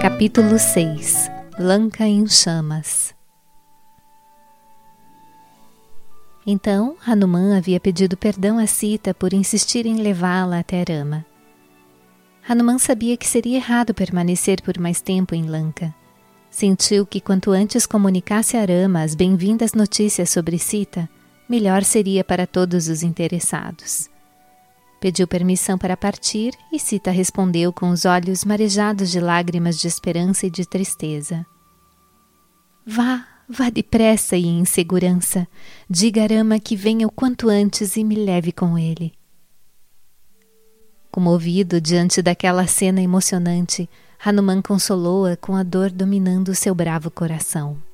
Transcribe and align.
Capítulo 0.00 0.60
6 0.60 1.28
Lanka 1.58 2.06
em 2.06 2.24
chamas 2.28 3.12
Então, 6.46 6.94
Hanuman 7.04 7.56
havia 7.56 7.80
pedido 7.80 8.16
perdão 8.16 8.58
a 8.58 8.66
Sita 8.68 9.12
por 9.12 9.32
insistir 9.32 9.86
em 9.86 9.96
levá-la 9.96 10.60
até 10.60 10.84
Rama. 10.88 11.26
Hanuman 12.48 12.78
sabia 12.78 13.16
que 13.16 13.26
seria 13.26 13.56
errado 13.56 13.92
permanecer 13.92 14.62
por 14.62 14.78
mais 14.78 15.00
tempo 15.00 15.34
em 15.34 15.50
Lanka. 15.50 15.92
Sentiu 16.48 17.04
que 17.04 17.20
quanto 17.20 17.50
antes 17.50 17.84
comunicasse 17.84 18.56
a 18.56 18.64
Rama 18.64 19.02
as 19.02 19.16
bem-vindas 19.16 19.74
notícias 19.74 20.30
sobre 20.30 20.60
Sita, 20.60 21.10
melhor 21.48 21.82
seria 21.82 22.22
para 22.22 22.46
todos 22.46 22.86
os 22.86 23.02
interessados. 23.02 24.08
Pediu 25.00 25.28
permissão 25.28 25.78
para 25.78 25.96
partir 25.96 26.54
e 26.72 26.78
Sita 26.78 27.10
respondeu 27.10 27.72
com 27.72 27.90
os 27.90 28.04
olhos 28.04 28.44
marejados 28.44 29.10
de 29.10 29.20
lágrimas 29.20 29.78
de 29.78 29.86
esperança 29.86 30.46
e 30.46 30.50
de 30.50 30.66
tristeza. 30.66 31.46
Vá, 32.84 33.26
vá 33.48 33.70
depressa 33.70 34.36
e 34.36 34.46
em 34.46 34.64
segurança. 34.64 35.46
Diga 35.88 36.24
a 36.24 36.26
Rama 36.26 36.58
que 36.58 36.74
venha 36.74 37.06
o 37.06 37.12
quanto 37.12 37.48
antes 37.48 37.96
e 37.96 38.02
me 38.02 38.16
leve 38.16 38.50
com 38.50 38.76
ele. 38.76 39.12
Comovido 41.10 41.80
diante 41.80 42.20
daquela 42.20 42.66
cena 42.66 43.00
emocionante, 43.00 43.88
Hanuman 44.24 44.60
consolou-a 44.60 45.36
com 45.36 45.54
a 45.54 45.62
dor 45.62 45.90
dominando 45.90 46.54
seu 46.54 46.74
bravo 46.74 47.10
coração. 47.10 47.87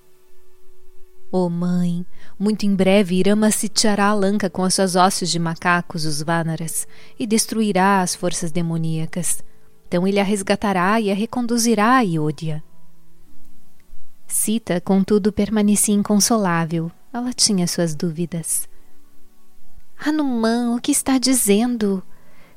Oh 1.36 1.50
mãe, 1.50 2.06
muito 2.38 2.64
em 2.64 2.76
breve 2.76 3.16
Irama 3.16 3.50
sitiará 3.50 4.06
a 4.06 4.14
Lanka 4.14 4.48
com 4.48 4.62
as 4.62 4.74
suas 4.74 4.94
hostes 4.94 5.28
de 5.28 5.40
macacos, 5.40 6.04
os 6.04 6.22
Vanaras, 6.22 6.86
e 7.18 7.26
destruirá 7.26 8.02
as 8.02 8.14
forças 8.14 8.52
demoníacas. 8.52 9.42
Então 9.88 10.06
ele 10.06 10.20
a 10.20 10.22
resgatará 10.22 11.00
e 11.00 11.10
a 11.10 11.14
reconduzirá 11.14 11.96
a 11.96 12.02
Iódia. 12.02 12.62
Sita, 14.28 14.80
contudo, 14.80 15.32
permanecia 15.32 15.92
inconsolável. 15.92 16.88
Ela 17.12 17.32
tinha 17.32 17.66
suas 17.66 17.96
dúvidas. 17.96 18.68
Hanuman, 19.98 20.76
o 20.76 20.80
que 20.80 20.92
está 20.92 21.18
dizendo? 21.18 22.00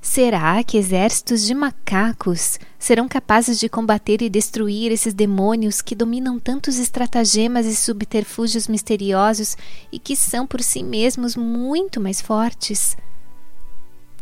Será 0.10 0.64
que 0.64 0.78
exércitos 0.78 1.44
de 1.44 1.54
macacos 1.54 2.62
serão 2.80 3.10
capazes 3.10 3.60
de 3.60 3.68
combater 3.68 4.22
e 4.22 4.30
destruir 4.30 4.90
esses 4.90 5.14
demônios 5.14 5.82
que 5.82 5.94
dominam 5.94 6.40
tantos 6.40 6.80
estratagemas 6.80 7.66
e 7.66 7.76
subterfúgios 7.76 8.70
misteriosos 8.70 9.58
e 9.92 10.00
que 10.00 10.16
são 10.16 10.48
por 10.48 10.64
si 10.64 10.82
mesmos 10.82 11.36
muito 11.36 12.00
mais 12.00 12.22
fortes? 12.22 12.96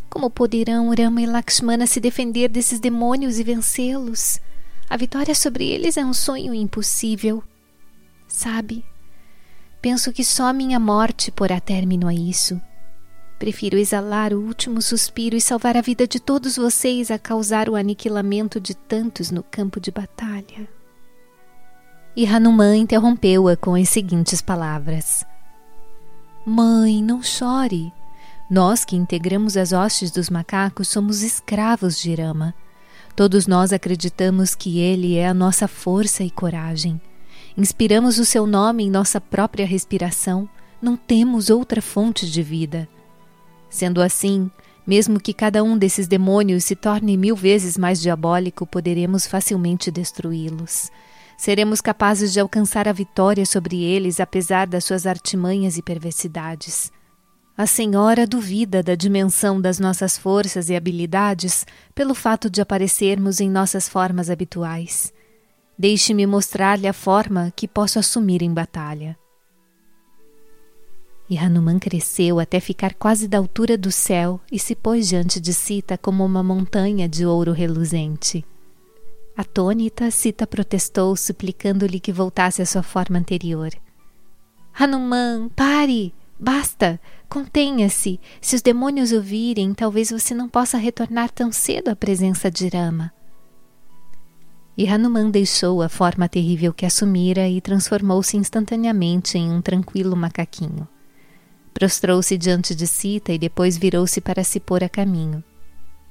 Como 0.09 0.30
poderão 0.30 0.89
Rama 0.89 1.22
e 1.22 1.27
Lakshmana 1.27 1.86
se 1.86 1.99
defender 1.99 2.49
desses 2.49 2.80
demônios 2.80 3.38
e 3.38 3.44
vencê-los? 3.44 4.39
A 4.89 4.97
vitória 4.97 5.36
sobre 5.36 5.67
eles 5.67 5.97
é 5.97 6.03
um 6.03 6.14
sonho 6.14 6.53
impossível. 6.53 7.44
Sabe, 8.27 8.83
penso 9.83 10.11
que 10.11 10.25
só 10.25 10.52
minha 10.52 10.80
morte 10.80 11.31
porá 11.31 11.59
término 11.59 12.08
a 12.08 12.14
isso. 12.14 12.59
Prefiro 13.38 13.78
exalar 13.78 14.33
o 14.33 14.39
último 14.39 14.81
suspiro 14.81 15.36
e 15.36 15.41
salvar 15.41 15.75
a 15.75 15.81
vida 15.81 16.08
de 16.08 16.19
todos 16.19 16.55
vocês 16.55 17.11
a 17.11 17.19
causar 17.19 17.69
o 17.69 17.75
aniquilamento 17.75 18.59
de 18.59 18.73
tantos 18.73 19.30
no 19.30 19.44
campo 19.44 19.80
de 19.80 19.92
batalha. 19.92 20.67
E 22.16 22.25
Hanuman 22.25 22.77
interrompeu-a 22.77 23.58
com 23.58 23.75
as 23.75 23.89
seguintes 23.89 24.42
palavras: 24.42 25.25
Mãe, 26.45 27.03
não 27.03 27.22
chore. 27.22 27.92
Nós 28.50 28.86
que 28.86 28.95
integramos 28.95 29.58
as 29.58 29.73
hostes 29.73 30.11
dos 30.11 30.30
macacos 30.30 30.88
somos 30.88 31.22
escravos 31.22 31.99
de 31.99 32.16
Rama. 32.16 32.53
Todos 33.16 33.47
nós 33.47 33.73
acreditamos 33.73 34.55
que 34.55 34.80
ele 34.80 35.17
é 35.17 35.27
a 35.27 35.33
nossa 35.33 35.67
força 35.67 36.23
e 36.23 36.30
coragem. 36.30 37.02
Inspiramos 37.58 38.17
o 38.17 38.23
seu 38.23 38.48
nome 38.48 38.83
em 38.83 38.89
nossa 38.89 39.20
própria 39.20 39.65
respiração. 39.65 40.48
Não 40.82 40.95
temos 40.95 41.49
outra 41.49 41.82
fonte 41.82 42.30
de 42.30 42.43
vida. 42.43 42.88
Sendo 43.75 44.02
assim, 44.02 44.49
mesmo 44.87 45.19
que 45.19 45.33
cada 45.33 45.61
um 45.61 45.77
desses 45.77 46.08
demônios 46.08 46.63
se 46.63 46.77
torne 46.77 47.17
mil 47.17 47.36
vezes 47.36 47.77
mais 47.77 48.02
diabólico, 48.02 48.65
poderemos 48.65 49.27
facilmente 49.27 49.91
destruí-los. 49.91 50.89
Seremos 51.37 51.81
capazes 51.81 52.31
de 52.31 52.39
alcançar 52.39 52.87
a 52.87 52.93
vitória 52.93 53.45
sobre 53.45 53.83
eles, 53.83 54.21
apesar 54.21 54.65
das 54.65 54.85
suas 54.85 55.05
artimanhas 55.05 55.77
e 55.77 55.81
perversidades. 55.81 56.89
A 57.58 57.67
Senhora 57.67 58.25
duvida 58.25 58.81
da 58.81 58.95
dimensão 58.95 59.59
das 59.59 59.77
nossas 59.77 60.17
forças 60.17 60.69
e 60.69 60.75
habilidades 60.77 61.65
pelo 61.93 62.15
fato 62.15 62.49
de 62.49 62.61
aparecermos 62.61 63.41
em 63.41 63.49
nossas 63.49 63.89
formas 63.89 64.30
habituais. 64.30 65.11
Deixe-me 65.77 66.25
mostrar-lhe 66.25 66.87
a 66.87 66.93
forma 66.93 67.52
que 67.53 67.67
posso 67.67 67.99
assumir 67.99 68.41
em 68.41 68.53
batalha. 68.53 69.17
E 71.30 71.37
Hanuman 71.37 71.80
cresceu 71.80 72.39
até 72.39 72.59
ficar 72.59 72.93
quase 72.93 73.27
da 73.27 73.39
altura 73.39 73.77
do 73.77 73.91
céu 73.91 74.39
e 74.52 74.59
se 74.59 74.75
pôs 74.75 75.08
diante 75.08 75.39
de 75.39 75.53
Sita 75.53 75.97
como 75.97 76.23
uma 76.23 76.43
montanha 76.43 77.09
de 77.09 77.25
ouro 77.25 77.52
reluzente. 77.52 78.45
Atônita, 79.35 80.11
Sita 80.11 80.45
protestou, 80.45 81.15
suplicando-lhe 81.15 81.99
que 81.99 82.11
voltasse 82.11 82.61
à 82.61 82.65
sua 82.65 82.83
forma 82.83 83.17
anterior. 83.17 83.71
Hanuman, 84.77 85.49
pare! 85.55 86.14
Basta! 86.39 86.99
Contenha-se! 87.27 88.19
Se 88.39 88.55
os 88.55 88.61
demônios 88.61 89.11
o 89.11 89.21
virem, 89.21 89.73
talvez 89.73 90.11
você 90.11 90.33
não 90.33 90.47
possa 90.47 90.77
retornar 90.77 91.31
tão 91.31 91.52
cedo 91.52 91.89
à 91.89 91.95
presença 91.95 92.52
de 92.52 92.67
Rama. 92.67 93.11
E 94.77 94.87
Hanuman 94.87 95.31
deixou 95.31 95.81
a 95.81 95.89
forma 95.89 96.30
terrível 96.30 96.73
que 96.73 96.85
assumira 96.85 97.47
e 97.47 97.59
transformou-se 97.61 98.37
instantaneamente 98.37 99.37
em 99.37 99.49
um 99.49 99.61
tranquilo 99.61 100.15
macaquinho. 100.15 100.87
Prostrou-se 101.75 102.37
diante 102.37 102.73
de 102.73 102.87
Sita 102.87 103.33
e 103.33 103.37
depois 103.37 103.77
virou-se 103.77 104.21
para 104.21 104.45
se 104.45 104.61
pôr 104.61 104.81
a 104.81 104.87
caminho. 104.87 105.43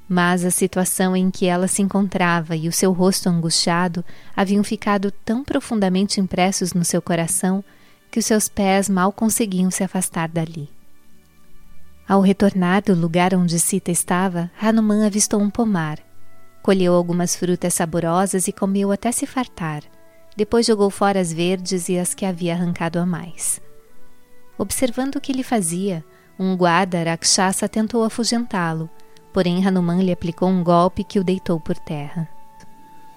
Mas 0.07 0.45
a 0.45 0.51
situação 0.51 1.17
em 1.17 1.31
que 1.31 1.47
ela 1.47 1.67
se 1.67 1.81
encontrava 1.81 2.55
e 2.55 2.69
o 2.69 2.73
seu 2.73 2.93
rosto 2.93 3.31
angustiado 3.31 4.05
haviam 4.37 4.63
ficado 4.63 5.11
tão 5.11 5.43
profundamente 5.43 6.21
impressos 6.21 6.75
no 6.75 6.85
seu 6.85 7.01
coração 7.01 7.65
que 8.11 8.19
os 8.19 8.27
seus 8.27 8.47
pés 8.47 8.91
mal 8.91 9.11
conseguiam 9.11 9.71
se 9.71 9.83
afastar 9.83 10.29
dali. 10.29 10.69
Ao 12.07 12.21
retornar 12.21 12.83
do 12.83 12.95
lugar 12.95 13.35
onde 13.35 13.59
Sita 13.59 13.91
estava, 13.91 14.51
Hanuman 14.61 15.07
avistou 15.07 15.41
um 15.41 15.49
pomar. 15.49 15.99
Colheu 16.63 16.93
algumas 16.93 17.35
frutas 17.35 17.73
saborosas 17.73 18.49
e 18.49 18.53
comeu 18.53 18.93
até 18.93 19.11
se 19.11 19.25
fartar. 19.27 19.83
Depois 20.37 20.67
jogou 20.67 20.91
fora 20.91 21.19
as 21.19 21.33
verdes 21.33 21.89
e 21.89 21.99
as 21.99 22.13
que 22.13 22.27
havia 22.27 22.53
arrancado 22.53 22.99
a 22.99 23.07
mais. 23.07 23.63
Observando 24.59 25.17
o 25.17 25.21
que 25.21 25.33
ele 25.33 25.43
fazia, 25.43 26.05
um 26.39 26.57
guarda 26.57 27.03
Rakshasa 27.03 27.69
tentou 27.69 28.05
afugentá-lo, 28.05 28.89
porém 29.33 29.67
Hanuman 29.67 30.03
lhe 30.03 30.13
aplicou 30.13 30.49
um 30.49 30.63
golpe 30.63 31.03
que 31.03 31.19
o 31.19 31.25
deitou 31.25 31.59
por 31.59 31.77
terra. 31.77 32.29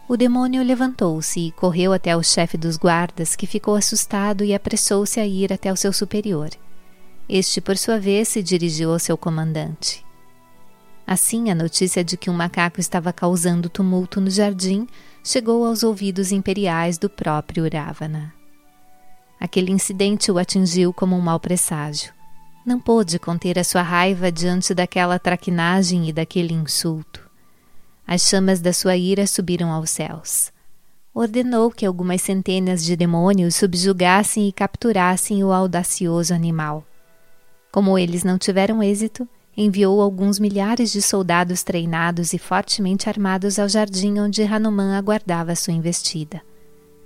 O 0.09 0.15
demônio 0.15 0.63
levantou-se 0.63 1.39
e 1.39 1.51
correu 1.51 1.91
até 1.91 2.15
o 2.15 2.23
chefe 2.23 2.57
dos 2.57 2.77
guardas, 2.77 3.35
que 3.35 3.45
ficou 3.45 3.75
assustado 3.75 4.43
e 4.43 4.53
apressou-se 4.53 5.19
a 5.19 5.27
ir 5.27 5.51
até 5.51 5.71
o 5.71 5.75
seu 5.75 5.91
superior. 5.91 6.49
Este, 7.27 7.59
por 7.59 7.77
sua 7.77 7.99
vez, 7.99 8.29
se 8.29 8.41
dirigiu 8.41 8.93
ao 8.93 8.99
seu 8.99 9.17
comandante. 9.17 10.05
Assim, 11.05 11.49
a 11.49 11.55
notícia 11.55 12.03
de 12.03 12.15
que 12.15 12.29
um 12.29 12.33
macaco 12.33 12.79
estava 12.79 13.11
causando 13.11 13.69
tumulto 13.69 14.21
no 14.21 14.29
jardim 14.29 14.87
chegou 15.23 15.65
aos 15.65 15.83
ouvidos 15.83 16.31
imperiais 16.31 16.97
do 16.97 17.09
próprio 17.09 17.65
Ravana. 17.69 18.36
Aquele 19.39 19.71
incidente 19.71 20.31
o 20.31 20.37
atingiu 20.37 20.91
como 20.91 21.15
um 21.15 21.21
mau 21.21 21.39
presságio. 21.39 22.13
Não 22.65 22.79
pôde 22.79 23.19
conter 23.19 23.57
a 23.57 23.63
sua 23.63 23.81
raiva 23.81 24.31
diante 24.31 24.73
daquela 24.73 25.19
traquinagem 25.19 26.09
e 26.09 26.13
daquele 26.13 26.53
insulto. 26.53 27.21
As 28.05 28.21
chamas 28.21 28.59
da 28.59 28.73
sua 28.73 28.97
ira 28.97 29.27
subiram 29.27 29.71
aos 29.71 29.89
céus. 29.89 30.51
Ordenou 31.13 31.71
que 31.71 31.85
algumas 31.85 32.21
centenas 32.21 32.83
de 32.83 32.95
demônios 32.95 33.55
subjugassem 33.55 34.47
e 34.47 34.51
capturassem 34.51 35.43
o 35.43 35.51
audacioso 35.51 36.33
animal. 36.33 36.85
Como 37.71 37.97
eles 37.97 38.23
não 38.23 38.37
tiveram 38.37 38.81
êxito, 38.81 39.27
enviou 39.55 40.01
alguns 40.01 40.39
milhares 40.39 40.91
de 40.91 41.01
soldados 41.01 41.63
treinados 41.63 42.33
e 42.33 42.37
fortemente 42.37 43.09
armados 43.09 43.57
ao 43.57 43.67
jardim 43.67 44.19
onde 44.19 44.43
Hanuman 44.43 44.95
aguardava 44.95 45.55
sua 45.55 45.73
investida. 45.73 46.41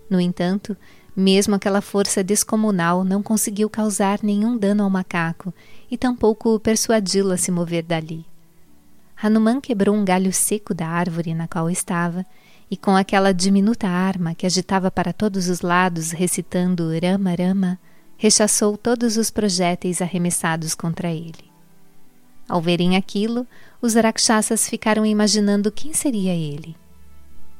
No 0.10 0.19
entanto, 0.19 0.75
mesmo 1.16 1.56
aquela 1.56 1.81
força 1.81 2.24
descomunal 2.24 3.04
não 3.04 3.22
conseguiu 3.22 3.69
causar 3.69 4.19
nenhum 4.24 4.58
dano 4.58 4.84
ao 4.84 4.90
macaco 4.90 5.54
e 5.90 5.98
tampouco 5.98 6.60
persuadi-lo 6.60 7.31
a 7.31 7.38
se 7.38 7.52
mover 7.52 7.84
dali. 7.84 8.25
Hanuman 9.22 9.60
quebrou 9.62 9.96
um 9.96 10.04
galho 10.04 10.34
seco 10.34 10.74
da 10.74 10.88
árvore 10.88 11.34
na 11.34 11.48
qual 11.48 11.69
estava 11.69 12.25
e, 12.72 12.78
com 12.78 12.96
aquela 12.96 13.34
diminuta 13.34 13.88
arma 13.88 14.34
que 14.34 14.46
agitava 14.46 14.90
para 14.90 15.12
todos 15.12 15.50
os 15.50 15.62
lados, 15.62 16.12
recitando 16.12 16.90
Rama 17.00 17.36
Rama, 17.36 17.80
rechaçou 18.18 18.78
todos 18.78 19.18
os 19.18 19.30
projéteis 19.30 20.02
arremessados 20.02 20.74
contra 20.74 21.12
ele. 21.12 21.52
Ao 22.48 22.62
verem 22.62 22.96
aquilo, 22.96 23.46
os 23.81 23.96
rakshasas 23.96 24.68
ficaram 24.68 25.06
imaginando 25.06 25.72
quem 25.72 25.94
seria 25.94 26.34
ele. 26.34 26.75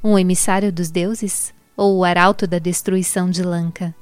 Um 0.04 0.18
emissário 0.18 0.72
dos 0.72 0.90
deuses? 0.90 1.54
Ou 1.82 1.98
o 1.98 2.04
arauto 2.04 2.46
da 2.46 2.60
destruição 2.60 3.28
de 3.28 3.42
Lanka? 3.42 3.96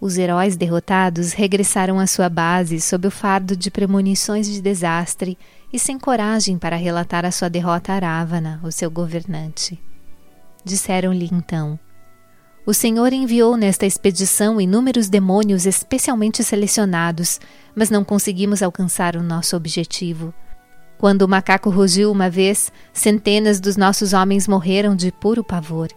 Os 0.00 0.16
heróis 0.16 0.56
derrotados 0.56 1.32
regressaram 1.32 1.98
à 1.98 2.06
sua 2.06 2.28
base 2.28 2.80
sob 2.80 3.08
o 3.08 3.10
fardo 3.10 3.56
de 3.56 3.72
premonições 3.72 4.46
de 4.46 4.62
desastre 4.62 5.36
e 5.72 5.80
sem 5.80 5.98
coragem 5.98 6.58
para 6.58 6.76
relatar 6.76 7.24
a 7.24 7.32
sua 7.32 7.50
derrota 7.50 7.92
a 7.92 7.98
Ravana, 7.98 8.60
o 8.62 8.70
seu 8.70 8.88
governante. 8.88 9.82
Disseram-lhe 10.64 11.28
então: 11.32 11.76
O 12.64 12.72
Senhor 12.72 13.12
enviou 13.12 13.56
nesta 13.56 13.84
expedição 13.84 14.60
inúmeros 14.60 15.08
demônios 15.08 15.66
especialmente 15.66 16.44
selecionados, 16.44 17.40
mas 17.74 17.90
não 17.90 18.04
conseguimos 18.04 18.62
alcançar 18.62 19.16
o 19.16 19.24
nosso 19.24 19.56
objetivo. 19.56 20.32
Quando 20.98 21.22
o 21.22 21.28
macaco 21.28 21.68
rugiu 21.68 22.10
uma 22.10 22.30
vez, 22.30 22.72
centenas 22.92 23.60
dos 23.60 23.76
nossos 23.76 24.12
homens 24.12 24.48
morreram 24.48 24.96
de 24.96 25.12
puro 25.12 25.44
pavor. 25.44 25.88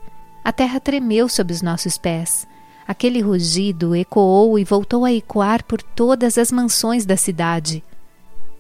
A 0.43 0.51
terra 0.51 0.79
tremeu 0.79 1.29
sob 1.29 1.53
os 1.53 1.61
nossos 1.61 1.97
pés. 1.97 2.47
Aquele 2.87 3.21
rugido 3.21 3.95
ecoou 3.95 4.57
e 4.57 4.63
voltou 4.63 5.05
a 5.05 5.13
ecoar 5.13 5.63
por 5.63 5.81
todas 5.81 6.37
as 6.37 6.51
mansões 6.51 7.05
da 7.05 7.15
cidade. 7.15 7.83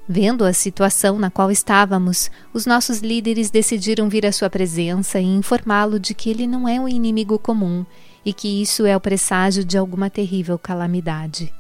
Vendo 0.07 0.43
a 0.43 0.53
situação 0.53 1.19
na 1.19 1.29
qual 1.29 1.51
estávamos, 1.51 2.31
os 2.53 2.65
nossos 2.65 2.99
líderes 2.99 3.51
decidiram 3.51 4.09
vir 4.09 4.25
à 4.25 4.31
sua 4.31 4.49
presença 4.49 5.19
e 5.19 5.25
informá-lo 5.25 5.99
de 5.99 6.13
que 6.13 6.29
ele 6.29 6.47
não 6.47 6.67
é 6.67 6.79
um 6.79 6.87
inimigo 6.87 7.37
comum 7.37 7.85
e 8.25 8.33
que 8.33 8.61
isso 8.61 8.85
é 8.85 8.95
o 8.95 9.01
presságio 9.01 9.63
de 9.63 9.77
alguma 9.77 10.09
terrível 10.09 10.57
calamidade. 10.57 11.53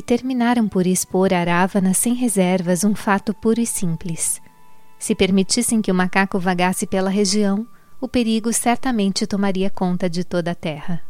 E 0.00 0.02
terminaram 0.02 0.66
por 0.66 0.86
expor 0.86 1.30
a 1.30 1.40
Aravana 1.40 1.92
sem 1.92 2.14
reservas 2.14 2.84
um 2.84 2.94
fato 2.94 3.34
puro 3.34 3.60
e 3.60 3.66
simples. 3.66 4.40
Se 4.98 5.14
permitissem 5.14 5.82
que 5.82 5.92
o 5.92 5.94
macaco 5.94 6.38
vagasse 6.38 6.86
pela 6.86 7.10
região, 7.10 7.66
o 8.00 8.08
perigo 8.08 8.50
certamente 8.50 9.26
tomaria 9.26 9.68
conta 9.68 10.08
de 10.08 10.24
toda 10.24 10.52
a 10.52 10.54
terra. 10.54 11.02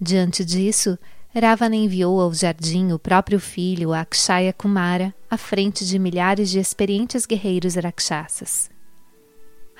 Diante 0.00 0.44
disso, 0.44 0.96
Ravana 1.34 1.74
enviou 1.74 2.20
ao 2.20 2.32
jardim 2.32 2.92
o 2.92 2.98
próprio 2.98 3.40
filho, 3.40 3.92
Akshaya 3.92 4.52
Kumara, 4.52 5.12
à 5.28 5.36
frente 5.36 5.84
de 5.84 5.98
milhares 5.98 6.48
de 6.48 6.60
experientes 6.60 7.26
guerreiros 7.26 7.74
rakshasas. 7.74 8.70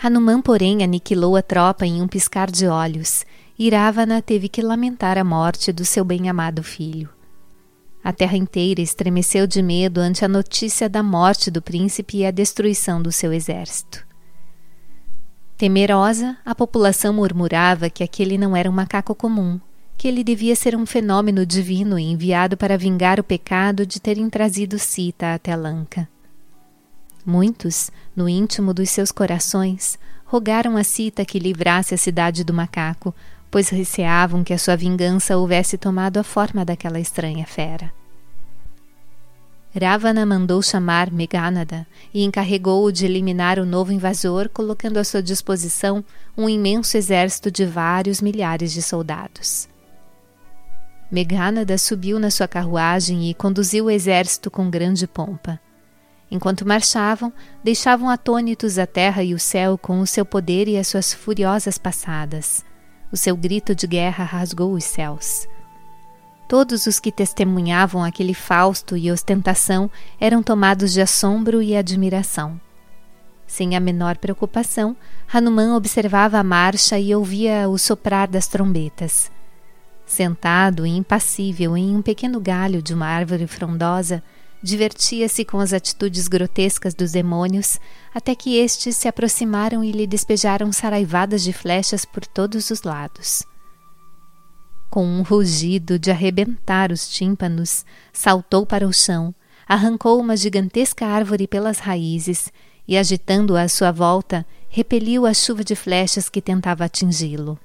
Hanuman, 0.03 0.43
porém, 0.43 0.83
aniquilou 0.83 1.37
a 1.37 1.43
tropa 1.43 1.87
em 1.87 2.03
um 2.03 2.09
piscar 2.09 2.51
de 2.51 2.67
olhos, 2.67 3.25
e 3.57 3.71
Ravana 3.71 4.21
teve 4.21 4.49
que 4.49 4.61
lamentar 4.61 5.17
a 5.17 5.23
morte 5.23 5.73
do 5.73 5.85
seu 5.85 6.05
bem-amado 6.05 6.61
filho. 6.65 7.15
A 8.07 8.13
terra 8.13 8.37
inteira 8.37 8.81
estremeceu 8.81 9.49
de 9.49 9.61
medo 9.61 10.01
ante 10.01 10.25
a 10.25 10.29
notícia 10.29 10.89
da 10.89 11.03
morte 11.03 11.51
do 11.51 11.61
príncipe 11.61 12.19
e 12.19 12.25
a 12.25 12.31
destruição 12.31 13.03
do 13.03 13.11
seu 13.11 13.33
exército. 13.33 14.07
Temerosa, 15.59 16.37
a 16.45 16.55
população 16.55 17.13
murmurava 17.13 17.91
que 17.91 18.05
aquele 18.05 18.39
não 18.39 18.55
era 18.55 18.71
um 18.71 18.73
macaco 18.73 19.13
comum, 19.13 19.61
que 19.99 20.07
ele 20.07 20.23
devia 20.23 20.55
ser 20.55 20.77
um 20.77 20.87
fenômeno 20.87 21.45
divino 21.45 21.99
enviado 21.99 22.57
para 22.57 22.79
vingar 22.79 23.19
o 23.19 23.25
pecado 23.25 23.85
de 23.85 23.99
terem 23.99 24.31
trazido 24.31 24.79
Sita 24.79 25.35
até 25.35 25.57
Lanka. 25.57 26.09
Muitos, 27.27 27.91
no 28.15 28.29
íntimo 28.29 28.73
dos 28.73 28.89
seus 28.89 29.11
corações, 29.11 29.99
rogaram 30.25 30.77
a 30.77 30.85
Sita 30.85 31.25
que 31.25 31.41
livrasse 31.41 31.93
a 31.93 31.99
cidade 31.99 32.45
do 32.45 32.55
macaco, 32.55 33.13
pois 33.57 33.71
receavam 33.71 34.45
que 34.45 34.53
a 34.53 34.59
sua 34.59 34.77
vingança 34.77 35.35
houvesse 35.35 35.79
tomado 35.79 36.19
a 36.19 36.23
forma 36.23 36.63
daquela 36.63 37.01
estranha 37.01 37.47
fera. 37.47 37.91
Ravana 39.75 40.27
mandou 40.27 40.61
chamar 40.61 41.11
Meghanada 41.11 41.87
e 42.13 42.23
encarregou-o 42.23 42.93
de 42.93 43.07
eliminar 43.07 43.59
o 43.59 43.65
novo 43.65 43.93
invasor, 43.93 44.51
colocando 44.51 44.99
à 44.99 45.05
sua 45.05 45.23
disposição 45.23 46.05
um 46.37 46.51
imenso 46.51 46.99
exército 46.99 47.51
de 47.51 47.65
vários 47.65 48.21
milhares 48.21 48.75
de 48.75 48.83
soldados. 48.83 49.67
Meghanada 51.11 51.79
subiu 51.79 52.19
na 52.19 52.31
sua 52.31 52.47
carruagem 52.47 53.31
e 53.31 53.33
conduziu 53.33 53.87
o 53.87 53.91
exército 53.91 54.51
com 54.51 54.69
grande 54.69 55.07
pompa. 55.07 55.59
Enquanto 56.31 56.69
marchavam, 56.69 57.33
deixavam 57.65 58.11
atônitos 58.11 58.79
a 58.79 58.87
terra 58.87 59.23
e 59.23 59.33
o 59.33 59.39
céu 59.39 59.79
com 59.79 60.01
o 60.01 60.07
seu 60.07 60.27
poder 60.27 60.69
e 60.69 60.77
as 60.77 60.89
suas 60.89 61.15
furiosas 61.15 61.79
passadas. 61.79 62.63
O 63.17 63.19
seu 63.19 63.35
grito 63.35 63.75
de 63.75 63.87
guerra 63.87 64.25
rasgou 64.25 64.75
os 64.75 64.85
céus. 64.85 65.49
Todos 66.47 66.85
os 66.85 67.01
que 67.01 67.11
testemunhavam 67.11 68.05
aquele 68.05 68.35
fausto 68.35 68.95
e 68.95 69.11
ostentação 69.11 69.91
eram 70.21 70.43
tomados 70.43 70.93
de 70.93 71.01
assombro 71.01 71.63
e 71.63 71.75
admiração. 71.75 72.61
Sem 73.47 73.75
a 73.75 73.81
menor 73.81 74.19
preocupação, 74.19 74.95
Hanuman 75.33 75.75
observava 75.75 76.37
a 76.37 76.45
marcha 76.45 76.99
e 76.99 77.15
ouvia 77.15 77.67
o 77.71 77.79
soprar 77.79 78.29
das 78.29 78.49
trombetas. 78.49 79.33
Sentado 80.05 80.85
e 80.85 80.91
impassível 80.91 81.75
em 81.75 81.97
um 81.97 82.03
pequeno 82.03 82.39
galho 82.39 82.83
de 82.83 82.93
uma 82.93 83.07
árvore 83.07 83.47
frondosa, 83.47 84.23
divertia-se 84.67 85.45
com 85.45 85.61
as 85.61 85.73
atitudes 85.73 86.27
grotescas 86.27 86.93
dos 86.93 87.13
demônios, 87.13 87.79
até 88.13 88.35
que 88.35 88.57
estes 88.57 88.97
se 88.97 89.07
aproximaram 89.07 89.83
e 89.85 89.93
lhe 89.93 90.07
despejaram 90.07 90.73
saraivadas 90.73 91.43
de 91.43 91.53
flechas 91.53 92.05
por 92.05 92.27
todos 92.27 92.69
os 92.71 92.83
lados. 92.83 93.45
Com 94.91 95.07
um 95.07 95.23
rugido 95.23 95.99
de 95.99 96.11
arrebentar 96.11 96.91
os 96.91 97.09
tímpanos, 97.09 97.85
saltou 98.13 98.67
para 98.67 98.87
o 98.87 98.93
chão, 98.93 99.33
arrancou 99.69 100.21
uma 100.21 100.37
gigantesca 100.37 101.07
árvore 101.07 101.47
pelas 101.47 101.79
raízes 101.79 102.53
e, 102.89 102.99
agitando-a 102.99 103.63
à 103.63 103.69
sua 103.69 103.93
volta, 103.93 104.45
repeliu 104.69 105.27
a 105.27 105.33
chuva 105.33 105.63
de 105.63 105.77
flechas 105.77 106.29
que 106.29 106.43
tentava 106.43 106.85
atingi-lo. 106.85 107.59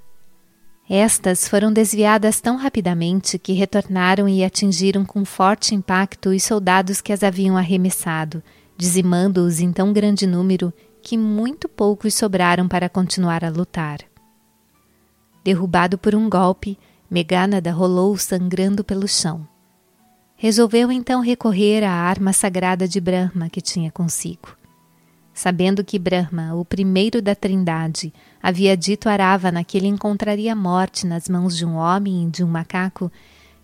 Estas 0.93 1.47
foram 1.47 1.71
desviadas 1.71 2.41
tão 2.41 2.57
rapidamente 2.57 3.39
que 3.39 3.53
retornaram 3.53 4.27
e 4.27 4.43
atingiram 4.43 5.05
com 5.05 5.23
forte 5.23 5.73
impacto 5.73 6.31
os 6.31 6.43
soldados 6.43 6.99
que 6.99 7.13
as 7.13 7.23
haviam 7.23 7.55
arremessado, 7.55 8.43
dizimando-os 8.77 9.61
em 9.61 9.71
tão 9.71 9.93
grande 9.93 10.27
número 10.27 10.73
que 11.01 11.17
muito 11.17 11.69
poucos 11.69 12.13
sobraram 12.13 12.67
para 12.67 12.89
continuar 12.89 13.41
a 13.45 13.49
lutar. 13.49 13.99
Derrubado 15.45 15.97
por 15.97 16.13
um 16.13 16.29
golpe, 16.29 16.77
Megânada 17.09 17.71
rolou 17.71 18.17
sangrando 18.17 18.83
pelo 18.83 19.07
chão. 19.07 19.47
Resolveu 20.35 20.91
então 20.91 21.21
recorrer 21.21 21.85
à 21.85 21.91
arma 21.93 22.33
sagrada 22.33 22.85
de 22.85 22.99
Brahma 22.99 23.49
que 23.49 23.61
tinha 23.61 23.89
consigo. 23.91 24.60
Sabendo 25.33 25.83
que 25.83 25.97
Brahma, 25.97 26.53
o 26.55 26.65
primeiro 26.65 27.21
da 27.21 27.33
Trindade, 27.33 28.13
havia 28.43 28.75
dito 28.75 29.07
a 29.07 29.15
Ravana 29.15 29.63
que 29.63 29.77
ele 29.77 29.87
encontraria 29.87 30.55
morte 30.55 31.07
nas 31.07 31.29
mãos 31.29 31.55
de 31.55 31.65
um 31.65 31.75
homem 31.75 32.27
e 32.27 32.29
de 32.29 32.43
um 32.43 32.47
macaco, 32.47 33.11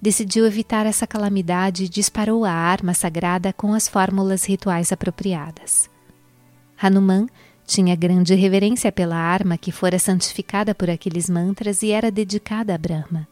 decidiu 0.01 0.45
evitar 0.45 0.85
essa 0.85 1.05
calamidade 1.05 1.83
e 1.83 1.89
disparou 1.89 2.45
a 2.45 2.51
arma 2.51 2.93
sagrada 2.93 3.51
com 3.51 3.73
as 3.73 3.87
fórmulas 3.87 4.45
rituais 4.45 4.91
apropriadas. 4.91 5.89
Hanuman 6.81 7.27
tinha 7.65 7.95
grande 7.95 8.33
reverência 8.33 8.91
pela 8.91 9.17
arma 9.17 9.57
que 9.57 9.71
fora 9.71 9.99
santificada 9.99 10.73
por 10.73 10.89
aqueles 10.89 11.29
mantras 11.29 11.83
e 11.83 11.91
era 11.91 12.09
dedicada 12.09 12.73
a 12.73 12.77
Brahma. 12.77 13.27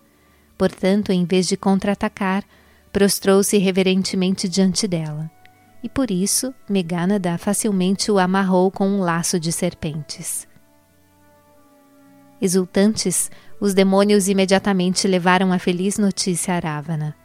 Portanto, 0.57 1.11
em 1.11 1.23
vez 1.23 1.47
de 1.47 1.55
contra-atacar, 1.55 2.43
prostrou-se 2.91 3.57
reverentemente 3.57 4.49
diante 4.49 4.87
dela 4.87 5.31
e 5.85 5.89
por 5.89 6.09
isso 6.09 6.51
Meghanada 6.67 7.37
facilmente 7.37 8.11
o 8.11 8.17
amarrou 8.17 8.71
com 8.71 8.87
um 8.87 9.01
laço 9.01 9.39
de 9.39 9.51
serpentes. 9.51 10.47
Exultantes, 12.41 13.29
os 13.61 13.75
demônios 13.75 14.27
imediatamente 14.27 15.07
levaram 15.07 15.53
a 15.53 15.59
feliz 15.59 15.99
notícia 15.99 16.55
a 16.55 16.59
Ravana. 16.59 17.15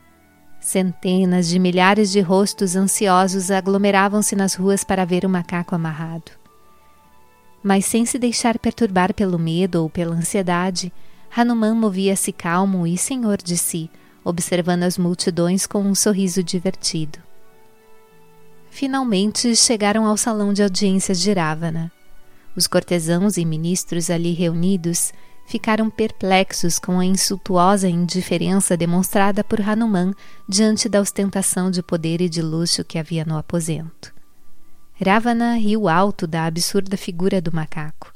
Centenas 0.60 1.48
de 1.48 1.58
milhares 1.58 2.10
de 2.10 2.20
rostos 2.20 2.76
ansiosos 2.76 3.50
aglomeravam-se 3.50 4.36
nas 4.36 4.52
ruas 4.52 4.84
para 4.84 5.06
ver 5.06 5.24
o 5.24 5.30
macaco 5.30 5.74
amarrado. 5.74 6.30
Mas 7.62 7.86
sem 7.86 8.04
se 8.04 8.18
deixar 8.18 8.58
perturbar 8.58 9.14
pelo 9.14 9.38
medo 9.38 9.76
ou 9.76 9.88
pela 9.88 10.14
ansiedade, 10.14 10.92
Hanuman 11.34 11.74
movia-se 11.74 12.30
calmo 12.30 12.86
e 12.86 12.98
senhor 12.98 13.38
de 13.38 13.56
si, 13.56 13.90
observando 14.22 14.82
as 14.82 14.98
multidões 14.98 15.66
com 15.66 15.80
um 15.80 15.94
sorriso 15.94 16.42
divertido. 16.42 17.29
Finalmente 18.70 19.54
chegaram 19.56 20.06
ao 20.06 20.16
salão 20.16 20.52
de 20.52 20.62
audiências 20.62 21.20
de 21.20 21.32
Ravana. 21.32 21.92
Os 22.56 22.66
cortesãos 22.66 23.36
e 23.36 23.44
ministros 23.44 24.08
ali 24.08 24.32
reunidos 24.32 25.12
ficaram 25.46 25.90
perplexos 25.90 26.78
com 26.78 27.00
a 27.00 27.04
insultuosa 27.04 27.88
indiferença 27.88 28.76
demonstrada 28.76 29.42
por 29.42 29.60
Hanuman 29.60 30.14
diante 30.48 30.88
da 30.88 31.00
ostentação 31.00 31.70
de 31.70 31.82
poder 31.82 32.20
e 32.20 32.28
de 32.28 32.40
luxo 32.40 32.84
que 32.84 32.98
havia 32.98 33.24
no 33.24 33.36
aposento. 33.36 34.14
Ravana 35.04 35.54
riu 35.54 35.88
alto 35.88 36.26
da 36.26 36.44
absurda 36.44 36.96
figura 36.96 37.40
do 37.40 37.52
macaco, 37.52 38.12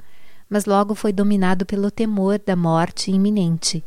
mas 0.49 0.65
logo 0.65 0.95
foi 0.95 1.11
dominado 1.11 1.65
pelo 1.65 1.91
temor 1.91 2.39
da 2.39 2.55
morte 2.55 3.11
iminente, 3.11 3.83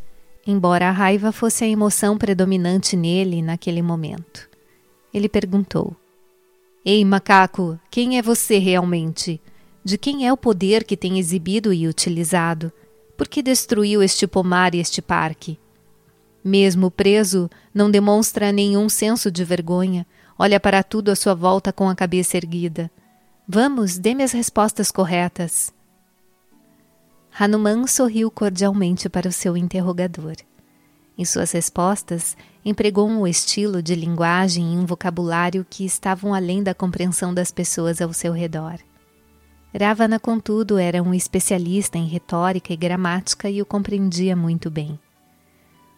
embora 0.46 0.88
a 0.88 0.92
raiva 0.92 1.32
fosse 1.32 1.64
a 1.64 1.68
emoção 1.68 2.18
predominante 2.18 2.96
nele 2.96 3.40
naquele 3.40 3.80
momento. 3.80 4.48
Ele 5.14 5.28
perguntou: 5.28 5.96
Ei, 6.90 7.04
macaco, 7.04 7.78
quem 7.90 8.16
é 8.16 8.22
você 8.22 8.56
realmente? 8.56 9.38
De 9.84 9.98
quem 9.98 10.26
é 10.26 10.32
o 10.32 10.38
poder 10.38 10.84
que 10.84 10.96
tem 10.96 11.18
exibido 11.18 11.70
e 11.70 11.86
utilizado? 11.86 12.72
Por 13.14 13.28
que 13.28 13.42
destruiu 13.42 14.02
este 14.02 14.26
pomar 14.26 14.74
e 14.74 14.78
este 14.78 15.02
parque? 15.02 15.60
Mesmo 16.42 16.90
preso, 16.90 17.50
não 17.74 17.90
demonstra 17.90 18.50
nenhum 18.50 18.88
senso 18.88 19.30
de 19.30 19.44
vergonha, 19.44 20.06
olha 20.38 20.58
para 20.58 20.82
tudo 20.82 21.10
à 21.10 21.14
sua 21.14 21.34
volta 21.34 21.74
com 21.74 21.90
a 21.90 21.94
cabeça 21.94 22.38
erguida. 22.38 22.90
Vamos, 23.46 23.98
dê-me 23.98 24.24
as 24.24 24.32
respostas 24.32 24.90
corretas. 24.90 25.70
Hanuman 27.38 27.86
sorriu 27.86 28.30
cordialmente 28.30 29.10
para 29.10 29.28
o 29.28 29.32
seu 29.32 29.58
interrogador. 29.58 30.36
Em 31.18 31.24
suas 31.26 31.52
respostas, 31.52 32.34
empregou 32.64 33.08
um 33.08 33.26
estilo 33.26 33.82
de 33.82 33.94
linguagem 33.94 34.74
e 34.74 34.76
um 34.76 34.86
vocabulário 34.86 35.66
que 35.68 35.84
estavam 35.84 36.34
além 36.34 36.62
da 36.62 36.74
compreensão 36.74 37.32
das 37.32 37.50
pessoas 37.50 38.00
ao 38.00 38.12
seu 38.12 38.32
redor. 38.32 38.78
Ravana, 39.78 40.18
contudo, 40.18 40.78
era 40.78 41.02
um 41.02 41.12
especialista 41.12 41.98
em 41.98 42.06
retórica 42.06 42.72
e 42.72 42.76
gramática 42.76 43.50
e 43.50 43.60
o 43.60 43.66
compreendia 43.66 44.34
muito 44.34 44.70
bem. 44.70 44.98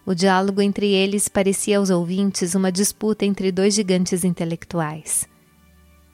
O 0.04 0.14
diálogo 0.14 0.60
entre 0.60 0.88
eles 0.88 1.28
parecia 1.28 1.78
aos 1.78 1.88
ouvintes 1.88 2.54
uma 2.54 2.72
disputa 2.72 3.24
entre 3.24 3.52
dois 3.52 3.74
gigantes 3.74 4.24
intelectuais. 4.24 5.28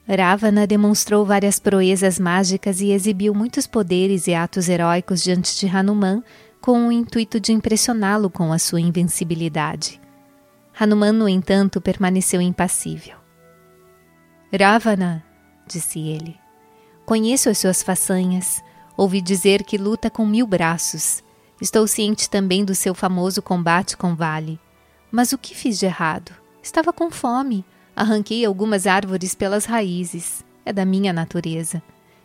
Ravana 0.07 0.67
demonstrou 0.67 1.25
várias 1.25 1.59
proezas 1.59 2.19
mágicas 2.19 2.81
e 2.81 2.91
exibiu 2.91 3.35
muitos 3.35 3.67
poderes 3.67 4.27
e 4.27 4.35
atos 4.35 4.69
heróicos 4.69 5.23
diante 5.23 5.59
de 5.59 5.67
Hanuman 5.67 6.23
com 6.61 6.87
o 6.87 6.93
intuito 6.93 7.41
de 7.41 7.53
impressioná-lo 7.53 8.31
com 8.31 8.53
a 8.53 8.59
sua 8.59 8.81
invencibilidade. 8.81 10.01
Hanuman, 10.79 11.13
no 11.13 11.29
entanto, 11.29 11.81
permaneceu 11.81 12.41
impassível. 12.41 13.17
Ravana, 14.53 15.25
disse 15.67 15.99
ele, 15.99 16.39
conheço 17.05 17.49
as 17.49 17.59
suas 17.59 17.83
façanhas. 17.83 18.63
Ouvi 18.97 19.21
dizer 19.21 19.65
que 19.65 19.77
luta 19.77 20.09
com 20.09 20.25
mil 20.25 20.47
braços. 20.47 21.23
Estou 21.61 21.87
ciente 21.87 22.31
também 22.31 22.65
do 22.65 22.75
seu 22.75 22.95
famoso 22.95 23.43
combate 23.43 23.97
com 23.97 24.15
Vale. 24.15 24.59
Mas 25.11 25.33
o 25.33 25.39
que 25.39 25.55
fiz 25.55 25.79
de 25.79 25.87
errado? 25.87 26.33
Estava 26.63 26.93
com 26.93 27.11
fome. 27.11 27.65
Arranquei 27.95 28.45
algumas 28.45 28.87
árvores 28.87 29.35
pelas 29.35 29.67
raízes. 29.67 30.45
É 30.65 30.73
da 30.73 30.85
minha 30.85 31.13
natureza. 31.13 31.83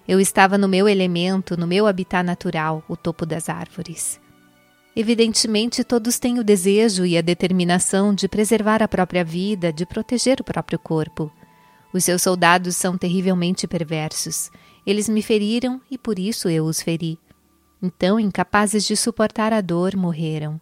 Eu 0.08 0.20
estava 0.20 0.58
no 0.58 0.67
meu 0.67 0.88
elemento, 0.88 1.58
no 1.58 1.67
meu 1.67 1.88
habitat 1.88 2.24
natural, 2.24 2.84
o 2.88 2.96
topo 2.96 3.25
das 3.25 3.50
árvores. 3.50 4.21
Evidentemente, 4.95 5.83
todos 5.83 6.19
têm 6.19 6.39
o 6.39 6.43
desejo 6.43 7.05
e 7.05 7.17
a 7.17 7.21
determinação 7.21 8.13
de 8.13 8.27
preservar 8.27 8.83
a 8.83 8.88
própria 8.88 9.24
vida, 9.24 9.71
de 9.71 9.86
proteger 9.86 10.41
o 10.41 10.43
próprio 10.43 10.77
corpo. 10.77 11.31
Os 11.93 12.03
seus 12.03 12.21
soldados 12.21 12.75
são 12.75 12.98
terrivelmente 12.98 13.67
perversos. 13.67 14.51
Eles 14.86 15.07
me 15.07 15.21
feriram 15.21 15.81
e 15.89 15.98
por 15.98 16.19
isso 16.19 16.50
eu 16.50 16.65
os 16.65 16.81
feri. 16.81 17.17
Então, 17.81 18.19
incapazes 18.19 18.86
de 18.86 18.95
suportar 18.95 19.53
a 19.53 19.62
dor, 19.62 19.95
morreram. 19.95 20.60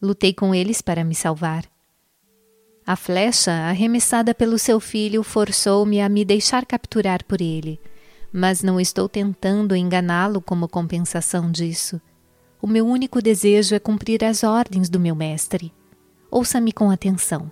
Lutei 0.00 0.34
com 0.34 0.54
eles 0.54 0.82
para 0.82 1.04
me 1.04 1.14
salvar. 1.14 1.64
A 2.84 2.96
flecha, 2.96 3.52
arremessada 3.52 4.34
pelo 4.34 4.58
seu 4.58 4.80
filho, 4.80 5.22
forçou-me 5.22 6.00
a 6.00 6.08
me 6.08 6.24
deixar 6.24 6.66
capturar 6.66 7.24
por 7.24 7.40
ele, 7.40 7.80
mas 8.32 8.60
não 8.60 8.80
estou 8.80 9.08
tentando 9.08 9.76
enganá-lo 9.76 10.40
como 10.40 10.68
compensação 10.68 11.50
disso. 11.50 12.00
O 12.62 12.66
meu 12.68 12.86
único 12.86 13.20
desejo 13.20 13.74
é 13.74 13.80
cumprir 13.80 14.24
as 14.24 14.44
ordens 14.44 14.88
do 14.88 15.00
meu 15.00 15.16
mestre. 15.16 15.74
Ouça-me 16.30 16.70
com 16.70 16.92
atenção. 16.92 17.50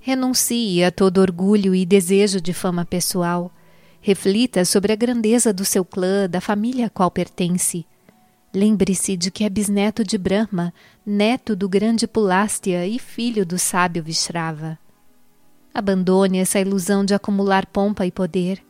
Renuncie 0.00 0.82
a 0.82 0.90
todo 0.90 1.18
orgulho 1.20 1.72
e 1.76 1.86
desejo 1.86 2.40
de 2.40 2.52
fama 2.52 2.84
pessoal. 2.84 3.52
Reflita 4.00 4.64
sobre 4.64 4.92
a 4.92 4.96
grandeza 4.96 5.52
do 5.52 5.64
seu 5.64 5.84
clã, 5.84 6.28
da 6.28 6.40
família 6.40 6.86
a 6.86 6.90
qual 6.90 7.08
pertence. 7.08 7.86
Lembre-se 8.52 9.16
de 9.16 9.30
que 9.30 9.44
é 9.44 9.48
bisneto 9.48 10.02
de 10.02 10.18
Brahma, 10.18 10.74
neto 11.06 11.54
do 11.54 11.68
grande 11.68 12.08
Pulástia 12.08 12.84
e 12.84 12.98
filho 12.98 13.46
do 13.46 13.60
sábio 13.60 14.02
Vishrava. 14.02 14.76
Abandone 15.72 16.38
essa 16.38 16.58
ilusão 16.58 17.04
de 17.04 17.14
acumular 17.14 17.64
pompa 17.64 18.04
e 18.04 18.10
poder. 18.10 18.60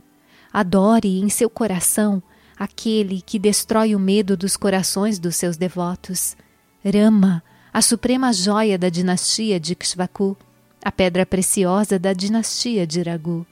Adore 0.52 1.18
em 1.18 1.30
seu 1.30 1.48
coração 1.48 2.22
aquele 2.60 3.22
que 3.22 3.38
destrói 3.38 3.94
o 3.94 3.98
medo 3.98 4.36
dos 4.36 4.54
corações 4.54 5.18
dos 5.18 5.34
seus 5.34 5.56
devotos. 5.56 6.36
Rama, 6.84 7.42
a 7.72 7.80
suprema 7.80 8.34
joia 8.34 8.76
da 8.76 8.90
dinastia 8.90 9.58
de 9.58 9.74
Kshvaku, 9.74 10.36
a 10.84 10.92
pedra 10.92 11.24
preciosa 11.24 11.98
da 11.98 12.12
dinastia 12.12 12.86
de 12.86 13.00
Ragu. 13.00 13.46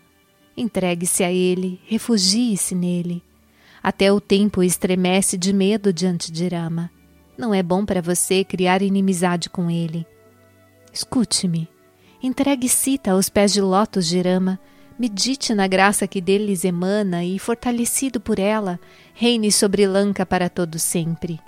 Entregue-se 0.55 1.25
a 1.25 1.33
ele, 1.33 1.81
refugie-se 1.87 2.75
nele. 2.75 3.23
Até 3.83 4.13
o 4.13 4.21
tempo 4.21 4.63
estremece 4.63 5.39
de 5.39 5.55
medo 5.55 5.91
diante 5.91 6.31
de 6.31 6.47
Rama. 6.47 6.91
Não 7.39 7.55
é 7.55 7.63
bom 7.63 7.87
para 7.87 8.03
você 8.03 8.45
criar 8.45 8.83
inimizade 8.83 9.49
com 9.49 9.71
ele. 9.71 10.07
Escute-me. 10.93 11.67
Entregue 12.23 12.69
Sita 12.69 13.13
aos 13.13 13.31
pés 13.31 13.55
de 13.55 13.63
lótus 13.63 14.07
de 14.07 14.21
Rama. 14.21 14.61
Medite 14.99 15.55
na 15.55 15.69
graça 15.69 16.09
que 16.09 16.21
deles 16.21 16.65
emana 16.65 17.25
e, 17.25 17.39
fortalecido 17.39 18.19
por 18.19 18.39
ela, 18.41 18.81
reine 19.15 19.53
sobre 19.53 19.87
Lanka 19.87 20.27
para 20.27 20.49
todo 20.49 20.77
sempre. 20.77 21.39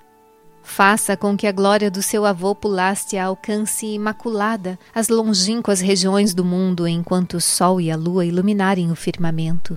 Faça 0.63 1.17
com 1.17 1.37
que 1.37 1.49
a 1.49 1.53
glória 1.53 1.91
do 1.91 2.01
seu 2.01 2.25
avô 2.25 2.55
Pulástia 2.55 3.25
alcance 3.25 3.87
imaculada 3.87 4.79
as 4.95 5.09
longínquas 5.09 5.81
regiões 5.81 6.33
do 6.33 6.45
mundo 6.45 6.87
enquanto 6.87 7.35
o 7.35 7.41
sol 7.41 7.81
e 7.81 7.91
a 7.91 7.97
lua 7.97 8.25
iluminarem 8.25 8.93
o 8.93 8.95
firmamento. 8.95 9.77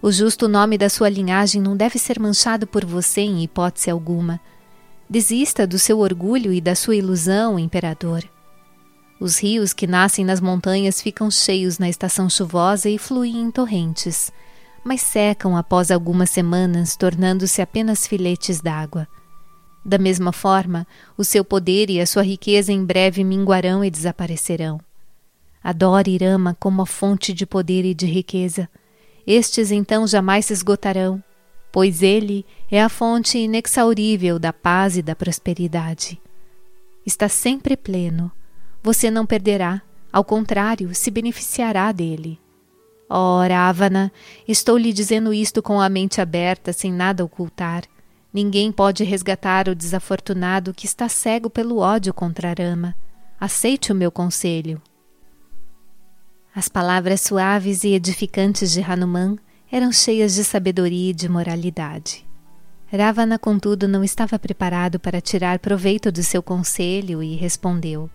O 0.00 0.10
justo 0.10 0.48
nome 0.48 0.78
da 0.78 0.88
sua 0.88 1.10
linhagem 1.10 1.60
não 1.60 1.76
deve 1.76 1.98
ser 1.98 2.18
manchado 2.18 2.66
por 2.66 2.82
você 2.82 3.20
em 3.20 3.42
hipótese 3.42 3.90
alguma. 3.90 4.40
Desista 5.10 5.66
do 5.66 5.78
seu 5.78 5.98
orgulho 5.98 6.50
e 6.50 6.62
da 6.62 6.74
sua 6.74 6.96
ilusão, 6.96 7.58
imperador. 7.58 8.24
Os 9.18 9.38
rios 9.38 9.72
que 9.72 9.86
nascem 9.86 10.24
nas 10.24 10.40
montanhas 10.40 11.00
ficam 11.00 11.30
cheios 11.30 11.78
na 11.78 11.88
estação 11.88 12.28
chuvosa 12.28 12.88
e 12.88 12.98
fluem 12.98 13.40
em 13.40 13.50
torrentes, 13.50 14.30
mas 14.84 15.00
secam 15.00 15.56
após 15.56 15.90
algumas 15.90 16.30
semanas, 16.30 16.96
tornando-se 16.96 17.62
apenas 17.62 18.06
filetes 18.06 18.60
d'água. 18.60 19.08
Da 19.84 19.98
mesma 19.98 20.32
forma, 20.32 20.86
o 21.16 21.24
seu 21.24 21.44
poder 21.44 21.88
e 21.90 22.00
a 22.00 22.06
sua 22.06 22.22
riqueza 22.22 22.72
em 22.72 22.84
breve 22.84 23.24
minguarão 23.24 23.84
e 23.84 23.90
desaparecerão. 23.90 24.80
Adore 25.62 26.10
Irama 26.10 26.56
como 26.58 26.82
a 26.82 26.86
fonte 26.86 27.32
de 27.32 27.46
poder 27.46 27.84
e 27.84 27.94
de 27.94 28.06
riqueza 28.06 28.68
estes 29.26 29.72
então 29.72 30.06
jamais 30.06 30.46
se 30.46 30.52
esgotarão, 30.52 31.22
pois 31.72 32.00
ele 32.00 32.46
é 32.70 32.80
a 32.80 32.88
fonte 32.88 33.36
inexaurível 33.38 34.38
da 34.38 34.52
paz 34.52 34.96
e 34.96 35.02
da 35.02 35.16
prosperidade. 35.16 36.20
Está 37.04 37.28
sempre 37.28 37.76
pleno. 37.76 38.30
Você 38.86 39.10
não 39.10 39.26
perderá, 39.26 39.82
ao 40.12 40.22
contrário, 40.22 40.94
se 40.94 41.10
beneficiará 41.10 41.90
dele. 41.90 42.38
Ora, 43.10 43.68
Avana, 43.68 44.12
estou 44.46 44.78
lhe 44.78 44.92
dizendo 44.92 45.34
isto 45.34 45.60
com 45.60 45.80
a 45.80 45.88
mente 45.88 46.20
aberta, 46.20 46.72
sem 46.72 46.92
nada 46.92 47.24
ocultar. 47.24 47.82
Ninguém 48.32 48.70
pode 48.70 49.02
resgatar 49.02 49.68
o 49.68 49.74
desafortunado 49.74 50.72
que 50.72 50.86
está 50.86 51.08
cego 51.08 51.50
pelo 51.50 51.78
ódio 51.78 52.14
contra 52.14 52.54
Rama. 52.56 52.94
Aceite 53.40 53.90
o 53.90 53.94
meu 53.94 54.12
conselho. 54.12 54.80
As 56.54 56.68
palavras 56.68 57.22
suaves 57.22 57.82
e 57.82 57.88
edificantes 57.88 58.70
de 58.70 58.82
Hanuman 58.82 59.36
eram 59.68 59.90
cheias 59.90 60.36
de 60.36 60.44
sabedoria 60.44 61.10
e 61.10 61.12
de 61.12 61.28
moralidade. 61.28 62.24
Ravana, 62.86 63.36
contudo, 63.36 63.88
não 63.88 64.04
estava 64.04 64.38
preparado 64.38 65.00
para 65.00 65.20
tirar 65.20 65.58
proveito 65.58 66.12
do 66.12 66.22
seu 66.22 66.40
conselho 66.40 67.20
e 67.20 67.34
respondeu: 67.34 68.08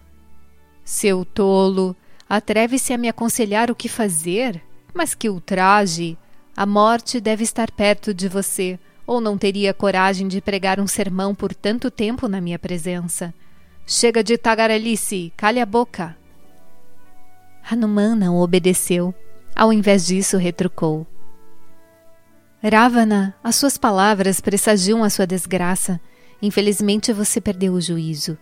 Seu 0.83 1.23
tolo, 1.23 1.95
atreve-se 2.27 2.93
a 2.93 2.97
me 2.97 3.07
aconselhar 3.07 3.69
o 3.69 3.75
que 3.75 3.87
fazer? 3.87 4.61
Mas 4.93 5.13
que 5.13 5.29
ultraje! 5.29 6.17
A 6.55 6.65
morte 6.65 7.21
deve 7.21 7.43
estar 7.43 7.71
perto 7.71 8.13
de 8.13 8.27
você, 8.27 8.77
ou 9.07 9.21
não 9.21 9.37
teria 9.37 9.73
coragem 9.73 10.27
de 10.27 10.41
pregar 10.41 10.79
um 10.79 10.87
sermão 10.87 11.33
por 11.33 11.53
tanto 11.53 11.89
tempo 11.89 12.27
na 12.27 12.41
minha 12.41 12.59
presença. 12.59 13.33
Chega 13.85 14.23
de 14.23 14.37
tagarelice, 14.37 15.33
cale 15.35 15.59
a 15.59 15.65
boca. 15.65 16.15
Hanuman 17.69 18.15
não 18.15 18.37
obedeceu. 18.37 19.13
Ao 19.55 19.71
invés 19.71 20.05
disso, 20.05 20.37
retrucou. 20.37 21.05
Ravana, 22.63 23.35
as 23.43 23.55
suas 23.55 23.77
palavras 23.77 24.39
pressagiam 24.39 25.03
a 25.03 25.09
sua 25.09 25.25
desgraça. 25.25 25.99
Infelizmente 26.41 27.11
você 27.11 27.41
perdeu 27.41 27.73
o 27.73 27.81
juízo. 27.81 28.37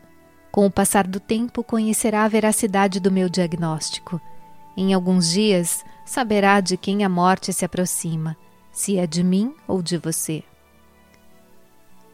Com 0.51 0.65
o 0.65 0.71
passar 0.71 1.05
do 1.05 1.19
tempo, 1.19 1.63
conhecerá 1.63 2.23
a 2.23 2.27
veracidade 2.27 2.99
do 2.99 3.11
meu 3.11 3.29
diagnóstico. 3.29 4.19
Em 4.75 4.93
alguns 4.93 5.29
dias, 5.29 5.83
saberá 6.05 6.59
de 6.59 6.75
quem 6.75 7.03
a 7.03 7.09
morte 7.09 7.53
se 7.53 7.63
aproxima, 7.63 8.35
se 8.71 8.97
é 8.97 9.05
de 9.05 9.23
mim 9.23 9.53
ou 9.67 9.81
de 9.81 9.97
você. 9.97 10.43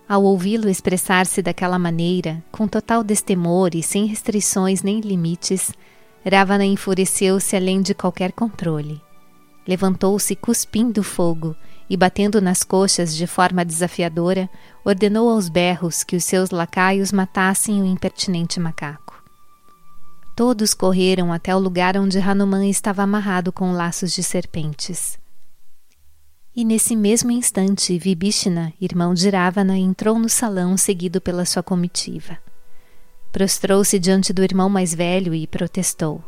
Ao 0.07 0.23
ouvi-lo 0.23 0.69
expressar-se 0.69 1.41
daquela 1.41 1.79
maneira, 1.79 2.43
com 2.51 2.67
total 2.67 3.03
destemor 3.03 3.71
e 3.73 3.81
sem 3.81 4.05
restrições 4.05 4.83
nem 4.83 4.99
limites, 4.99 5.71
Ravana 6.29 6.65
enfureceu-se 6.65 7.55
além 7.55 7.81
de 7.81 7.95
qualquer 7.95 8.31
controle. 8.31 9.01
Levantou-se 9.67 10.35
cuspindo 10.35 11.01
fogo 11.03 11.55
e, 11.89 11.95
batendo 11.95 12.41
nas 12.41 12.63
coxas 12.63 13.15
de 13.15 13.27
forma 13.27 13.63
desafiadora, 13.63 14.49
ordenou 14.83 15.29
aos 15.29 15.49
berros 15.49 16.03
que 16.03 16.15
os 16.15 16.23
seus 16.23 16.49
lacaios 16.49 17.11
matassem 17.11 17.81
o 17.81 17.85
impertinente 17.85 18.59
macaco. 18.59 19.23
Todos 20.35 20.73
correram 20.73 21.31
até 21.31 21.55
o 21.55 21.59
lugar 21.59 21.95
onde 21.97 22.19
Hanuman 22.19 22.67
estava 22.67 23.03
amarrado 23.03 23.53
com 23.53 23.71
laços 23.71 24.11
de 24.11 24.21
serpentes. 24.21 25.17
E 26.53 26.63
nesse 26.63 26.95
mesmo 26.95 27.31
instante, 27.31 27.97
Vibhishana, 27.97 28.73
irmão 28.79 29.13
de 29.13 29.29
Ravana, 29.29 29.77
entrou 29.77 30.17
no 30.17 30.29
salão 30.29 30.77
seguido 30.77 31.21
pela 31.21 31.45
sua 31.45 31.61
comitiva. 31.61 32.37
Prostrou-se 33.31 33.99
diante 33.99 34.31
do 34.31 34.43
irmão 34.43 34.69
mais 34.69 34.93
velho 34.93 35.33
e 35.33 35.45
protestou. 35.45 36.23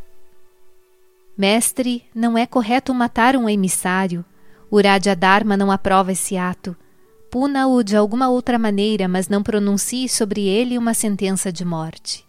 Mestre, 1.38 2.04
não 2.16 2.38
é 2.38 2.46
correto 2.46 2.94
matar 2.94 3.36
um 3.36 3.48
emissário, 3.48 4.26
Uradia 4.72 5.16
Dharma 5.16 5.56
não 5.56 5.72
aprova 5.72 6.12
esse 6.12 6.36
ato. 6.36 6.76
Puna-o 7.32 7.84
de 7.84 7.96
alguma 7.96 8.30
outra 8.30 8.58
maneira, 8.60 9.08
mas 9.08 9.28
não 9.28 9.44
pronuncie 9.44 10.08
sobre 10.10 10.42
ele 10.42 10.78
uma 10.78 10.94
sentença 10.94 11.52
de 11.52 11.64
morte. 11.64 12.26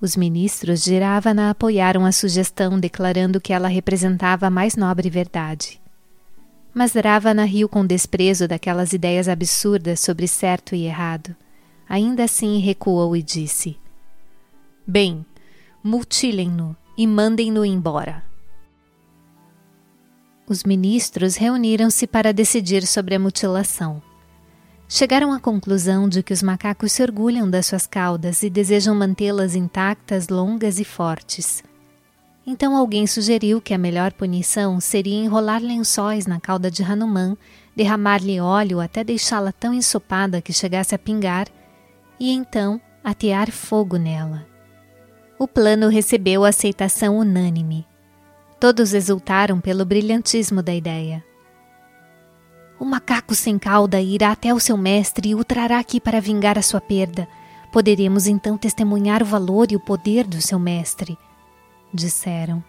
Os 0.00 0.16
ministros 0.16 0.82
de 0.82 0.98
Ravana 0.98 1.50
apoiaram 1.50 2.04
a 2.04 2.12
sugestão, 2.12 2.78
declarando 2.78 3.40
que 3.40 3.52
ela 3.52 3.68
representava 3.68 4.46
a 4.46 4.50
mais 4.50 4.76
nobre 4.76 5.08
verdade. 5.08 5.80
Mas 6.74 6.92
Ravana 6.94 7.44
riu 7.44 7.68
com 7.68 7.86
desprezo 7.86 8.46
daquelas 8.46 8.92
ideias 8.92 9.28
absurdas 9.28 10.00
sobre 10.00 10.28
certo 10.28 10.74
e 10.74 10.84
errado. 10.84 11.34
Ainda 11.88 12.24
assim 12.24 12.58
recuou 12.58 13.16
e 13.16 13.22
disse: 13.22 13.78
Bem, 14.86 15.24
mutilem-no 15.82 16.76
e 16.98 17.06
mandem-no 17.06 17.64
embora. 17.64 18.33
Os 20.46 20.62
ministros 20.62 21.36
reuniram-se 21.36 22.06
para 22.06 22.32
decidir 22.32 22.86
sobre 22.86 23.14
a 23.14 23.18
mutilação. 23.18 24.02
Chegaram 24.86 25.32
à 25.32 25.40
conclusão 25.40 26.06
de 26.06 26.22
que 26.22 26.34
os 26.34 26.42
macacos 26.42 26.92
se 26.92 27.02
orgulham 27.02 27.48
das 27.48 27.64
suas 27.64 27.86
caudas 27.86 28.42
e 28.42 28.50
desejam 28.50 28.94
mantê-las 28.94 29.54
intactas, 29.54 30.28
longas 30.28 30.78
e 30.78 30.84
fortes. 30.84 31.64
Então 32.46 32.76
alguém 32.76 33.06
sugeriu 33.06 33.58
que 33.58 33.72
a 33.72 33.78
melhor 33.78 34.12
punição 34.12 34.78
seria 34.78 35.24
enrolar 35.24 35.62
lençóis 35.62 36.26
na 36.26 36.38
cauda 36.38 36.70
de 36.70 36.82
Hanuman, 36.82 37.38
derramar-lhe 37.74 38.38
óleo 38.38 38.80
até 38.80 39.02
deixá-la 39.02 39.50
tão 39.50 39.72
ensopada 39.72 40.42
que 40.42 40.52
chegasse 40.52 40.94
a 40.94 40.98
pingar, 40.98 41.48
e 42.20 42.30
então 42.30 42.78
atear 43.02 43.50
fogo 43.50 43.96
nela. 43.96 44.46
O 45.38 45.48
plano 45.48 45.88
recebeu 45.88 46.44
aceitação 46.44 47.16
unânime. 47.16 47.86
Todos 48.58 48.94
exultaram 48.94 49.60
pelo 49.60 49.84
brilhantismo 49.84 50.62
da 50.62 50.74
ideia. 50.74 51.24
O 52.78 52.84
macaco 52.84 53.34
sem 53.34 53.58
cauda 53.58 54.00
irá 54.00 54.32
até 54.32 54.52
o 54.52 54.60
seu 54.60 54.76
mestre 54.76 55.30
e 55.30 55.34
o 55.34 55.44
trará 55.44 55.78
aqui 55.78 56.00
para 56.00 56.20
vingar 56.20 56.58
a 56.58 56.62
sua 56.62 56.80
perda. 56.80 57.28
Poderemos 57.72 58.26
então 58.26 58.56
testemunhar 58.56 59.22
o 59.22 59.26
valor 59.26 59.70
e 59.70 59.76
o 59.76 59.80
poder 59.80 60.26
do 60.26 60.40
seu 60.40 60.58
mestre, 60.58 61.18
disseram. 61.92 62.62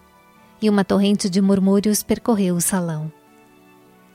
E 0.62 0.70
uma 0.70 0.84
torrente 0.84 1.30
de 1.30 1.42
murmúrios 1.42 2.02
percorreu 2.02 2.56
o 2.56 2.62
salão. 2.62 3.12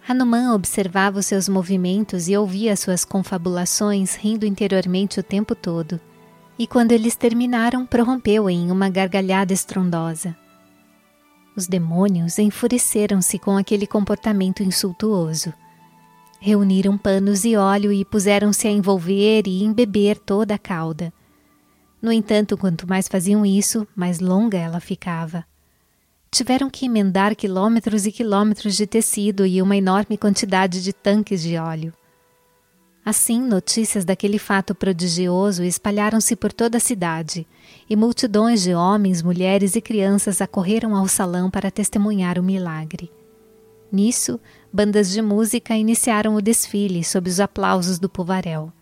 Hanuman 0.09 0.55
observava 0.55 1.19
os 1.19 1.27
seus 1.27 1.49
movimentos 1.49 2.29
e 2.29 2.37
ouvia 2.37 2.75
suas 2.77 3.05
confabulações, 3.05 4.17
rindo 4.17 4.47
interiormente 4.47 5.21
o 5.21 5.23
tempo 5.23 5.55
todo. 5.55 6.01
E 6.59 6.67
quando 6.67 6.93
eles 6.93 7.15
terminaram, 7.15 7.87
prorrompeu 7.87 8.51
em 8.51 8.71
uma 8.71 8.89
gargalhada 8.89 9.53
estrondosa. 9.53 10.37
Os 11.57 11.67
demônios 11.67 12.39
enfureceram-se 12.39 13.39
com 13.39 13.57
aquele 13.57 13.87
comportamento 13.87 14.63
insultuoso. 14.63 15.53
Reuniram 16.41 16.97
panos 16.97 17.45
e 17.45 17.57
óleo 17.57 17.93
e 17.93 18.05
puseram-se 18.05 18.67
a 18.67 18.71
envolver 18.71 19.43
e 19.47 19.63
embeber 19.63 20.19
toda 20.19 20.55
a 20.55 20.59
cauda. 20.59 21.13
No 22.01 22.11
entanto, 22.11 22.57
quanto 22.57 22.89
mais 22.89 23.09
faziam 23.09 23.45
isso, 23.45 23.87
mais 23.95 24.21
longa 24.21 24.57
ela 24.57 24.81
ficava. 24.81 25.45
Tiveram 26.31 26.71
que 26.71 26.87
emendar 26.87 27.37
quilômetros 27.37 28.07
e 28.07 28.13
quilômetros 28.13 28.77
de 28.77 28.87
tecido 28.87 29.45
e 29.45 29.61
uma 29.61 29.77
enorme 29.77 30.17
quantidade 30.17 30.83
de 30.83 30.93
tanques 30.93 31.43
de 31.43 31.59
óleo. 31.59 31.93
Assim, 33.05 33.41
notícias 33.41 34.05
daquele 34.05 34.39
fato 34.39 34.75
prodigioso 34.75 35.65
espalharam-se 35.65 36.37
por 36.37 36.53
toda 36.53 36.77
a 36.77 36.81
cidade, 36.81 37.47
e 37.89 37.97
multidões 37.97 38.63
de 38.63 38.75
homens, 38.75 39.23
mulheres 39.23 39.75
e 39.75 39.81
crianças 39.81 40.41
acorreram 40.41 40.95
ao 40.95 41.09
salão 41.09 41.51
para 41.51 41.71
testemunhar 41.71 42.39
o 42.39 42.43
milagre. 42.43 43.11
Nisso, 43.91 44.39
bandas 44.73 45.11
de 45.11 45.21
música 45.21 45.75
iniciaram 45.75 46.35
o 46.35 46.43
desfile 46.43 47.03
sob 47.03 47.29
os 47.29 47.41
aplausos 47.41 47.99
do 47.99 48.09
povaréu. 48.09 48.73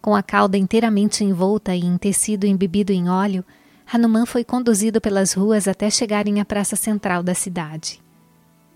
Com 0.00 0.14
a 0.14 0.22
cauda 0.22 0.56
inteiramente 0.56 1.22
envolta 1.22 1.74
e 1.74 1.84
em 1.84 1.98
tecido 1.98 2.46
embebido 2.46 2.92
em 2.92 3.08
óleo, 3.08 3.44
Hanuman 3.92 4.24
foi 4.24 4.42
conduzido 4.42 5.00
pelas 5.00 5.32
ruas 5.34 5.68
até 5.68 5.90
chegarem 5.90 6.40
à 6.40 6.44
praça 6.44 6.76
central 6.76 7.22
da 7.22 7.34
cidade. 7.34 8.00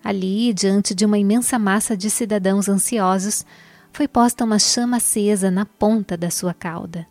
Ali, 0.03 0.53
diante 0.53 0.93
de 0.93 1.05
uma 1.05 1.17
imensa 1.17 1.57
massa 1.57 1.97
de 1.97 2.09
cidadãos 2.09 2.69
ansiosos, 2.69 3.43
foi 3.97 4.07
posta 4.07 4.45
uma 4.45 4.59
chama 4.59 4.97
acesa 4.97 5.49
na 5.49 5.65
ponta 5.65 6.15
da 6.15 6.29
sua 6.29 6.53
cauda. 6.53 7.07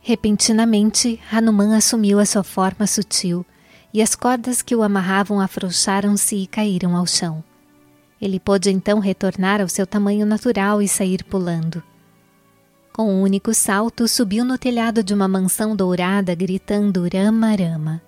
Repentinamente, 0.00 1.20
Hanuman 1.30 1.76
assumiu 1.76 2.18
a 2.18 2.26
sua 2.26 2.42
forma 2.42 2.84
sutil 2.84 3.46
e 3.92 4.02
as 4.02 4.16
cordas 4.16 4.60
que 4.60 4.74
o 4.74 4.82
amarravam 4.82 5.40
afrouxaram-se 5.40 6.34
e 6.34 6.48
caíram 6.48 6.96
ao 6.96 7.06
chão. 7.06 7.44
Ele 8.20 8.40
pôde 8.40 8.70
então 8.70 8.98
retornar 8.98 9.60
ao 9.60 9.68
seu 9.68 9.86
tamanho 9.86 10.26
natural 10.26 10.82
e 10.82 10.88
sair 10.88 11.22
pulando. 11.22 11.80
Com 12.92 13.14
um 13.14 13.22
único 13.22 13.54
salto, 13.54 14.08
subiu 14.08 14.44
no 14.44 14.58
telhado 14.58 15.00
de 15.00 15.14
uma 15.14 15.28
mansão 15.28 15.76
dourada, 15.76 16.34
gritando 16.34 17.04
Rama 17.08 17.54
Rama. 17.54 18.02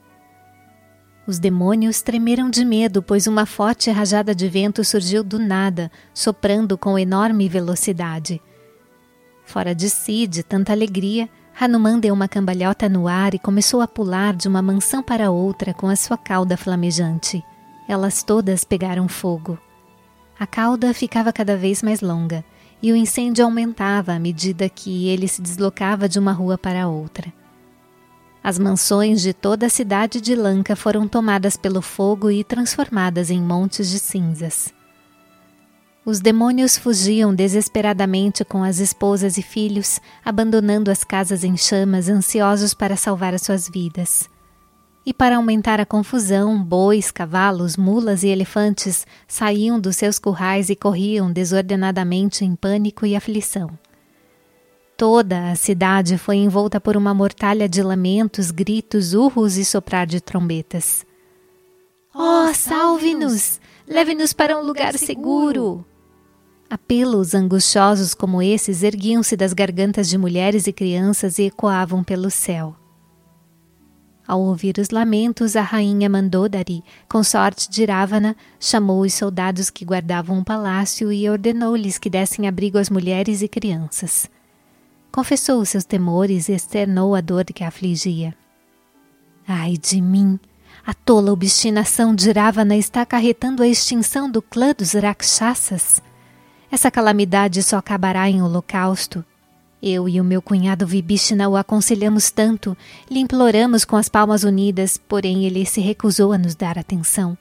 Os 1.26 1.40
demônios 1.40 2.02
tremeram 2.02 2.48
de 2.48 2.64
medo, 2.64 3.02
pois 3.02 3.26
uma 3.26 3.44
forte 3.44 3.90
rajada 3.90 4.32
de 4.32 4.48
vento 4.48 4.84
surgiu 4.84 5.24
do 5.24 5.40
nada, 5.40 5.90
soprando 6.14 6.78
com 6.78 6.96
enorme 6.96 7.48
velocidade. 7.48 8.40
Fora 9.44 9.74
de 9.74 9.90
si, 9.90 10.26
de 10.26 10.44
tanta 10.44 10.72
alegria, 10.72 11.28
Hanuman 11.58 11.98
deu 11.98 12.14
uma 12.14 12.28
cambalhota 12.28 12.88
no 12.88 13.08
ar 13.08 13.34
e 13.34 13.40
começou 13.40 13.80
a 13.80 13.88
pular 13.88 14.34
de 14.34 14.46
uma 14.46 14.62
mansão 14.62 15.02
para 15.02 15.30
outra 15.30 15.74
com 15.74 15.88
a 15.88 15.96
sua 15.96 16.16
cauda 16.16 16.56
flamejante. 16.56 17.42
Elas 17.88 18.22
todas 18.22 18.62
pegaram 18.62 19.08
fogo. 19.08 19.58
A 20.38 20.46
cauda 20.46 20.92
ficava 20.92 21.32
cada 21.32 21.56
vez 21.56 21.82
mais 21.82 22.00
longa 22.00 22.44
e 22.82 22.92
o 22.92 22.96
incêndio 22.96 23.44
aumentava 23.44 24.12
à 24.12 24.18
medida 24.18 24.68
que 24.68 25.08
ele 25.08 25.26
se 25.26 25.40
deslocava 25.40 26.08
de 26.08 26.18
uma 26.18 26.32
rua 26.32 26.58
para 26.58 26.86
outra. 26.88 27.32
As 28.46 28.60
mansões 28.60 29.22
de 29.22 29.32
toda 29.32 29.66
a 29.66 29.68
cidade 29.68 30.20
de 30.20 30.36
Lanka 30.36 30.76
foram 30.76 31.08
tomadas 31.08 31.56
pelo 31.56 31.82
fogo 31.82 32.30
e 32.30 32.44
transformadas 32.44 33.28
em 33.28 33.42
montes 33.42 33.90
de 33.90 33.98
cinzas. 33.98 34.72
Os 36.04 36.20
demônios 36.20 36.78
fugiam 36.78 37.34
desesperadamente 37.34 38.44
com 38.44 38.62
as 38.62 38.78
esposas 38.78 39.36
e 39.36 39.42
filhos, 39.42 40.00
abandonando 40.24 40.92
as 40.92 41.02
casas 41.02 41.42
em 41.42 41.56
chamas, 41.56 42.08
ansiosos 42.08 42.72
para 42.72 42.94
salvar 42.94 43.34
as 43.34 43.42
suas 43.42 43.68
vidas. 43.68 44.30
E 45.04 45.12
para 45.12 45.38
aumentar 45.38 45.80
a 45.80 45.84
confusão, 45.84 46.62
bois, 46.62 47.10
cavalos, 47.10 47.76
mulas 47.76 48.22
e 48.22 48.28
elefantes 48.28 49.04
saíam 49.26 49.80
dos 49.80 49.96
seus 49.96 50.20
currais 50.20 50.70
e 50.70 50.76
corriam 50.76 51.32
desordenadamente 51.32 52.44
em 52.44 52.54
pânico 52.54 53.04
e 53.04 53.16
aflição. 53.16 53.76
Toda 54.96 55.50
a 55.50 55.54
cidade 55.54 56.16
foi 56.16 56.36
envolta 56.36 56.80
por 56.80 56.96
uma 56.96 57.12
mortalha 57.12 57.68
de 57.68 57.82
lamentos, 57.82 58.50
gritos, 58.50 59.12
urros 59.12 59.58
e 59.58 59.64
soprar 59.64 60.06
de 60.06 60.22
trombetas. 60.22 61.04
Oh, 62.14 62.50
salve-nos! 62.54 63.60
Leve-nos 63.86 64.32
para 64.32 64.58
um 64.58 64.62
lugar 64.62 64.96
seguro! 64.96 65.84
Apelos 66.70 67.34
angustiosos 67.34 68.14
como 68.14 68.40
esses 68.40 68.82
erguiam-se 68.82 69.36
das 69.36 69.52
gargantas 69.52 70.08
de 70.08 70.16
mulheres 70.16 70.66
e 70.66 70.72
crianças 70.72 71.38
e 71.38 71.42
ecoavam 71.48 72.02
pelo 72.02 72.30
céu. 72.30 72.74
Ao 74.26 74.40
ouvir 74.40 74.78
os 74.78 74.88
lamentos, 74.88 75.56
a 75.56 75.62
rainha 75.62 76.08
Mandodari, 76.08 76.82
consorte 77.06 77.70
de 77.70 77.84
Ravana, 77.84 78.34
chamou 78.58 79.02
os 79.02 79.12
soldados 79.12 79.68
que 79.68 79.84
guardavam 79.84 80.38
o 80.38 80.44
palácio 80.44 81.12
e 81.12 81.28
ordenou-lhes 81.28 81.98
que 81.98 82.08
dessem 82.08 82.48
abrigo 82.48 82.78
às 82.78 82.88
mulheres 82.88 83.42
e 83.42 83.46
crianças 83.46 84.26
confessou 85.16 85.62
os 85.62 85.70
seus 85.70 85.84
temores 85.84 86.46
e 86.50 86.52
externou 86.52 87.14
a 87.14 87.22
dor 87.22 87.42
que 87.46 87.64
a 87.64 87.68
afligia. 87.68 88.34
Ai 89.48 89.78
de 89.78 89.98
mim! 89.98 90.38
A 90.86 90.92
tola 90.92 91.32
obstinação 91.32 92.14
de 92.14 92.30
Ravana 92.30 92.76
está 92.76 93.00
acarretando 93.00 93.62
a 93.62 93.66
extinção 93.66 94.30
do 94.30 94.42
clã 94.42 94.74
dos 94.76 94.92
Rakshasas. 94.92 96.02
Essa 96.70 96.90
calamidade 96.90 97.62
só 97.62 97.78
acabará 97.78 98.28
em 98.28 98.42
holocausto. 98.42 99.24
Eu 99.82 100.06
e 100.06 100.20
o 100.20 100.24
meu 100.24 100.42
cunhado 100.42 100.86
Vibhishna 100.86 101.48
o 101.48 101.56
aconselhamos 101.56 102.30
tanto, 102.30 102.76
lhe 103.10 103.20
imploramos 103.20 103.86
com 103.86 103.96
as 103.96 104.10
palmas 104.10 104.44
unidas, 104.44 104.98
porém 104.98 105.46
ele 105.46 105.64
se 105.64 105.80
recusou 105.80 106.30
a 106.30 106.36
nos 106.36 106.54
dar 106.54 106.78
atenção. 106.78 107.38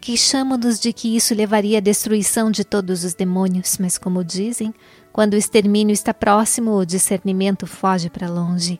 Queixamo-nos 0.00 0.78
de 0.78 0.92
que 0.92 1.14
isso 1.16 1.34
levaria 1.34 1.78
à 1.78 1.80
destruição 1.80 2.50
de 2.50 2.64
todos 2.64 3.04
os 3.04 3.12
demônios, 3.12 3.76
mas, 3.78 3.98
como 3.98 4.22
dizem, 4.22 4.72
quando 5.16 5.32
o 5.32 5.38
extermínio 5.38 5.94
está 5.94 6.12
próximo, 6.12 6.72
o 6.72 6.84
discernimento 6.84 7.66
foge 7.66 8.10
para 8.10 8.28
longe. 8.28 8.78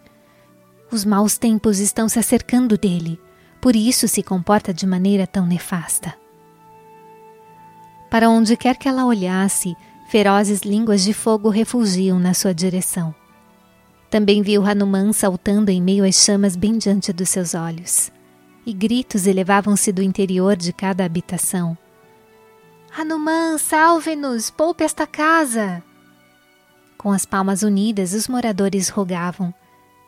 Os 0.93 1.03
maus 1.03 1.39
tempos 1.39 1.79
estão 1.79 2.11
se 2.11 2.19
acercando 2.19 2.77
dele, 2.77 3.19
por 3.59 3.75
isso 3.75 4.07
se 4.07 4.23
comporta 4.23 4.71
de 4.75 4.87
maneira 4.87 5.27
tão 5.27 5.47
nefasta. 5.47 6.13
Para 8.11 8.29
onde 8.29 8.55
quer 8.55 8.77
que 8.77 8.87
ela 8.87 9.07
olhasse, 9.07 9.75
ferozes 10.11 10.61
línguas 10.61 11.03
de 11.03 11.15
fogo 11.15 11.49
refugiam 11.49 12.19
na 12.19 12.35
sua 12.35 12.53
direção. 12.53 13.15
Também 14.11 14.43
viu 14.43 14.63
Hanuman 14.63 15.15
saltando 15.15 15.71
em 15.71 15.81
meio 15.81 16.05
às 16.05 16.17
chamas 16.17 16.55
bem 16.55 16.77
diante 16.77 17.15
dos 17.15 17.31
seus 17.31 17.55
olhos 17.55 18.13
e 18.67 18.75
gritos 18.75 19.27
elevavam-se 19.27 19.91
do 19.91 20.03
interior 20.03 20.55
de 20.55 20.71
cada 20.71 21.03
habitação. 21.03 21.79
Hanuman, 22.95 23.57
salve-nos! 23.57 24.51
Poupe 24.51 24.85
esta 24.85 25.07
casa! 25.07 25.83
Com 26.99 27.13
as 27.13 27.25
palmas 27.25 27.63
unidas, 27.63 28.13
os 28.13 28.29
moradores 28.29 28.89
rogavam: 28.89 29.55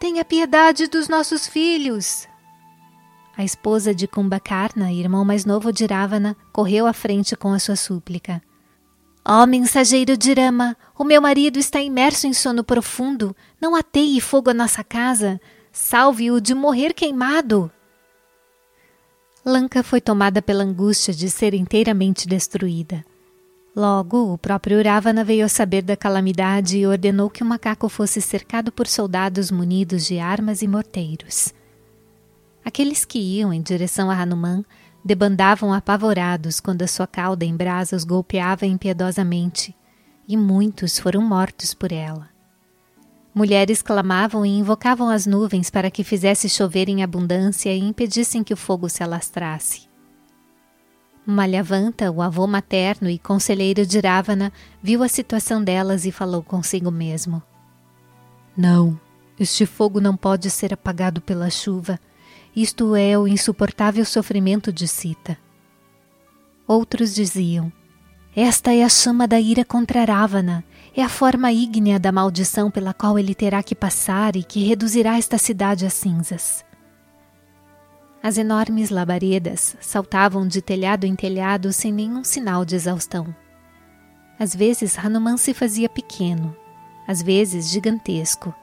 Tenha 0.01 0.25
piedade 0.25 0.87
dos 0.87 1.09
nossos 1.09 1.47
filhos! 1.47 2.27
A 3.37 3.45
esposa 3.45 3.95
de 3.95 4.09
Kumbhakarna, 4.09 4.93
irmão 4.93 5.25
mais 5.25 5.45
novo 5.45 5.73
de 5.73 5.87
Ravana, 5.87 6.37
correu 6.53 6.87
à 6.87 6.93
frente 6.93 7.37
com 7.37 7.53
a 7.53 7.59
sua 7.61 7.77
súplica. 7.77 8.43
Ó 9.25 9.43
oh, 9.43 9.47
mensageiro 9.47 10.17
de 10.17 10.33
Rama, 10.33 10.77
o 10.99 11.05
meu 11.05 11.21
marido 11.21 11.59
está 11.59 11.81
imerso 11.81 12.27
em 12.27 12.33
sono 12.33 12.65
profundo. 12.65 13.37
Não 13.61 13.77
ateie 13.77 14.21
fogo 14.21 14.51
à 14.51 14.55
nossa 14.55 14.83
casa. 14.83 15.41
Salve-o 15.71 16.41
de 16.41 16.55
morrer 16.55 16.95
queimado. 16.95 17.71
Lanka 19.45 19.83
foi 19.83 20.01
tomada 20.01 20.43
pela 20.43 20.65
angústia 20.65 21.15
de 21.15 21.31
ser 21.31 21.55
inteiramente 21.55 22.27
destruída. 22.27 23.05
Logo, 23.79 24.33
o 24.33 24.37
próprio 24.37 24.83
Ravana 24.83 25.23
veio 25.23 25.47
a 25.47 25.49
saber 25.49 25.83
da 25.83 25.97
calamidade 25.97 26.79
e 26.79 26.85
ordenou 26.85 27.31
que 27.31 27.45
o 27.45 27.47
macaco 27.47 27.89
fosse 27.89 28.21
cercado 28.21 28.73
por 28.73 28.89
soldados 28.89 29.53
munidos 29.53 30.05
de 30.05 30.19
armas 30.19 30.63
e 30.63 30.67
morteiros. 30.67 31.55
Aqueles 32.65 33.05
que 33.05 33.21
iam 33.21 33.53
em 33.53 33.63
direção 33.63 34.11
a 34.11 34.21
Hanuman 34.21 34.65
debandavam 35.05 35.73
apavorados 35.73 36.59
quando 36.59 36.83
a 36.83 36.89
sua 36.89 37.07
cauda 37.07 37.45
em 37.45 37.57
brasa 37.57 37.95
os 37.95 38.03
golpeava 38.03 38.67
impiedosamente, 38.67 39.73
e 40.27 40.37
muitos 40.37 40.99
foram 40.99 41.23
mortos 41.23 41.73
por 41.73 41.93
ela. 41.93 42.31
Mulheres 43.33 43.81
clamavam 43.81 44.45
e 44.45 44.59
invocavam 44.59 45.09
as 45.09 45.25
nuvens 45.25 45.71
para 45.71 45.89
que 45.89 46.03
fizesse 46.03 46.49
chover 46.49 46.89
em 46.89 47.05
abundância 47.05 47.73
e 47.73 47.79
impedissem 47.79 48.43
que 48.43 48.53
o 48.53 48.57
fogo 48.57 48.89
se 48.89 49.05
alastrasse. 49.05 49.88
Malhavanta, 51.31 52.11
o 52.11 52.23
avô 52.23 52.47
materno 52.47 53.11
e 53.11 53.19
conselheiro 53.19 53.85
de 53.85 54.01
Ravana, 54.01 54.51
viu 54.83 55.03
a 55.03 55.09
situação 55.09 55.63
delas 55.63 56.07
e 56.07 56.11
falou 56.11 56.43
consigo 56.43 56.91
mesmo: 56.91 57.43
Não, 58.57 58.99
este 59.39 59.67
fogo 59.67 60.01
não 60.01 60.17
pode 60.17 60.49
ser 60.49 60.73
apagado 60.73 61.21
pela 61.21 61.51
chuva. 61.51 62.01
Isto 62.57 62.97
é 62.97 63.19
o 63.19 63.29
insuportável 63.29 64.07
sofrimento 64.07 64.73
de 64.73 64.89
Sita. 64.89 65.37
Outros 66.67 67.15
diziam: 67.15 67.71
Esta 68.35 68.73
é 68.73 68.83
a 68.83 68.89
chama 68.89 69.29
da 69.29 69.39
ira 69.39 69.67
contra 69.67 70.05
Ravana 70.07 70.65
é 70.97 71.03
a 71.03 71.09
forma 71.11 71.53
ígnea 71.53 72.01
da 72.01 72.11
maldição 72.11 72.71
pela 72.71 72.95
qual 72.95 73.19
ele 73.19 73.35
terá 73.35 73.63
que 73.63 73.75
passar 73.75 74.35
e 74.35 74.43
que 74.43 74.65
reduzirá 74.65 75.19
esta 75.19 75.37
cidade 75.37 75.85
a 75.85 75.91
cinzas. 75.91 76.65
As 78.29 78.37
enormes 78.37 78.91
labaredas 78.91 79.75
saltavam 79.81 80.47
de 80.47 80.61
telhado 80.61 81.07
em 81.07 81.17
telhado 81.17 81.73
sem 81.73 81.91
nenhum 81.91 82.23
sinal 82.23 82.63
de 82.63 82.77
exaustão. 82.77 83.35
Às 84.39 84.55
vezes 84.55 84.99
Hanuman 84.99 85.39
se 85.39 85.55
fazia 85.55 85.89
pequeno, 85.89 86.55
às 87.07 87.23
vezes 87.23 87.71
gigantesco. 87.71 88.55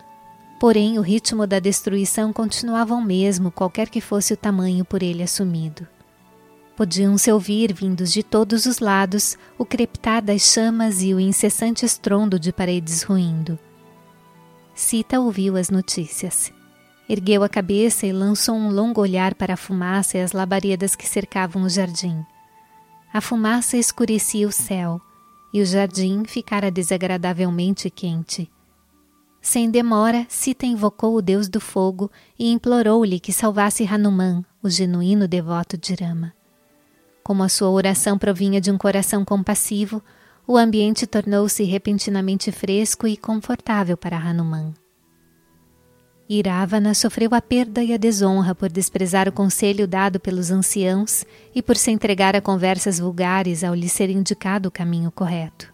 Porém, 0.59 0.99
o 0.99 1.01
ritmo 1.01 1.47
da 1.47 1.57
destruição 1.57 2.31
continuava 2.31 2.93
o 2.93 3.01
mesmo, 3.01 3.49
qualquer 3.49 3.89
que 3.89 3.99
fosse 3.99 4.35
o 4.35 4.37
tamanho 4.37 4.85
por 4.85 5.01
ele 5.01 5.23
assumido. 5.23 5.87
Podiam-se 6.77 7.31
ouvir, 7.31 7.73
vindos 7.73 8.13
de 8.13 8.21
todos 8.21 8.67
os 8.67 8.77
lados, 8.77 9.35
o 9.57 9.65
crepitar 9.65 10.21
das 10.21 10.43
chamas 10.43 11.01
e 11.01 11.11
o 11.11 11.19
incessante 11.19 11.83
estrondo 11.83 12.37
de 12.39 12.53
paredes 12.53 13.01
ruindo. 13.01 13.57
Sita 14.75 15.19
ouviu 15.19 15.57
as 15.57 15.71
notícias. 15.71 16.53
Ergueu 17.07 17.43
a 17.43 17.49
cabeça 17.49 18.07
e 18.07 18.11
lançou 18.11 18.55
um 18.55 18.69
longo 18.69 18.99
olhar 18.99 19.35
para 19.35 19.53
a 19.53 19.57
fumaça 19.57 20.17
e 20.17 20.21
as 20.21 20.31
labaredas 20.31 20.95
que 20.95 21.07
cercavam 21.07 21.63
o 21.63 21.69
jardim. 21.69 22.25
A 23.13 23.21
fumaça 23.21 23.77
escurecia 23.77 24.47
o 24.47 24.51
céu 24.51 24.99
e 25.53 25.61
o 25.61 25.65
jardim 25.65 26.25
ficara 26.25 26.71
desagradavelmente 26.71 27.89
quente. 27.89 28.51
Sem 29.39 29.69
demora, 29.69 30.25
Sita 30.27 30.65
invocou 30.65 31.15
o 31.15 31.21
deus 31.21 31.47
do 31.47 31.61
fogo 31.61 32.11
e 32.37 32.51
implorou-lhe 32.51 33.19
que 33.19 33.31
salvasse 33.31 33.85
Hanuman, 33.85 34.43
o 34.61 34.69
genuíno 34.69 35.27
devoto 35.27 35.77
de 35.77 35.93
Rama. 35.93 36.33
Como 37.23 37.43
a 37.43 37.49
sua 37.49 37.69
oração 37.69 38.17
provinha 38.17 38.59
de 38.59 38.71
um 38.71 38.77
coração 38.77 39.23
compassivo, 39.23 40.03
o 40.47 40.57
ambiente 40.57 41.05
tornou-se 41.05 41.63
repentinamente 41.63 42.51
fresco 42.51 43.07
e 43.07 43.15
confortável 43.15 43.95
para 43.95 44.17
Hanuman. 44.17 44.73
Iravana 46.27 46.95
sofreu 46.95 47.35
a 47.35 47.41
perda 47.41 47.83
e 47.83 47.93
a 47.93 47.97
desonra 47.97 48.55
por 48.55 48.71
desprezar 48.71 49.29
o 49.29 49.31
conselho 49.31 49.87
dado 49.87 50.19
pelos 50.19 50.49
anciãos 50.49 51.23
e 51.53 51.61
por 51.61 51.77
se 51.77 51.91
entregar 51.91 52.35
a 52.35 52.41
conversas 52.41 52.99
vulgares 52.99 53.63
ao 53.63 53.75
lhe 53.75 53.87
ser 53.87 54.09
indicado 54.09 54.69
o 54.69 54.71
caminho 54.71 55.11
correto. 55.11 55.71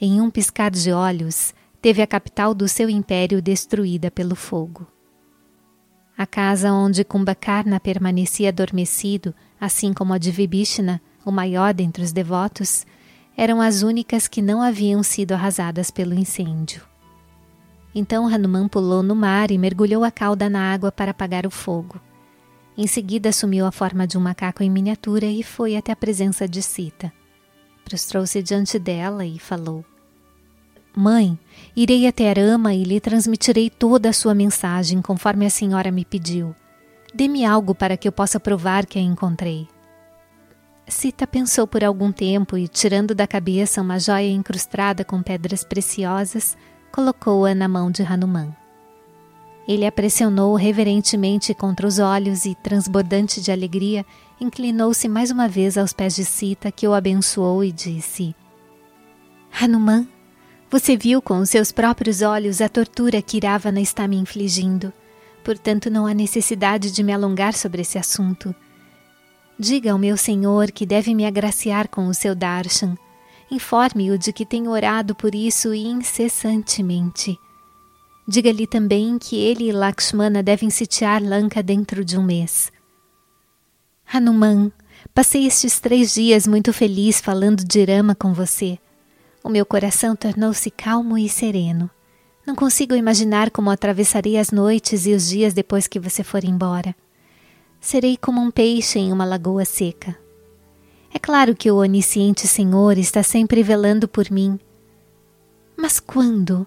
Em 0.00 0.20
um 0.20 0.30
piscar 0.30 0.70
de 0.70 0.92
olhos, 0.92 1.52
teve 1.82 2.00
a 2.00 2.06
capital 2.06 2.54
do 2.54 2.68
seu 2.68 2.88
império 2.88 3.42
destruída 3.42 4.08
pelo 4.08 4.36
fogo. 4.36 4.86
A 6.16 6.24
casa 6.24 6.72
onde 6.72 7.02
Kumbhakarna 7.02 7.80
permanecia 7.80 8.50
adormecido 8.50 9.34
assim 9.60 9.92
como 9.92 10.12
a 10.12 10.18
de 10.18 10.30
Vibhishna, 10.30 11.00
o 11.24 11.32
maior 11.32 11.74
dentre 11.74 12.04
os 12.04 12.12
devotos, 12.12 12.86
eram 13.36 13.60
as 13.60 13.82
únicas 13.82 14.28
que 14.28 14.40
não 14.40 14.62
haviam 14.62 15.02
sido 15.02 15.32
arrasadas 15.32 15.90
pelo 15.90 16.14
incêndio. 16.14 16.82
Então 17.98 18.28
Hanuman 18.28 18.68
pulou 18.68 19.02
no 19.02 19.16
mar 19.16 19.50
e 19.50 19.58
mergulhou 19.58 20.04
a 20.04 20.10
cauda 20.12 20.48
na 20.48 20.72
água 20.72 20.92
para 20.92 21.10
apagar 21.10 21.44
o 21.44 21.50
fogo. 21.50 22.00
Em 22.76 22.86
seguida 22.86 23.30
assumiu 23.30 23.66
a 23.66 23.72
forma 23.72 24.06
de 24.06 24.16
um 24.16 24.20
macaco 24.20 24.62
em 24.62 24.70
miniatura 24.70 25.26
e 25.26 25.42
foi 25.42 25.76
até 25.76 25.90
a 25.90 25.96
presença 25.96 26.46
de 26.46 26.62
Sita. 26.62 27.12
Prostrou-se 27.84 28.40
diante 28.40 28.78
dela 28.78 29.26
e 29.26 29.36
falou: 29.40 29.84
Mãe, 30.94 31.36
irei 31.74 32.06
até 32.06 32.30
Arama 32.30 32.72
e 32.72 32.84
lhe 32.84 33.00
transmitirei 33.00 33.68
toda 33.68 34.10
a 34.10 34.12
sua 34.12 34.32
mensagem 34.32 35.02
conforme 35.02 35.44
a 35.44 35.50
senhora 35.50 35.90
me 35.90 36.04
pediu. 36.04 36.54
Dê-me 37.12 37.44
algo 37.44 37.74
para 37.74 37.96
que 37.96 38.06
eu 38.06 38.12
possa 38.12 38.38
provar 38.38 38.86
que 38.86 38.96
a 38.96 39.02
encontrei. 39.02 39.66
Sita 40.86 41.26
pensou 41.26 41.66
por 41.66 41.82
algum 41.82 42.12
tempo 42.12 42.56
e, 42.56 42.68
tirando 42.68 43.12
da 43.12 43.26
cabeça 43.26 43.82
uma 43.82 43.98
joia 43.98 44.30
incrustada 44.30 45.04
com 45.04 45.20
pedras 45.20 45.64
preciosas, 45.64 46.56
colocou-a 46.92 47.54
na 47.54 47.68
mão 47.68 47.90
de 47.90 48.02
Hanuman. 48.02 48.54
Ele 49.66 49.86
a 49.86 49.92
pressionou 49.92 50.54
reverentemente 50.54 51.52
contra 51.52 51.86
os 51.86 51.98
olhos 51.98 52.44
e, 52.46 52.54
transbordante 52.54 53.40
de 53.40 53.52
alegria, 53.52 54.04
inclinou-se 54.40 55.08
mais 55.08 55.30
uma 55.30 55.46
vez 55.46 55.76
aos 55.76 55.92
pés 55.92 56.16
de 56.16 56.24
Sita, 56.24 56.72
que 56.72 56.88
o 56.88 56.94
abençoou 56.94 57.62
e 57.62 57.70
disse: 57.70 58.34
Hanuman, 59.60 60.06
você 60.70 60.96
viu 60.96 61.20
com 61.20 61.38
os 61.38 61.50
seus 61.50 61.70
próprios 61.70 62.22
olhos 62.22 62.60
a 62.60 62.68
tortura 62.68 63.20
que 63.20 63.36
Iravana 63.36 63.80
está 63.80 64.08
me 64.08 64.16
infligindo 64.16 64.92
portanto 65.48 65.88
não 65.88 66.06
há 66.06 66.12
necessidade 66.12 66.90
de 66.92 67.02
me 67.02 67.10
alongar 67.10 67.54
sobre 67.54 67.80
esse 67.80 67.96
assunto. 67.96 68.54
Diga 69.58 69.92
ao 69.92 69.98
meu 69.98 70.14
Senhor 70.14 70.70
que 70.70 70.84
deve 70.84 71.14
me 71.14 71.24
agraciar 71.24 71.88
com 71.88 72.06
o 72.06 72.12
seu 72.12 72.34
darshan. 72.34 72.94
Informe-o 73.50 74.18
de 74.18 74.32
que 74.32 74.44
tenho 74.44 74.70
orado 74.70 75.14
por 75.14 75.34
isso 75.34 75.72
incessantemente. 75.72 77.38
Diga-lhe 78.26 78.66
também 78.66 79.18
que 79.18 79.36
ele 79.36 79.68
e 79.68 79.72
Lakshmana 79.72 80.42
devem 80.42 80.68
sitiar 80.68 81.22
Lanka 81.22 81.62
dentro 81.62 82.04
de 82.04 82.18
um 82.18 82.22
mês. 82.22 82.70
Hanuman, 84.12 84.70
passei 85.14 85.46
estes 85.46 85.80
três 85.80 86.12
dias 86.12 86.46
muito 86.46 86.72
feliz 86.72 87.22
falando 87.22 87.64
de 87.64 87.84
Rama 87.84 88.14
com 88.14 88.34
você. 88.34 88.78
O 89.42 89.48
meu 89.48 89.64
coração 89.64 90.14
tornou-se 90.14 90.70
calmo 90.70 91.16
e 91.16 91.26
sereno. 91.26 91.90
Não 92.46 92.54
consigo 92.54 92.94
imaginar 92.94 93.50
como 93.50 93.70
atravessarei 93.70 94.36
as 94.36 94.50
noites 94.50 95.06
e 95.06 95.14
os 95.14 95.28
dias 95.28 95.54
depois 95.54 95.86
que 95.86 95.98
você 95.98 96.22
for 96.22 96.44
embora. 96.44 96.94
Serei 97.80 98.16
como 98.16 98.42
um 98.42 98.50
peixe 98.50 98.98
em 98.98 99.10
uma 99.10 99.24
lagoa 99.24 99.64
seca. 99.64 100.14
É 101.12 101.18
claro 101.18 101.54
que 101.54 101.70
o 101.70 101.76
onisciente 101.76 102.46
Senhor 102.46 102.98
está 102.98 103.22
sempre 103.22 103.62
velando 103.62 104.06
por 104.06 104.30
mim. 104.30 104.58
Mas 105.76 105.98
quando? 105.98 106.66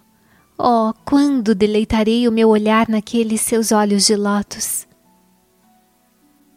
Oh, 0.58 0.93
quando 1.06 1.56
deleitarei 1.56 2.27
o 2.27 2.32
meu 2.32 2.49
olhar 2.49 2.88
naqueles 2.88 3.41
seus 3.41 3.71
olhos 3.71 4.06
de 4.06 4.15
lótus? 4.15 4.88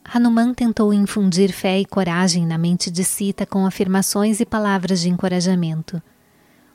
Hanuman 0.04 0.52
tentou 0.52 0.92
infundir 0.92 1.52
fé 1.52 1.80
e 1.80 1.86
coragem 1.86 2.46
na 2.46 2.58
mente 2.58 2.90
de 2.90 3.02
Sita 3.02 3.46
com 3.46 3.66
afirmações 3.66 4.40
e 4.40 4.46
palavras 4.46 5.00
de 5.00 5.08
encorajamento. 5.08 6.02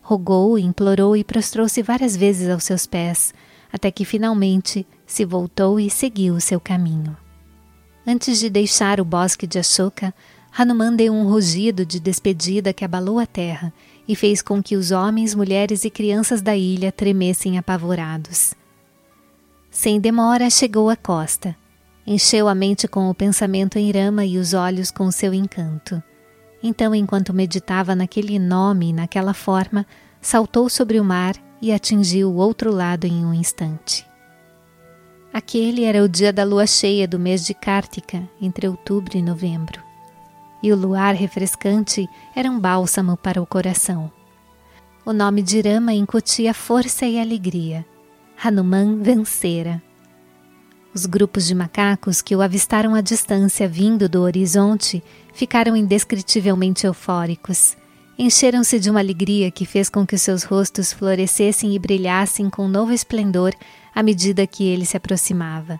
Rogou, 0.02 0.58
implorou 0.58 1.16
e 1.16 1.24
prostrou-se 1.24 1.82
várias 1.84 2.18
vezes 2.18 2.50
aos 2.50 2.64
seus 2.64 2.88
pés, 2.88 3.34
até 3.72 3.92
que 3.92 4.04
finalmente 4.04 4.86
se 5.06 5.24
voltou 5.24 5.80
e 5.80 5.90
seguiu 5.90 6.34
o 6.34 6.42
seu 6.42 6.60
caminho. 6.60 7.16
Antes 8.06 8.40
de 8.40 8.50
deixar 8.50 9.00
o 9.00 9.06
bosque 9.06 9.46
de 9.46 9.60
Ashoka, 9.60 10.14
Hanuman 10.58 10.96
deu 10.96 11.14
um 11.14 11.28
rugido 11.28 11.86
de 11.86 12.00
despedida 12.00 12.74
que 12.74 12.84
abalou 12.84 13.20
a 13.20 13.26
terra 13.26 13.74
e 14.08 14.16
fez 14.16 14.42
com 14.42 14.62
que 14.62 14.76
os 14.76 14.92
homens, 14.92 15.36
mulheres 15.36 15.86
e 15.86 15.90
crianças 15.90 16.42
da 16.42 16.56
ilha 16.56 16.92
tremessem 16.92 17.58
apavorados. 17.58 18.54
Sem 19.70 20.00
demora, 20.00 20.50
chegou 20.50 20.90
à 20.90 20.96
costa. 20.96 21.56
Encheu 22.06 22.48
a 22.48 22.56
mente 22.56 22.88
com 22.88 23.10
o 23.10 23.14
pensamento 23.14 23.78
em 23.78 23.92
Rama 23.92 24.26
e 24.26 24.38
os 24.38 24.54
olhos 24.54 24.90
com 24.90 25.12
seu 25.12 25.34
encanto. 25.34 26.02
Então, 26.62 26.94
enquanto 26.96 27.34
meditava 27.34 27.94
naquele 27.96 28.40
nome 28.40 28.90
e 28.90 28.94
naquela 28.94 29.34
forma, 29.34 29.86
saltou 30.20 30.68
sobre 30.70 31.00
o 31.00 31.04
mar 31.04 31.36
e 31.62 31.72
atingiu 31.72 32.30
o 32.32 32.36
outro 32.36 32.74
lado 32.74 33.06
em 33.06 33.24
um 33.24 33.34
instante. 33.34 34.06
Aquele 35.32 35.84
era 35.84 36.04
o 36.04 36.10
dia 36.10 36.34
da 36.34 36.44
lua 36.44 36.66
cheia 36.66 37.08
do 37.08 37.20
mês 37.20 37.46
de 37.46 37.54
Kartika, 37.54 38.28
entre 38.42 38.68
outubro 38.68 39.16
e 39.16 39.22
novembro. 39.22 39.89
E 40.62 40.72
o 40.74 40.76
luar 40.76 41.16
refrescante 41.16 42.08
era 42.36 42.50
um 42.50 42.60
bálsamo 42.60 43.16
para 43.16 43.42
o 43.42 43.46
coração. 43.46 44.12
O 45.06 45.14
nome 45.14 45.42
de 45.42 45.62
Rama 45.62 45.94
incutia 45.94 46.54
força 46.54 47.06
e 47.06 47.20
alegria. 47.20 47.86
Hanuman 48.42 49.02
vencera. 49.02 49.82
Os 50.94 51.06
grupos 51.06 51.48
de 51.48 51.54
macacos 51.54 52.22
que 52.22 52.36
o 52.36 52.42
avistaram 52.42 52.96
à 52.96 53.02
distância 53.02 53.68
vindo 53.68 54.10
do 54.10 54.22
horizonte 54.22 55.04
ficaram 55.34 55.76
indescritivelmente 55.76 56.86
eufóricos. 56.86 57.78
Encheram-se 58.18 58.80
de 58.80 58.90
uma 58.90 59.00
alegria 59.00 59.50
que 59.50 59.66
fez 59.66 59.90
com 59.90 60.06
que 60.06 60.18
seus 60.18 60.44
rostos 60.44 60.92
florescessem 60.92 61.74
e 61.74 61.80
brilhassem 61.80 62.50
com 62.50 62.68
novo 62.68 62.92
esplendor 62.92 63.54
à 63.96 64.04
medida 64.04 64.46
que 64.46 64.66
ele 64.66 64.86
se 64.86 64.98
aproximava. 64.98 65.80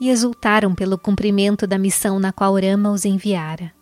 E 0.00 0.08
exultaram 0.08 0.74
pelo 0.74 0.98
cumprimento 0.98 1.66
da 1.66 1.78
missão 1.78 2.18
na 2.18 2.32
qual 2.32 2.58
Rama 2.58 2.90
os 2.90 3.04
enviara. 3.04 3.72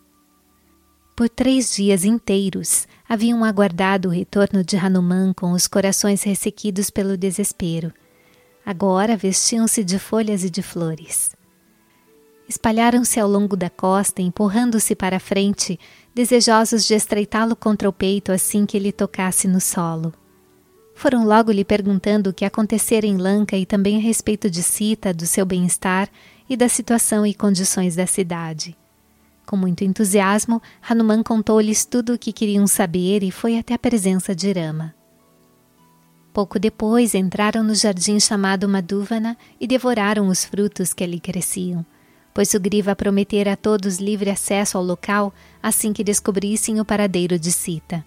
Por 1.15 1.29
três 1.29 1.75
dias 1.75 2.03
inteiros 2.03 2.87
haviam 3.07 3.43
aguardado 3.43 4.09
o 4.09 4.11
retorno 4.11 4.63
de 4.63 4.75
Hanuman 4.75 5.31
com 5.31 5.51
os 5.51 5.67
corações 5.67 6.23
ressequidos 6.23 6.89
pelo 6.89 7.15
desespero. 7.15 7.93
Agora 8.65 9.15
vestiam-se 9.15 9.83
de 9.83 9.99
folhas 9.99 10.43
e 10.43 10.49
de 10.49 10.63
flores. 10.63 11.35
Espalharam-se 12.49 13.19
ao 13.19 13.29
longo 13.29 13.55
da 13.55 13.69
costa, 13.69 14.23
empurrando-se 14.23 14.95
para 14.95 15.17
a 15.17 15.19
frente, 15.19 15.79
desejosos 16.15 16.83
de 16.83 16.95
estreitá-lo 16.95 17.55
contra 17.55 17.87
o 17.87 17.93
peito 17.93 18.31
assim 18.31 18.65
que 18.65 18.75
ele 18.75 18.91
tocasse 18.91 19.47
no 19.47 19.61
solo. 19.61 20.11
Foram 20.95 21.25
logo 21.25 21.51
lhe 21.51 21.63
perguntando 21.63 22.31
o 22.31 22.33
que 22.33 22.43
acontecera 22.43 23.05
em 23.05 23.17
Lanka 23.17 23.55
e 23.55 23.67
também 23.67 23.97
a 23.97 24.01
respeito 24.01 24.49
de 24.49 24.63
Sita, 24.63 25.13
do 25.13 25.27
seu 25.27 25.45
bem-estar 25.45 26.09
e 26.49 26.57
da 26.57 26.67
situação 26.67 27.23
e 27.23 27.35
condições 27.35 27.95
da 27.95 28.07
cidade. 28.07 28.75
Com 29.45 29.57
muito 29.57 29.83
entusiasmo, 29.83 30.61
Hanuman 30.87 31.21
contou-lhes 31.23 31.85
tudo 31.85 32.13
o 32.13 32.17
que 32.17 32.31
queriam 32.31 32.65
saber 32.65 33.23
e 33.23 33.31
foi 33.31 33.57
até 33.57 33.73
a 33.73 33.79
presença 33.79 34.35
de 34.35 34.51
Rama. 34.51 34.93
Pouco 36.33 36.59
depois 36.59 37.13
entraram 37.13 37.63
no 37.63 37.75
jardim 37.75 38.19
chamado 38.19 38.67
Madhuvana 38.67 39.37
e 39.59 39.67
devoraram 39.67 40.27
os 40.27 40.43
frutos 40.43 40.93
que 40.93 41.03
ali 41.03 41.19
cresciam 41.19 41.85
pois 42.33 42.49
Sugriva 42.49 42.95
prometera 42.95 43.53
a 43.53 43.55
todos 43.55 43.99
livre 43.99 44.29
acesso 44.29 44.77
ao 44.77 44.83
local 44.83 45.33
assim 45.61 45.93
que 45.93 46.03
descobrissem 46.03 46.79
o 46.79 46.85
paradeiro 46.85 47.37
de 47.37 47.51
Sita. 47.51 48.03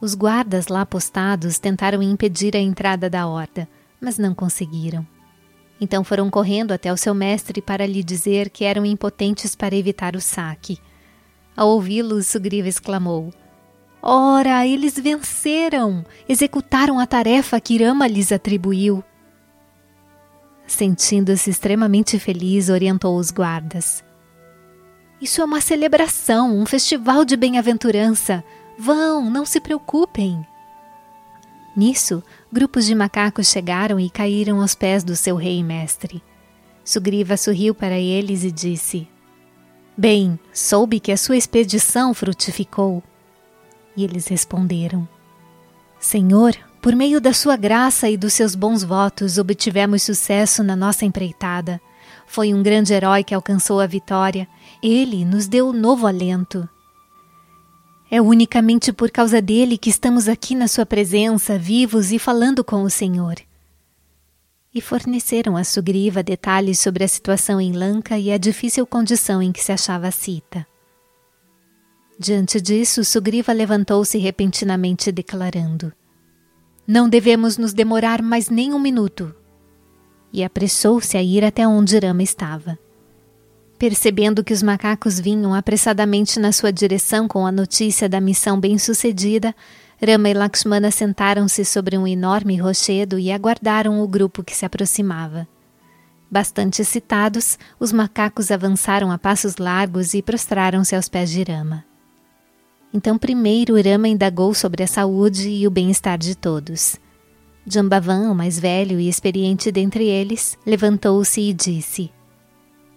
Os 0.00 0.14
guardas 0.14 0.68
lá 0.68 0.86
postados 0.86 1.58
tentaram 1.58 2.02
impedir 2.02 2.56
a 2.56 2.60
entrada 2.60 3.10
da 3.10 3.26
horda, 3.26 3.68
mas 4.00 4.16
não 4.16 4.34
conseguiram. 4.34 5.06
Então 5.80 6.04
foram 6.04 6.28
correndo 6.28 6.72
até 6.72 6.92
o 6.92 6.96
seu 6.96 7.14
mestre 7.14 7.62
para 7.62 7.86
lhe 7.86 8.02
dizer 8.02 8.50
que 8.50 8.64
eram 8.64 8.84
impotentes 8.84 9.54
para 9.54 9.74
evitar 9.74 10.14
o 10.14 10.20
saque. 10.20 10.78
Ao 11.56 11.68
ouvi-lo, 11.68 12.22
Sugriva 12.22 12.68
exclamou: 12.68 13.32
Ora, 14.02 14.66
eles 14.66 14.94
venceram! 14.98 16.04
Executaram 16.28 16.98
a 16.98 17.06
tarefa 17.06 17.60
que 17.60 17.82
Rama 17.82 18.06
lhes 18.06 18.30
atribuiu. 18.30 19.02
Sentindo-se 20.66 21.50
extremamente 21.50 22.18
feliz, 22.18 22.68
orientou 22.68 23.16
os 23.16 23.30
guardas. 23.30 24.04
Isso 25.20 25.42
é 25.42 25.44
uma 25.44 25.60
celebração, 25.60 26.56
um 26.56 26.64
festival 26.64 27.24
de 27.24 27.36
bem-aventurança. 27.36 28.42
Vão, 28.78 29.28
não 29.30 29.44
se 29.44 29.60
preocupem. 29.60 30.46
Nisso, 31.76 32.22
grupos 32.52 32.86
de 32.86 32.94
macacos 32.94 33.48
chegaram 33.48 33.98
e 34.00 34.10
caíram 34.10 34.60
aos 34.60 34.74
pés 34.74 35.04
do 35.04 35.14
seu 35.14 35.36
rei 35.36 35.62
mestre. 35.62 36.22
Sugriva 36.84 37.36
sorriu 37.36 37.74
para 37.74 37.98
eles 37.98 38.42
e 38.42 38.50
disse: 38.50 39.08
Bem, 39.96 40.38
soube 40.52 40.98
que 40.98 41.12
a 41.12 41.16
sua 41.16 41.36
expedição 41.36 42.12
frutificou. 42.12 43.02
E 43.96 44.02
eles 44.02 44.26
responderam: 44.26 45.08
Senhor, 45.98 46.56
por 46.80 46.96
meio 46.96 47.20
da 47.20 47.32
sua 47.32 47.56
graça 47.56 48.08
e 48.08 48.16
dos 48.16 48.32
seus 48.32 48.54
bons 48.54 48.82
votos, 48.82 49.38
obtivemos 49.38 50.02
sucesso 50.02 50.64
na 50.64 50.74
nossa 50.74 51.04
empreitada. 51.04 51.80
Foi 52.26 52.54
um 52.54 52.62
grande 52.62 52.94
herói 52.94 53.22
que 53.22 53.34
alcançou 53.34 53.80
a 53.80 53.86
vitória. 53.86 54.48
Ele 54.82 55.24
nos 55.24 55.46
deu 55.46 55.72
novo 55.72 56.06
alento. 56.06 56.68
É 58.10 58.20
unicamente 58.20 58.92
por 58.92 59.10
causa 59.10 59.40
dele 59.40 59.78
que 59.78 59.88
estamos 59.88 60.28
aqui 60.28 60.54
na 60.54 60.66
sua 60.66 60.84
presença, 60.84 61.56
vivos 61.56 62.10
e 62.10 62.18
falando 62.18 62.64
com 62.64 62.82
o 62.82 62.90
Senhor. 62.90 63.36
E 64.74 64.80
forneceram 64.80 65.56
a 65.56 65.62
Sugriva 65.62 66.22
detalhes 66.22 66.80
sobre 66.80 67.04
a 67.04 67.08
situação 67.08 67.60
em 67.60 67.72
Lanka 67.72 68.18
e 68.18 68.32
a 68.32 68.38
difícil 68.38 68.86
condição 68.86 69.40
em 69.40 69.52
que 69.52 69.62
se 69.62 69.70
achava 69.70 70.10
Sita. 70.10 70.66
Diante 72.18 72.60
disso, 72.60 73.04
Sugriva 73.04 73.52
levantou-se 73.52 74.18
repentinamente 74.18 75.12
declarando: 75.12 75.92
não 76.92 77.08
devemos 77.08 77.56
nos 77.56 77.72
demorar 77.72 78.20
mais 78.20 78.48
nem 78.48 78.74
um 78.74 78.78
minuto. 78.80 79.32
E 80.32 80.42
apressou-se 80.42 81.16
a 81.16 81.22
ir 81.22 81.44
até 81.44 81.66
onde 81.66 81.96
Rama 81.96 82.24
estava. 82.24 82.76
Percebendo 83.80 84.44
que 84.44 84.52
os 84.52 84.62
macacos 84.62 85.18
vinham 85.18 85.54
apressadamente 85.54 86.38
na 86.38 86.52
sua 86.52 86.70
direção 86.70 87.26
com 87.26 87.46
a 87.46 87.50
notícia 87.50 88.10
da 88.10 88.20
missão 88.20 88.60
bem-sucedida, 88.60 89.56
Rama 90.06 90.28
e 90.28 90.34
Lakshmana 90.34 90.90
sentaram-se 90.90 91.64
sobre 91.64 91.96
um 91.96 92.06
enorme 92.06 92.58
rochedo 92.58 93.18
e 93.18 93.32
aguardaram 93.32 94.02
o 94.02 94.06
grupo 94.06 94.44
que 94.44 94.54
se 94.54 94.66
aproximava. 94.66 95.48
Bastante 96.30 96.82
excitados, 96.82 97.58
os 97.78 97.90
macacos 97.90 98.50
avançaram 98.50 99.10
a 99.10 99.16
passos 99.16 99.56
largos 99.56 100.12
e 100.12 100.20
prostraram-se 100.20 100.94
aos 100.94 101.08
pés 101.08 101.30
de 101.30 101.42
Rama. 101.42 101.82
Então, 102.92 103.16
primeiro, 103.16 103.80
Rama 103.80 104.08
indagou 104.08 104.52
sobre 104.52 104.82
a 104.82 104.86
saúde 104.86 105.48
e 105.48 105.66
o 105.66 105.70
bem-estar 105.70 106.18
de 106.18 106.34
todos. 106.34 106.96
Jambavan, 107.66 108.30
o 108.30 108.34
mais 108.34 108.58
velho 108.58 109.00
e 109.00 109.08
experiente 109.08 109.72
dentre 109.72 110.04
eles, 110.04 110.58
levantou-se 110.66 111.40
e 111.40 111.54
disse: 111.54 112.10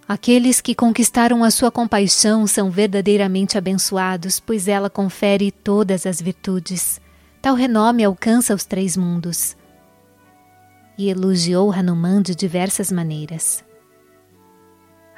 Aqueles 0.08 0.60
que 0.60 0.76
conquistaram 0.76 1.44
a 1.44 1.52
sua 1.52 1.72
compaixão 1.72 2.46
são 2.46 2.70
verdadeiramente 2.70 3.58
abençoados, 3.58 4.40
pois 4.40 4.68
ela 4.68 4.90
confere 4.90 5.50
todas 5.50 6.06
as 6.06 6.22
virtudes. 6.22 7.00
Tal 7.42 7.56
renome 7.56 8.04
alcança 8.04 8.54
os 8.54 8.66
três 8.66 8.98
mundos. 8.98 9.56
E 10.98 11.10
elogiou 11.10 11.72
Hanuman 11.72 12.22
de 12.22 12.36
diversas 12.36 12.92
maneiras. 12.92 13.64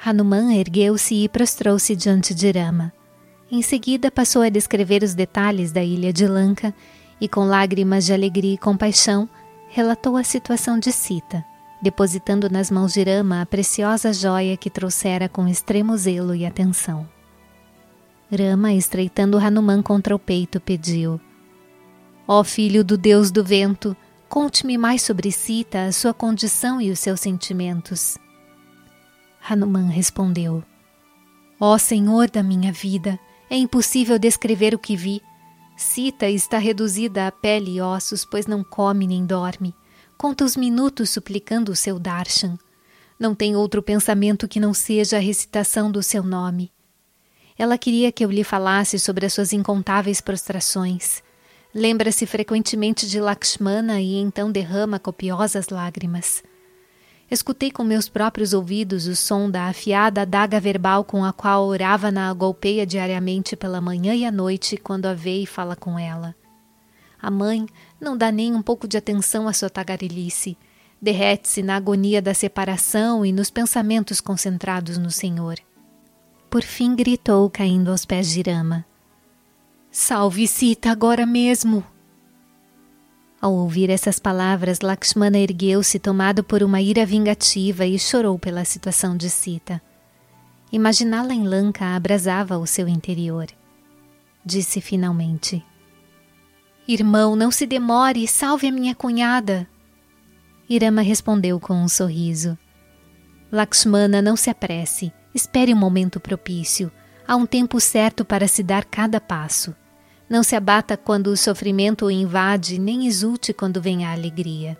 Hanuman 0.03 0.55
ergueu-se 0.55 1.15
e 1.15 1.27
prostrou-se 1.27 1.95
diante 1.95 2.35
de 2.35 2.51
Rama. 2.51 2.93
Em 3.51 3.61
seguida, 3.61 4.11
passou 4.11 4.43
a 4.43 4.49
descrever 4.49 5.01
os 5.03 5.15
detalhes 5.15 5.71
da 5.71 5.83
ilha 5.83 6.13
de 6.13 6.27
Lanka 6.27 6.73
e, 7.19 7.27
com 7.27 7.45
lágrimas 7.45 8.05
de 8.05 8.13
alegria 8.13 8.53
e 8.53 8.57
compaixão, 8.57 9.27
relatou 9.69 10.15
a 10.15 10.23
situação 10.23 10.77
de 10.77 10.91
Sita, 10.91 11.43
depositando 11.85 12.49
nas 12.49 12.71
mãos 12.71 12.93
de 12.93 13.03
Rama 13.03 13.43
a 13.43 13.45
preciosa 13.45 14.11
joia 14.11 14.57
que 14.57 14.71
trouxera 14.71 15.29
com 15.29 15.47
extremo 15.47 15.95
zelo 15.95 16.33
e 16.33 16.43
atenção. 16.43 17.07
Rama, 18.31 18.73
estreitando 18.73 19.37
Hanuman 19.37 19.83
contra 19.83 20.15
o 20.15 20.17
peito, 20.17 20.59
pediu: 20.59 21.21
Ó 22.27 22.39
oh, 22.39 22.43
filho 22.43 22.83
do 22.83 22.97
deus 22.97 23.29
do 23.29 23.43
vento, 23.43 23.95
conte-me 24.27 24.79
mais 24.79 25.03
sobre 25.03 25.31
Sita, 25.31 25.83
a 25.83 25.91
sua 25.91 26.11
condição 26.11 26.81
e 26.81 26.89
os 26.89 26.97
seus 26.97 27.19
sentimentos. 27.19 28.17
Hanuman 29.47 29.87
respondeu: 29.87 30.63
Ó 31.59 31.75
oh, 31.75 31.77
Senhor 31.77 32.31
da 32.31 32.41
minha 32.41 32.73
vida, 32.73 33.19
é 33.47 33.57
impossível 33.57 34.17
descrever 34.17 34.73
o 34.73 34.79
que 34.79 34.95
vi. 34.95 35.21
Sita 35.77 36.27
está 36.27 36.57
reduzida 36.57 37.27
a 37.27 37.31
pele 37.31 37.75
e 37.75 37.81
ossos, 37.81 38.25
pois 38.25 38.47
não 38.47 38.63
come 38.63 39.05
nem 39.05 39.23
dorme. 39.23 39.75
Conta 40.17 40.45
os 40.45 40.55
minutos 40.55 41.09
suplicando 41.09 41.71
o 41.71 41.75
seu 41.75 41.99
darshan. 41.99 42.57
Não 43.19 43.35
tem 43.35 43.55
outro 43.55 43.81
pensamento 43.81 44.47
que 44.47 44.59
não 44.59 44.73
seja 44.73 45.17
a 45.17 45.19
recitação 45.19 45.91
do 45.91 46.01
seu 46.01 46.23
nome. 46.23 46.71
Ela 47.57 47.77
queria 47.77 48.11
que 48.11 48.23
eu 48.23 48.31
lhe 48.31 48.43
falasse 48.43 48.99
sobre 48.99 49.25
as 49.25 49.33
suas 49.33 49.53
incontáveis 49.53 50.19
prostrações. 50.19 51.23
Lembra-se 51.73 52.25
frequentemente 52.25 53.07
de 53.07 53.19
Lakshmana 53.19 54.01
e 54.01 54.15
então 54.15 54.51
derrama 54.51 54.99
copiosas 54.99 55.69
lágrimas. 55.69 56.43
Escutei 57.29 57.71
com 57.71 57.83
meus 57.83 58.07
próprios 58.07 58.53
ouvidos 58.53 59.07
o 59.07 59.15
som 59.15 59.49
da 59.49 59.63
afiada 59.63 60.21
adaga 60.21 60.59
verbal 60.59 61.03
com 61.03 61.25
a 61.25 61.33
qual 61.33 61.65
orava 61.65 62.11
na 62.11 62.31
golpeia 62.33 62.85
diariamente 62.85 63.55
pela 63.55 63.81
manhã 63.81 64.13
e 64.13 64.25
à 64.25 64.31
noite 64.31 64.77
quando 64.77 65.07
a 65.07 65.13
vê 65.13 65.39
e 65.39 65.45
fala 65.45 65.75
com 65.75 65.97
ela. 65.97 66.35
A 67.19 67.31
mãe 67.31 67.65
não 67.99 68.17
dá 68.17 68.31
nem 68.31 68.53
um 68.53 68.61
pouco 68.61 68.87
de 68.87 68.97
atenção 68.97 69.47
à 69.47 69.53
sua 69.53 69.69
tagarelice. 69.69 70.57
Derrete-se 71.01 71.61
na 71.61 71.75
agonia 71.75 72.21
da 72.21 72.33
separação 72.33 73.25
e 73.25 73.31
nos 73.31 73.49
pensamentos 73.49 74.21
concentrados 74.21 74.97
no 74.97 75.11
Senhor. 75.11 75.57
Por 76.49 76.63
fim 76.63 76.95
gritou, 76.95 77.49
caindo 77.49 77.91
aos 77.91 78.05
pés 78.05 78.29
de 78.29 78.41
Rama. 78.41 78.85
Salve 79.91 80.47
Sita 80.47 80.91
agora 80.91 81.25
mesmo! 81.25 81.83
Ao 83.41 83.53
ouvir 83.53 83.89
essas 83.89 84.17
palavras, 84.17 84.79
Lakshmana 84.79 85.37
ergueu-se, 85.37 85.99
tomado 85.99 86.43
por 86.43 86.63
uma 86.63 86.81
ira 86.81 87.05
vingativa, 87.05 87.85
e 87.85 87.99
chorou 87.99 88.39
pela 88.39 88.65
situação 88.65 89.15
de 89.15 89.29
Sita. 89.29 89.81
Imaginá-la 90.71 91.33
em 91.33 91.43
Lanka 91.43 91.95
abrasava 91.95 92.57
o 92.57 92.65
seu 92.65 92.87
interior. 92.87 93.47
Disse 94.43 94.81
finalmente: 94.81 95.63
Irmão, 96.87 97.35
não 97.35 97.49
se 97.49 97.65
demore, 97.65 98.27
salve 98.27 98.67
a 98.67 98.71
minha 98.71 98.93
cunhada. 98.93 99.67
Irama 100.69 101.01
respondeu 101.01 101.59
com 101.59 101.73
um 101.73 101.87
sorriso. 101.87 102.57
Lakshmana, 103.51 104.21
não 104.21 104.35
se 104.35 104.49
apresse. 104.49 105.11
Espere 105.33 105.73
um 105.73 105.77
momento 105.77 106.19
propício. 106.19 106.91
Há 107.27 107.35
um 107.35 107.45
tempo 107.45 107.79
certo 107.79 108.23
para 108.23 108.47
se 108.47 108.61
dar 108.61 108.85
cada 108.85 109.19
passo. 109.19 109.75
Não 110.29 110.43
se 110.43 110.55
abata 110.55 110.95
quando 110.95 111.27
o 111.27 111.37
sofrimento 111.37 112.05
o 112.05 112.11
invade, 112.11 112.79
nem 112.79 113.07
exulte 113.07 113.53
quando 113.53 113.81
vem 113.81 114.05
a 114.05 114.11
alegria. 114.11 114.77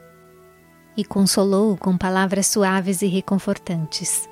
E 0.95 1.03
consolou-o 1.03 1.77
com 1.77 1.97
palavras 1.97 2.47
suaves 2.47 3.01
e 3.01 3.07
reconfortantes. 3.07 4.29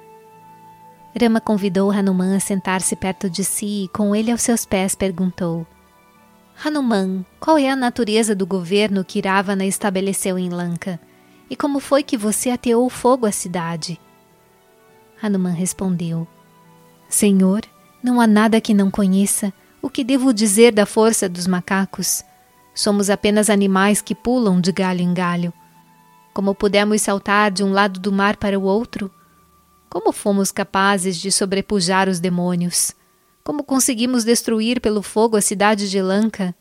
Rama 1.20 1.42
convidou 1.42 1.92
Hanuman 1.92 2.36
a 2.36 2.40
sentar-se 2.40 2.96
perto 2.96 3.30
de 3.30 3.44
si 3.44 3.86
e, 3.86 3.88
com 3.90 4.16
ele 4.16 4.32
aos 4.32 4.42
seus 4.42 4.66
pés, 4.66 4.96
perguntou: 4.96 5.68
Hanuman, 6.62 7.26
qual 7.40 7.58
é 7.58 7.70
a 7.70 7.76
natureza 7.76 8.36
do 8.36 8.46
governo 8.46 9.04
que 9.04 9.22
Ravana 9.22 9.66
estabeleceu 9.66 10.38
em 10.38 10.50
Lanka? 10.50 11.00
E 11.50 11.56
como 11.56 11.80
foi 11.80 12.04
que 12.04 12.18
você 12.18 12.50
ateou 12.50 12.90
fogo 12.90 13.26
à 13.26 13.32
cidade? 13.32 14.00
Hanuman 15.22 15.54
respondeu: 15.54 16.28
Senhor, 17.10 17.62
não 18.04 18.20
há 18.20 18.28
nada 18.28 18.60
que 18.60 18.74
não 18.74 18.92
conheça. 18.92 19.54
O 19.82 19.90
que 19.90 20.04
devo 20.04 20.34
dizer 20.34 20.74
da 20.74 20.86
força 20.86 21.28
dos 21.28 21.48
macacos? 21.48 22.24
Somos 22.74 23.10
apenas 23.10 23.50
animais 23.50 24.02
que 24.02 24.16
pulam 24.16 24.60
de 24.60 24.72
galho 24.72 25.02
em 25.02 25.14
galho. 25.14 25.54
Como 26.34 26.56
pudemos 26.56 27.02
saltar 27.02 27.52
de 27.52 27.64
um 27.64 27.72
lado 27.72 28.00
do 28.00 28.12
mar 28.12 28.38
para 28.38 28.58
o 28.58 28.64
outro? 28.64 29.12
Como 29.90 30.12
fomos 30.12 30.52
capazes 30.52 31.18
de 31.18 31.32
sobrepujar 31.32 32.10
os 32.10 32.20
demônios? 32.20 32.96
Como 33.44 33.64
conseguimos 33.64 34.24
destruir 34.24 34.80
pelo 34.80 35.02
fogo 35.02 35.36
a 35.36 35.42
cidade 35.42 35.90
de 35.90 36.02
Lanka? 36.02 36.56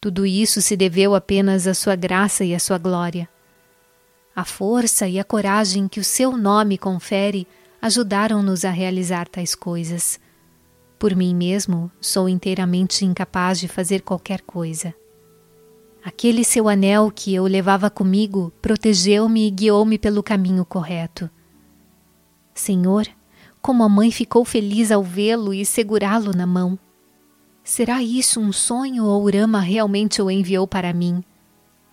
Tudo 0.00 0.26
isso 0.26 0.60
se 0.60 0.76
deveu 0.76 1.14
apenas 1.14 1.66
à 1.66 1.72
sua 1.72 1.96
graça 1.96 2.44
e 2.44 2.54
à 2.54 2.58
sua 2.58 2.76
glória. 2.76 3.26
A 4.36 4.44
força 4.44 5.08
e 5.08 5.18
a 5.18 5.24
coragem 5.24 5.88
que 5.88 6.00
o 6.00 6.04
seu 6.04 6.36
nome 6.36 6.76
confere 6.76 7.46
ajudaram-nos 7.80 8.66
a 8.66 8.70
realizar 8.70 9.28
tais 9.28 9.54
coisas. 9.54 10.20
Por 10.98 11.16
mim 11.16 11.34
mesmo, 11.34 11.90
sou 12.00 12.28
inteiramente 12.28 13.04
incapaz 13.04 13.58
de 13.58 13.66
fazer 13.66 14.02
qualquer 14.02 14.42
coisa. 14.42 14.94
Aquele 16.04 16.44
seu 16.44 16.68
anel 16.68 17.10
que 17.10 17.34
eu 17.34 17.44
levava 17.44 17.88
comigo 17.88 18.52
protegeu-me 18.60 19.46
e 19.46 19.50
guiou-me 19.50 19.98
pelo 19.98 20.22
caminho 20.22 20.66
correto. 20.66 21.30
Senhor, 22.54 23.06
como 23.64 23.82
a 23.82 23.88
mãe 23.88 24.10
ficou 24.10 24.44
feliz 24.44 24.92
ao 24.92 25.02
vê-lo 25.02 25.54
e 25.54 25.64
segurá-lo 25.64 26.32
na 26.36 26.46
mão. 26.46 26.78
Será 27.62 28.02
isso 28.02 28.38
um 28.38 28.52
sonho 28.52 29.06
ou 29.06 29.26
Rama 29.30 29.58
realmente 29.58 30.20
o 30.20 30.30
enviou 30.30 30.68
para 30.68 30.92
mim? 30.92 31.24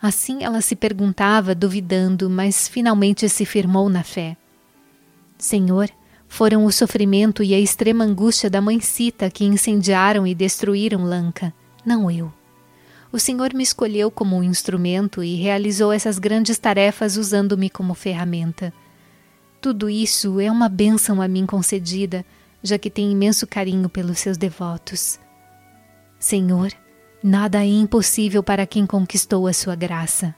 Assim 0.02 0.44
ela 0.44 0.60
se 0.60 0.76
perguntava, 0.76 1.56
duvidando, 1.56 2.30
mas 2.30 2.68
finalmente 2.68 3.30
se 3.30 3.46
firmou 3.46 3.88
na 3.88 4.04
fé. 4.04 4.36
Senhor, 5.38 5.90
foram 6.28 6.66
o 6.66 6.72
sofrimento 6.74 7.42
e 7.42 7.54
a 7.54 7.60
extrema 7.60 8.04
angústia 8.04 8.50
da 8.50 8.60
mãe 8.60 8.82
Sita 8.82 9.30
que 9.30 9.46
incendiaram 9.46 10.28
e 10.28 10.36
destruíram 10.36 11.06
Lanka, 11.06 11.54
não 11.86 12.12
eu. 12.12 12.34
O 13.14 13.18
Senhor 13.18 13.54
me 13.54 13.64
escolheu 13.64 14.12
como 14.12 14.36
um 14.36 14.44
instrumento 14.44 15.24
e 15.24 15.36
realizou 15.36 15.94
essas 15.94 16.20
grandes 16.20 16.58
tarefas 16.58 17.16
usando-me 17.16 17.70
como 17.70 17.94
ferramenta. 17.94 18.74
Tudo 19.62 19.88
isso 19.88 20.40
é 20.40 20.52
uma 20.52 20.68
bênção 20.68 21.22
a 21.22 21.28
mim 21.28 21.46
concedida, 21.46 22.26
já 22.64 22.80
que 22.80 22.90
tem 22.90 23.12
imenso 23.12 23.46
carinho 23.46 23.88
pelos 23.88 24.18
seus 24.18 24.36
devotos. 24.36 25.20
Senhor, 26.18 26.72
nada 27.24 27.64
é 27.64 27.68
impossível 27.68 28.42
para 28.42 28.66
quem 28.66 28.88
conquistou 28.88 29.46
a 29.46 29.54
sua 29.54 29.76
graça. 29.76 30.34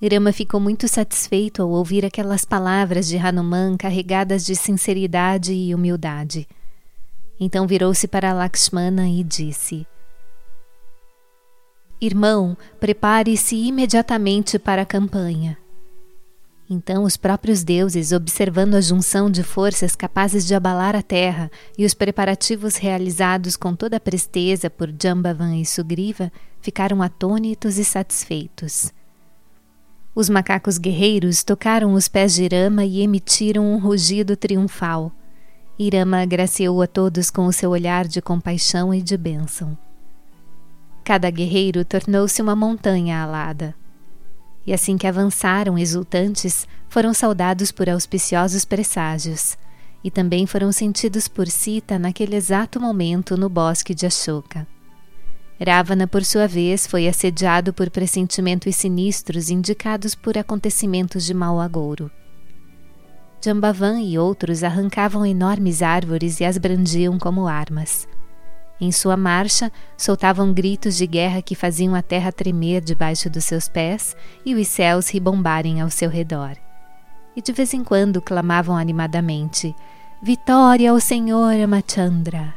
Irama 0.00 0.32
ficou 0.32 0.58
muito 0.58 0.88
satisfeito 0.88 1.60
ao 1.60 1.68
ouvir 1.68 2.04
aquelas 2.04 2.46
palavras 2.46 3.06
de 3.06 3.18
Hanuman 3.18 3.76
carregadas 3.76 4.44
de 4.44 4.56
sinceridade 4.56 5.52
e 5.52 5.74
humildade. 5.74 6.48
Então 7.38 7.66
virou-se 7.66 8.08
para 8.08 8.32
Lakshmana 8.32 9.06
e 9.06 9.22
disse: 9.22 9.86
Irmão, 12.00 12.56
prepare-se 12.80 13.54
imediatamente 13.54 14.58
para 14.58 14.82
a 14.82 14.86
campanha. 14.86 15.58
Então 16.68 17.04
os 17.04 17.16
próprios 17.16 17.62
deuses, 17.62 18.10
observando 18.10 18.74
a 18.74 18.80
junção 18.80 19.30
de 19.30 19.42
forças 19.42 19.94
capazes 19.94 20.46
de 20.46 20.54
abalar 20.54 20.96
a 20.96 21.02
terra 21.02 21.50
e 21.76 21.84
os 21.84 21.92
preparativos 21.92 22.76
realizados 22.76 23.54
com 23.54 23.74
toda 23.74 23.98
a 23.98 24.00
presteza 24.00 24.70
por 24.70 24.92
Jambavan 25.00 25.56
e 25.56 25.66
Sugriva, 25.66 26.32
ficaram 26.62 27.02
atônitos 27.02 27.76
e 27.76 27.84
satisfeitos. 27.84 28.90
Os 30.14 30.30
macacos 30.30 30.78
guerreiros 30.78 31.42
tocaram 31.42 31.92
os 31.92 32.08
pés 32.08 32.34
de 32.34 32.44
Irama 32.44 32.84
e 32.84 33.02
emitiram 33.02 33.66
um 33.66 33.78
rugido 33.78 34.36
triunfal. 34.36 35.12
Irama 35.78 36.22
agraciou 36.22 36.80
a 36.80 36.86
todos 36.86 37.30
com 37.30 37.46
o 37.46 37.52
seu 37.52 37.70
olhar 37.70 38.06
de 38.06 38.22
compaixão 38.22 38.94
e 38.94 39.02
de 39.02 39.16
bênção. 39.18 39.76
Cada 41.02 41.28
guerreiro 41.28 41.84
tornou-se 41.84 42.40
uma 42.40 42.56
montanha 42.56 43.22
alada. 43.22 43.74
E 44.66 44.72
assim 44.72 44.96
que 44.96 45.06
avançaram 45.06 45.76
exultantes, 45.78 46.66
foram 46.88 47.12
saudados 47.12 47.70
por 47.70 47.88
auspiciosos 47.88 48.64
presságios, 48.64 49.58
e 50.02 50.10
também 50.10 50.46
foram 50.46 50.70
sentidos 50.70 51.28
por 51.28 51.48
Sita 51.48 51.98
naquele 51.98 52.36
exato 52.36 52.80
momento 52.80 53.36
no 53.36 53.48
bosque 53.48 53.94
de 53.94 54.06
Ashoka. 54.06 54.66
Ravana, 55.60 56.06
por 56.06 56.24
sua 56.24 56.48
vez, 56.48 56.86
foi 56.86 57.06
assediado 57.06 57.72
por 57.72 57.88
pressentimentos 57.88 58.74
sinistros 58.76 59.50
indicados 59.50 60.14
por 60.14 60.36
acontecimentos 60.36 61.24
de 61.24 61.32
mau 61.32 61.60
agouro. 61.60 62.10
Jambavan 63.42 64.00
e 64.00 64.18
outros 64.18 64.64
arrancavam 64.64 65.24
enormes 65.24 65.82
árvores 65.82 66.40
e 66.40 66.44
as 66.44 66.58
brandiam 66.58 67.18
como 67.18 67.46
armas. 67.46 68.08
Em 68.84 68.92
sua 68.92 69.16
marcha, 69.16 69.72
soltavam 69.96 70.52
gritos 70.52 70.94
de 70.94 71.06
guerra 71.06 71.40
que 71.40 71.54
faziam 71.54 71.94
a 71.94 72.02
terra 72.02 72.30
tremer 72.30 72.82
debaixo 72.82 73.30
dos 73.30 73.46
seus 73.46 73.66
pés 73.66 74.14
e 74.44 74.54
os 74.54 74.68
céus 74.68 75.08
ribombarem 75.08 75.80
ao 75.80 75.88
seu 75.88 76.10
redor. 76.10 76.54
E 77.34 77.40
de 77.40 77.50
vez 77.50 77.72
em 77.72 77.82
quando 77.82 78.20
clamavam 78.20 78.76
animadamente: 78.76 79.74
Vitória 80.22 80.90
ao 80.90 81.00
Senhor 81.00 81.58
Amachandra! 81.58 82.54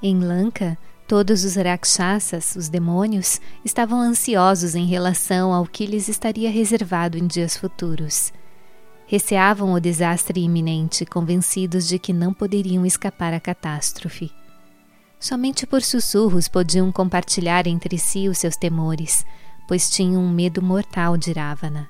Em 0.00 0.20
Lanka, 0.20 0.78
Todos 1.08 1.44
os 1.44 1.54
Rakshasas, 1.54 2.56
os 2.56 2.68
demônios, 2.68 3.40
estavam 3.64 4.00
ansiosos 4.00 4.74
em 4.74 4.86
relação 4.86 5.52
ao 5.52 5.64
que 5.64 5.86
lhes 5.86 6.08
estaria 6.08 6.50
reservado 6.50 7.16
em 7.16 7.28
dias 7.28 7.56
futuros. 7.56 8.32
Receavam 9.06 9.72
o 9.72 9.78
desastre 9.78 10.40
iminente, 10.40 11.06
convencidos 11.06 11.86
de 11.86 11.96
que 11.96 12.12
não 12.12 12.34
poderiam 12.34 12.84
escapar 12.84 13.32
à 13.32 13.38
catástrofe. 13.38 14.32
Somente 15.18 15.66
por 15.66 15.82
sussurros 15.82 16.46
podiam 16.46 16.92
compartilhar 16.92 17.66
entre 17.66 17.98
si 17.98 18.28
os 18.28 18.38
seus 18.38 18.56
temores, 18.56 19.24
pois 19.66 19.88
tinham 19.88 20.22
um 20.22 20.30
medo 20.30 20.62
mortal 20.62 21.16
de 21.16 21.32
Ravana. 21.32 21.88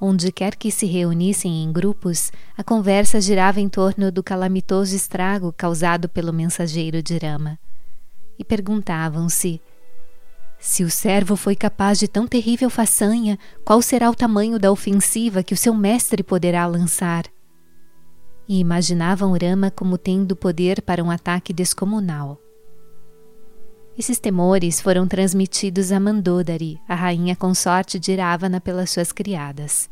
Onde 0.00 0.30
quer 0.30 0.54
que 0.54 0.70
se 0.70 0.86
reunissem 0.86 1.64
em 1.64 1.72
grupos, 1.72 2.30
a 2.56 2.62
conversa 2.62 3.20
girava 3.20 3.60
em 3.60 3.68
torno 3.68 4.12
do 4.12 4.22
calamitoso 4.22 4.94
estrago 4.94 5.52
causado 5.56 6.08
pelo 6.08 6.32
mensageiro 6.32 7.02
de 7.02 7.16
Rama. 7.16 7.58
E 8.38 8.44
perguntavam-se: 8.44 9.60
Se 10.58 10.84
o 10.84 10.90
servo 10.90 11.34
foi 11.34 11.56
capaz 11.56 11.98
de 11.98 12.06
tão 12.06 12.26
terrível 12.26 12.68
façanha, 12.68 13.38
qual 13.64 13.80
será 13.80 14.10
o 14.10 14.14
tamanho 14.14 14.58
da 14.58 14.70
ofensiva 14.70 15.42
que 15.42 15.54
o 15.54 15.56
seu 15.56 15.74
mestre 15.74 16.22
poderá 16.22 16.66
lançar? 16.66 17.24
E 18.48 18.60
imaginavam 18.60 19.36
Rama 19.40 19.70
como 19.70 19.98
tendo 19.98 20.36
poder 20.36 20.82
para 20.82 21.02
um 21.02 21.10
ataque 21.10 21.52
descomunal. 21.52 22.40
Esses 23.98 24.18
temores 24.18 24.80
foram 24.80 25.08
transmitidos 25.08 25.90
a 25.90 25.98
Mandodari, 25.98 26.78
a 26.86 26.94
rainha 26.94 27.34
consorte 27.34 27.98
de 27.98 28.14
Ravana, 28.14 28.60
pelas 28.60 28.90
suas 28.90 29.10
criadas. 29.10 29.88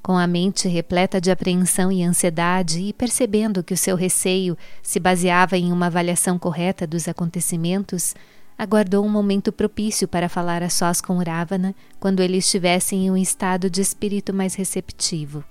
Com 0.00 0.16
a 0.16 0.26
mente 0.26 0.68
repleta 0.68 1.20
de 1.20 1.30
apreensão 1.30 1.90
e 1.90 2.02
ansiedade 2.02 2.80
e 2.80 2.92
percebendo 2.92 3.62
que 3.62 3.74
o 3.74 3.76
seu 3.76 3.96
receio 3.96 4.56
se 4.82 5.00
baseava 5.00 5.56
em 5.56 5.72
uma 5.72 5.86
avaliação 5.86 6.38
correta 6.38 6.86
dos 6.86 7.08
acontecimentos, 7.08 8.14
aguardou 8.56 9.04
um 9.04 9.08
momento 9.08 9.52
propício 9.52 10.06
para 10.06 10.28
falar 10.28 10.62
a 10.62 10.70
sós 10.70 11.00
com 11.00 11.18
Ravana 11.18 11.74
quando 11.98 12.20
ele 12.20 12.38
estivesse 12.38 12.94
em 12.94 13.10
um 13.10 13.16
estado 13.16 13.68
de 13.68 13.80
espírito 13.80 14.32
mais 14.32 14.54
receptivo. 14.54 15.44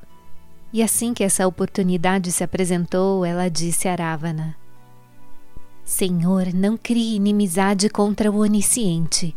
E 0.74 0.82
assim 0.82 1.14
que 1.14 1.24
essa 1.24 1.46
oportunidade 1.46 2.32
se 2.32 2.44
apresentou, 2.44 3.26
ela 3.26 3.50
disse 3.50 3.88
a 3.88 3.96
Ravana: 3.96 4.56
Senhor, 5.84 6.54
não 6.54 6.78
crie 6.78 7.16
inimizade 7.16 7.90
contra 7.90 8.32
o 8.32 8.40
onisciente. 8.40 9.36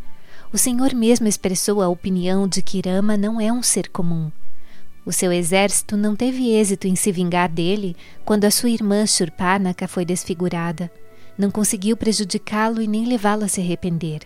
O 0.52 0.58
Senhor 0.58 0.94
mesmo 0.94 1.26
expressou 1.26 1.82
a 1.82 1.88
opinião 1.88 2.46
de 2.46 2.62
que 2.62 2.80
Rama 2.80 3.16
não 3.16 3.40
é 3.40 3.52
um 3.52 3.62
ser 3.62 3.88
comum. 3.88 4.30
O 5.04 5.12
seu 5.12 5.32
exército 5.32 5.96
não 5.96 6.14
teve 6.14 6.50
êxito 6.50 6.86
em 6.86 6.94
se 6.94 7.10
vingar 7.10 7.48
dele 7.48 7.96
quando 8.24 8.44
a 8.44 8.50
sua 8.50 8.70
irmã 8.70 9.04
Shurpanaka 9.04 9.88
foi 9.88 10.04
desfigurada. 10.04 10.90
Não 11.36 11.50
conseguiu 11.50 11.96
prejudicá-lo 11.96 12.80
e 12.80 12.86
nem 12.86 13.04
levá-lo 13.04 13.44
a 13.44 13.48
se 13.48 13.60
arrepender. 13.60 14.20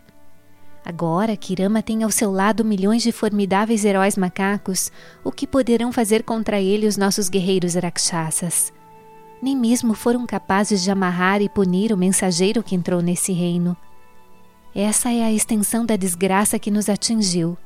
Agora 0.89 1.37
que 1.37 1.55
Rama 1.55 1.83
tem 1.83 2.03
ao 2.03 2.11
seu 2.11 2.33
lado 2.33 2.65
milhões 2.65 3.03
de 3.03 3.13
formidáveis 3.13 3.85
heróis 3.85 4.17
macacos, 4.17 4.91
o 5.23 5.31
que 5.31 5.47
poderão 5.47 5.93
fazer 5.93 6.25
contra 6.25 6.61
ele 6.61 6.87
os 6.87 6.97
nossos 6.97 7.29
guerreiros 7.29 7.75
rakshasas? 7.75 8.73
nem 9.41 9.57
mesmo 9.57 9.95
foram 9.95 10.27
capazes 10.27 10.83
de 10.83 10.91
amarrar 10.91 11.41
e 11.41 11.49
punir 11.49 11.93
o 11.93 11.97
mensageiro 11.97 12.63
que 12.63 12.75
entrou 12.75 13.01
nesse 13.01 13.33
reino. 13.33 13.77
Essa 14.75 15.11
é 15.13 15.23
a 15.23 15.33
extensão 15.33 15.87
da 15.87 15.97
desgraça 15.97 16.59
que 16.59 16.71
nos 16.71 16.89
atingiu. 16.89 17.57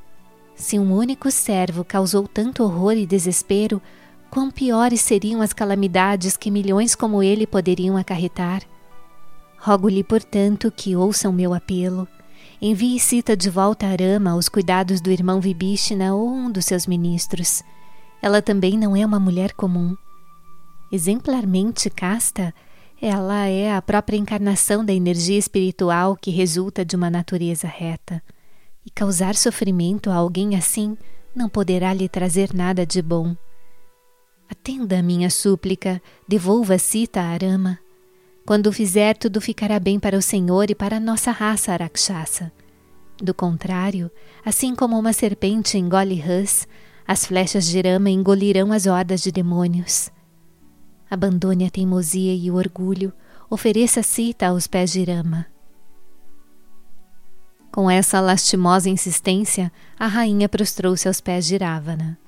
Se 0.55 0.77
um 0.77 0.93
único 0.93 1.31
servo 1.31 1.83
causou 1.83 2.27
tanto 2.27 2.63
horror 2.63 2.93
e 2.93 3.05
desespero, 3.05 3.81
quão 4.29 4.51
piores 4.51 5.01
seriam 5.01 5.41
as 5.41 5.51
calamidades 5.51 6.37
que 6.37 6.51
milhões 6.51 6.95
como 6.95 7.23
ele 7.23 7.47
poderiam 7.47 7.97
acarretar? 7.97 8.61
Rogo-lhe, 9.57 10.03
portanto, 10.03 10.71
que 10.71 10.95
ouçam 10.95 11.31
meu 11.31 11.53
apelo. 11.53 12.07
Envie 12.65 12.97
Sita 12.99 13.35
de 13.35 13.49
volta 13.49 13.85
a 13.85 13.89
Arama 13.89 14.31
aos 14.31 14.47
cuidados 14.47 15.01
do 15.01 15.11
irmão 15.11 15.41
Vibhishna 15.41 16.15
ou 16.15 16.29
um 16.29 16.49
dos 16.49 16.63
seus 16.63 16.87
ministros. 16.87 17.61
Ela 18.21 18.41
também 18.41 18.77
não 18.77 18.95
é 18.95 19.05
uma 19.05 19.19
mulher 19.19 19.51
comum 19.51 19.97
exemplarmente 20.93 21.89
casta, 21.89 22.53
ela 23.01 23.47
é 23.47 23.73
a 23.73 23.81
própria 23.81 24.15
encarnação 24.15 24.85
da 24.85 24.93
energia 24.93 25.39
espiritual 25.39 26.15
que 26.15 26.29
resulta 26.29 26.85
de 26.85 26.95
uma 26.95 27.09
natureza 27.09 27.67
reta. 27.67 28.21
E 28.85 28.91
causar 28.91 29.33
sofrimento 29.33 30.11
a 30.11 30.15
alguém 30.15 30.55
assim 30.55 30.95
não 31.35 31.49
poderá 31.49 31.91
lhe 31.95 32.07
trazer 32.07 32.53
nada 32.53 32.85
de 32.85 33.01
bom. 33.01 33.35
Atenda 34.47 34.99
a 34.99 35.03
minha 35.03 35.31
súplica, 35.31 35.99
devolva 36.27 36.77
Sita 36.77 37.21
a 37.21 37.29
Arama. 37.29 37.79
Quando 38.45 38.67
o 38.67 38.73
fizer, 38.73 39.15
tudo 39.15 39.39
ficará 39.39 39.79
bem 39.79 39.97
para 39.99 40.17
o 40.17 40.21
Senhor 40.21 40.69
e 40.69 40.75
para 40.75 40.97
a 40.97 40.99
nossa 40.99 41.31
raça 41.31 41.71
Arakshasa. 41.71 42.51
Do 43.17 43.33
contrário, 43.33 44.11
assim 44.43 44.75
como 44.75 44.99
uma 44.99 45.13
serpente 45.13 45.77
engole 45.77 46.19
rãs, 46.19 46.67
as 47.07 47.25
flechas 47.25 47.65
de 47.65 47.79
Rama 47.81 48.09
engolirão 48.09 48.73
as 48.73 48.85
hordas 48.85 49.21
de 49.21 49.31
demônios. 49.31 50.11
Abandone 51.09 51.65
a 51.65 51.69
teimosia 51.69 52.33
e 52.33 52.51
o 52.51 52.55
orgulho, 52.55 53.13
ofereça 53.49 54.03
Sita 54.03 54.47
aos 54.47 54.67
pés 54.67 54.91
de 54.91 55.03
Rama. 55.03 55.45
Com 57.71 57.89
essa 57.89 58.19
lastimosa 58.19 58.89
insistência, 58.89 59.71
a 59.97 60.07
rainha 60.07 60.49
prostrou-se 60.49 61.07
aos 61.07 61.21
pés 61.21 61.45
de 61.45 61.57
Ravana. 61.57 62.19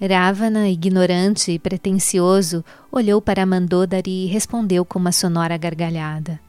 Ravana, 0.00 0.68
ignorante 0.68 1.52
e 1.52 1.58
pretensioso, 1.58 2.64
olhou 2.90 3.20
para 3.20 3.44
Mandodari 3.44 4.24
e 4.24 4.26
respondeu 4.26 4.84
com 4.84 4.98
uma 4.98 5.12
sonora 5.12 5.56
gargalhada. 5.56 6.40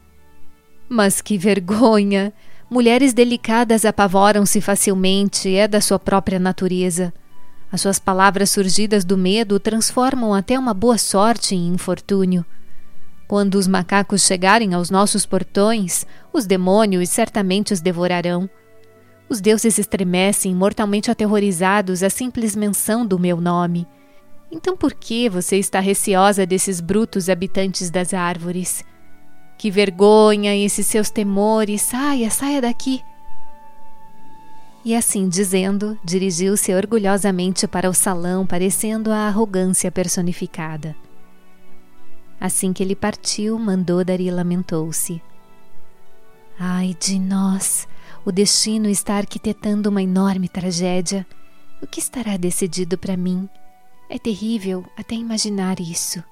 Mas 0.88 1.20
que 1.20 1.36
vergonha! 1.36 2.32
Mulheres 2.70 3.12
delicadas 3.12 3.84
apavoram-se 3.84 4.60
facilmente, 4.62 5.54
é 5.54 5.68
da 5.68 5.80
sua 5.80 5.98
própria 5.98 6.38
natureza. 6.38 7.12
As 7.70 7.82
suas 7.82 7.98
palavras 7.98 8.50
surgidas 8.50 9.04
do 9.04 9.18
medo 9.18 9.60
transformam 9.60 10.32
até 10.32 10.58
uma 10.58 10.72
boa 10.72 10.96
sorte 10.96 11.54
em 11.54 11.68
infortúnio. 11.68 12.44
Quando 13.28 13.56
os 13.56 13.66
macacos 13.66 14.22
chegarem 14.22 14.72
aos 14.72 14.90
nossos 14.90 15.26
portões, 15.26 16.06
os 16.32 16.46
demônios 16.46 17.10
certamente 17.10 17.72
os 17.72 17.80
devorarão. 17.80 18.48
Os 19.32 19.40
deuses 19.40 19.78
estremecem, 19.78 20.54
mortalmente 20.54 21.10
aterrorizados 21.10 22.02
à 22.02 22.10
simples 22.10 22.54
menção 22.54 23.06
do 23.06 23.18
meu 23.18 23.40
nome. 23.40 23.88
Então 24.50 24.76
por 24.76 24.92
que 24.92 25.26
você 25.26 25.56
está 25.56 25.80
receosa 25.80 26.44
desses 26.44 26.82
brutos 26.82 27.30
habitantes 27.30 27.88
das 27.88 28.12
árvores? 28.12 28.84
Que 29.56 29.70
vergonha 29.70 30.54
esses 30.54 30.86
seus 30.86 31.08
temores! 31.08 31.80
Saia, 31.80 32.28
saia 32.28 32.60
daqui! 32.60 33.02
E 34.84 34.94
assim 34.94 35.30
dizendo, 35.30 35.98
dirigiu-se 36.04 36.74
orgulhosamente 36.74 37.66
para 37.66 37.88
o 37.88 37.94
salão, 37.94 38.46
parecendo 38.46 39.10
a 39.10 39.28
arrogância 39.28 39.90
personificada. 39.90 40.94
Assim 42.38 42.74
que 42.74 42.82
ele 42.82 42.94
partiu, 42.94 43.58
Mandodari 43.58 44.30
lamentou-se. 44.30 45.22
Ai 46.60 46.94
de 47.00 47.18
nós! 47.18 47.88
O 48.24 48.30
destino 48.30 48.88
está 48.88 49.16
arquitetando 49.16 49.88
uma 49.88 50.00
enorme 50.00 50.48
tragédia. 50.48 51.26
O 51.82 51.86
que 51.88 51.98
estará 51.98 52.36
decidido 52.36 52.96
para 52.96 53.16
mim? 53.16 53.48
É 54.08 54.16
terrível 54.16 54.84
até 54.96 55.16
imaginar 55.16 55.80
isso. 55.80 56.22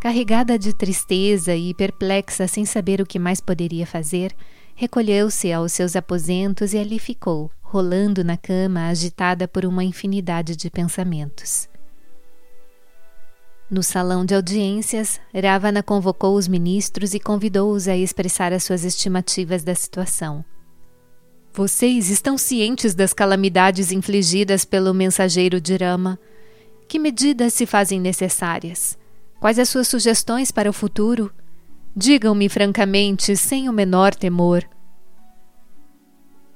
Carregada 0.00 0.58
de 0.58 0.74
tristeza 0.74 1.54
e 1.54 1.72
perplexa 1.72 2.48
sem 2.48 2.64
saber 2.64 3.00
o 3.00 3.06
que 3.06 3.18
mais 3.18 3.40
poderia 3.40 3.86
fazer, 3.86 4.34
recolheu-se 4.74 5.52
aos 5.52 5.72
seus 5.72 5.94
aposentos 5.94 6.74
e 6.74 6.78
ali 6.78 6.98
ficou, 6.98 7.48
rolando 7.62 8.24
na 8.24 8.36
cama, 8.36 8.88
agitada 8.88 9.46
por 9.46 9.64
uma 9.64 9.84
infinidade 9.84 10.56
de 10.56 10.68
pensamentos. 10.68 11.68
No 13.70 13.82
salão 13.82 14.26
de 14.26 14.34
audiências, 14.34 15.18
Ravana 15.34 15.82
convocou 15.82 16.36
os 16.36 16.46
ministros 16.46 17.14
e 17.14 17.20
convidou-os 17.20 17.88
a 17.88 17.96
expressar 17.96 18.52
as 18.52 18.62
suas 18.62 18.84
estimativas 18.84 19.64
da 19.64 19.74
situação. 19.74 20.44
Vocês 21.52 22.10
estão 22.10 22.36
cientes 22.36 22.94
das 22.94 23.14
calamidades 23.14 23.90
infligidas 23.90 24.64
pelo 24.66 24.92
mensageiro 24.92 25.60
de 25.60 25.76
Rama? 25.76 26.18
Que 26.86 26.98
medidas 26.98 27.54
se 27.54 27.64
fazem 27.64 27.98
necessárias? 27.98 28.98
Quais 29.40 29.58
as 29.58 29.68
suas 29.70 29.88
sugestões 29.88 30.50
para 30.50 30.68
o 30.68 30.72
futuro? 30.72 31.32
Digam-me 31.96 32.48
francamente, 32.50 33.34
sem 33.34 33.68
o 33.68 33.72
menor 33.72 34.14
temor. 34.14 34.62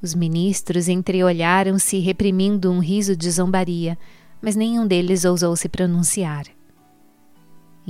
Os 0.02 0.14
ministros 0.14 0.88
entreolharam-se, 0.88 2.00
reprimindo 2.00 2.70
um 2.70 2.80
riso 2.80 3.16
de 3.16 3.30
zombaria, 3.30 3.96
mas 4.42 4.54
nenhum 4.54 4.86
deles 4.86 5.24
ousou 5.24 5.56
se 5.56 5.68
pronunciar. 5.68 6.57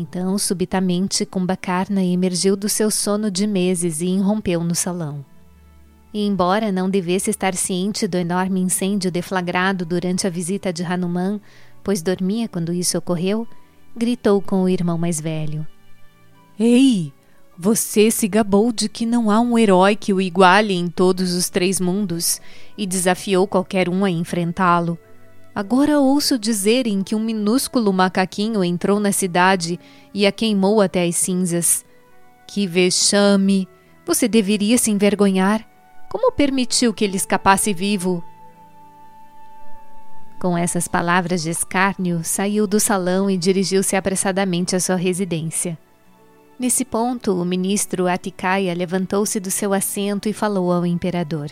Então, 0.00 0.38
subitamente, 0.38 1.26
Kumbakarna 1.26 2.04
emergiu 2.04 2.54
do 2.54 2.68
seu 2.68 2.88
sono 2.88 3.32
de 3.32 3.48
meses 3.48 4.00
e 4.00 4.06
irrompeu 4.06 4.62
no 4.62 4.72
salão. 4.72 5.24
E, 6.14 6.24
embora 6.24 6.70
não 6.70 6.88
devesse 6.88 7.30
estar 7.30 7.52
ciente 7.56 8.06
do 8.06 8.16
enorme 8.16 8.60
incêndio 8.60 9.10
deflagrado 9.10 9.84
durante 9.84 10.24
a 10.24 10.30
visita 10.30 10.72
de 10.72 10.84
Hanuman, 10.84 11.40
pois 11.82 12.00
dormia 12.00 12.46
quando 12.46 12.72
isso 12.72 12.96
ocorreu, 12.96 13.44
gritou 13.96 14.40
com 14.40 14.62
o 14.62 14.68
irmão 14.68 14.96
mais 14.96 15.20
velho: 15.20 15.66
Ei! 16.56 17.12
Você 17.58 18.08
se 18.08 18.28
gabou 18.28 18.70
de 18.70 18.88
que 18.88 19.04
não 19.04 19.32
há 19.32 19.40
um 19.40 19.58
herói 19.58 19.96
que 19.96 20.12
o 20.12 20.20
iguale 20.20 20.74
em 20.74 20.86
todos 20.86 21.34
os 21.34 21.50
três 21.50 21.80
mundos 21.80 22.40
e 22.76 22.86
desafiou 22.86 23.48
qualquer 23.48 23.88
um 23.88 24.04
a 24.04 24.10
enfrentá-lo. 24.10 24.96
Agora 25.58 25.98
ouço 25.98 26.38
dizerem 26.38 27.02
que 27.02 27.16
um 27.16 27.18
minúsculo 27.18 27.92
macaquinho 27.92 28.62
entrou 28.62 29.00
na 29.00 29.10
cidade 29.10 29.76
e 30.14 30.24
a 30.24 30.30
queimou 30.30 30.80
até 30.80 31.04
as 31.04 31.16
cinzas. 31.16 31.84
Que 32.46 32.64
vexame! 32.64 33.66
Você 34.06 34.28
deveria 34.28 34.78
se 34.78 34.92
envergonhar. 34.92 35.68
Como 36.08 36.30
permitiu 36.30 36.94
que 36.94 37.04
ele 37.04 37.16
escapasse 37.16 37.74
vivo? 37.74 38.22
Com 40.40 40.56
essas 40.56 40.86
palavras 40.86 41.42
de 41.42 41.50
escárnio, 41.50 42.20
saiu 42.22 42.64
do 42.64 42.78
salão 42.78 43.28
e 43.28 43.36
dirigiu-se 43.36 43.96
apressadamente 43.96 44.76
à 44.76 44.80
sua 44.80 44.94
residência. 44.94 45.76
Nesse 46.56 46.84
ponto, 46.84 47.34
o 47.34 47.44
ministro 47.44 48.06
Atikaia 48.06 48.72
levantou-se 48.72 49.40
do 49.40 49.50
seu 49.50 49.72
assento 49.72 50.28
e 50.28 50.32
falou 50.32 50.72
ao 50.72 50.86
imperador: 50.86 51.50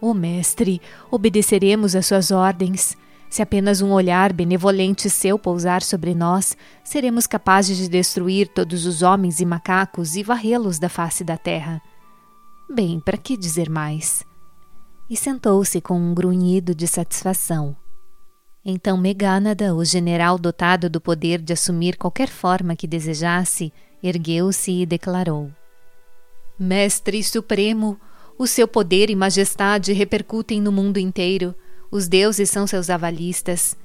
O 0.00 0.08
oh, 0.08 0.14
mestre, 0.14 0.80
obedeceremos 1.10 1.94
às 1.94 2.06
suas 2.06 2.30
ordens. 2.30 2.96
Se 3.28 3.42
apenas 3.42 3.82
um 3.82 3.92
olhar 3.92 4.32
benevolente 4.32 5.10
seu 5.10 5.38
pousar 5.38 5.82
sobre 5.82 6.14
nós, 6.14 6.56
seremos 6.82 7.26
capazes 7.26 7.76
de 7.76 7.88
destruir 7.88 8.48
todos 8.48 8.86
os 8.86 9.02
homens 9.02 9.40
e 9.40 9.44
macacos 9.44 10.16
e 10.16 10.22
varrê-los 10.22 10.78
da 10.78 10.88
face 10.88 11.22
da 11.22 11.36
terra. 11.36 11.80
Bem, 12.68 12.98
para 12.98 13.18
que 13.18 13.36
dizer 13.36 13.68
mais? 13.68 14.24
E 15.08 15.16
sentou-se 15.16 15.80
com 15.80 16.00
um 16.00 16.14
grunhido 16.14 16.74
de 16.74 16.88
satisfação. 16.88 17.76
Então 18.64 18.96
Megánada, 18.96 19.74
o 19.74 19.84
general 19.84 20.38
dotado 20.38 20.88
do 20.88 21.00
poder 21.00 21.40
de 21.40 21.52
assumir 21.52 21.96
qualquer 21.96 22.28
forma 22.28 22.76
que 22.76 22.86
desejasse, 22.86 23.72
ergueu-se 24.02 24.70
e 24.70 24.86
declarou: 24.86 25.50
Mestre 26.58 27.22
Supremo, 27.22 27.98
o 28.40 28.46
seu 28.46 28.66
poder 28.66 29.10
e 29.10 29.14
majestade 29.14 29.92
repercutem 29.92 30.62
no 30.62 30.72
mundo 30.72 30.96
inteiro. 30.96 31.54
Os 31.90 32.08
deuses 32.08 32.48
são 32.48 32.66
seus 32.66 32.88
avalistas. 32.88 33.76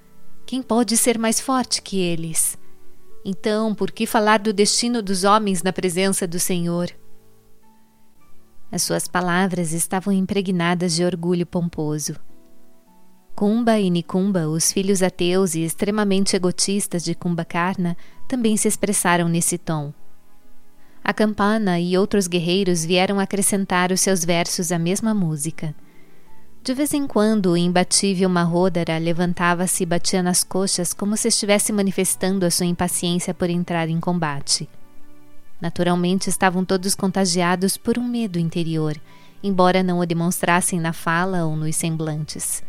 Quem 0.46 0.64
pode 0.64 0.96
ser 0.96 1.20
mais 1.20 1.42
forte 1.42 1.82
que 1.82 2.00
eles? 2.00 2.58
Então, 3.26 3.76
por 3.76 3.92
que 3.92 4.06
falar 4.06 4.40
do 4.40 4.54
destino 4.54 5.02
dos 5.02 5.26
homens 5.26 5.62
na 5.62 5.74
presença 5.74 6.26
do 6.26 6.40
Senhor? 6.40 6.90
As 8.72 8.82
suas 8.82 9.10
palavras 9.10 9.74
estavam 9.74 10.14
impregnadas 10.14 10.96
de 10.96 11.04
orgulho 11.04 11.46
pomposo. 11.46 12.16
Kumba 13.36 13.78
e 13.78 13.90
Nikumba, 13.90 14.48
os 14.48 14.72
filhos 14.72 15.04
ateus 15.04 15.54
e 15.56 15.66
extremamente 15.66 16.34
egotistas 16.34 17.04
de 17.04 17.14
Kumbhakarna, 17.14 17.98
também 18.26 18.56
se 18.56 18.70
expressaram 18.70 19.28
nesse 19.28 19.58
tom. 19.58 19.94
A 21.08 21.14
Campana 21.14 21.80
e 21.80 21.96
outros 21.96 22.26
guerreiros 22.26 22.84
vieram 22.84 23.20
acrescentar 23.20 23.92
os 23.92 24.02
seus 24.02 24.26
versos 24.26 24.72
à 24.72 24.80
mesma 24.80 25.14
música. 25.14 25.76
De 26.64 26.74
vez 26.74 26.96
em 26.96 27.06
quando, 27.06 27.52
o 27.52 27.58
imbatível 27.58 28.28
Mahodara 28.28 28.98
levantava-se 28.98 29.84
e 29.84 29.86
batia 29.86 30.24
nas 30.24 30.44
coxas 30.44 30.96
como 30.96 31.16
se 31.16 31.28
estivesse 31.28 31.72
manifestando 31.72 32.44
a 32.44 32.50
sua 32.50 32.66
impaciência 32.66 33.36
por 33.36 33.52
entrar 33.52 33.88
em 33.88 34.00
combate. 34.00 34.68
Naturalmente, 35.62 36.28
estavam 36.28 36.66
todos 36.66 36.96
contagiados 36.96 37.78
por 37.78 38.00
um 38.00 38.04
medo 38.04 38.40
interior, 38.40 39.00
embora 39.44 39.84
não 39.84 40.00
o 40.00 40.08
demonstrassem 40.08 40.80
na 40.80 40.92
fala 40.92 41.46
ou 41.46 41.56
nos 41.56 41.76
semblantes. 41.76 42.64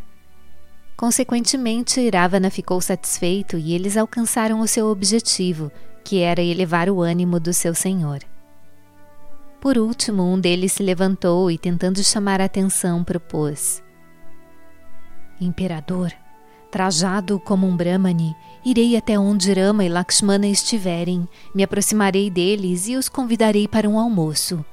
Consequentemente, 0.95 2.07
Ravana 2.11 2.51
ficou 2.51 2.79
satisfeito 2.81 3.57
e 3.57 3.73
eles 3.73 3.97
alcançaram 3.97 4.59
o 4.59 4.67
seu 4.67 4.89
objetivo, 4.89 5.71
que 6.07 6.21
era 6.21 6.41
elevar 6.41 6.89
o 6.89 7.01
ânimo 7.01 7.37
do 7.37 7.53
seu 7.53 7.75
senhor. 7.75 8.19
Por 9.59 9.77
último, 9.77 10.23
um 10.23 10.39
deles 10.39 10.71
se 10.71 10.81
levantou 10.81 11.51
e, 11.51 11.57
tentando 11.57 12.01
chamar 12.01 12.39
a 12.39 12.45
atenção, 12.45 13.03
propôs: 13.03 13.83
Imperador, 15.41 16.13
trajado 16.71 17.37
como 17.41 17.67
um 17.67 17.75
Brahmani, 17.75 18.33
irei 18.63 18.95
até 18.95 19.19
onde 19.19 19.51
Rama 19.51 19.83
e 19.83 19.89
Lakshmana 19.89 20.47
estiverem, 20.47 21.27
me 21.53 21.61
aproximarei 21.61 22.29
deles 22.29 22.87
e 22.87 22.95
os 22.95 23.09
convidarei 23.09 23.67
para 23.67 23.89
um 23.89 23.99
almoço. 23.99 24.63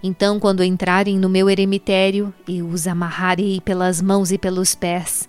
Então, 0.00 0.38
quando 0.38 0.62
entrarem 0.62 1.18
no 1.18 1.28
meu 1.28 1.50
eremitério, 1.50 2.32
eu 2.46 2.68
os 2.68 2.86
amarrarei 2.86 3.60
pelas 3.60 4.00
mãos 4.00 4.30
e 4.30 4.38
pelos 4.38 4.76
pés 4.76 5.28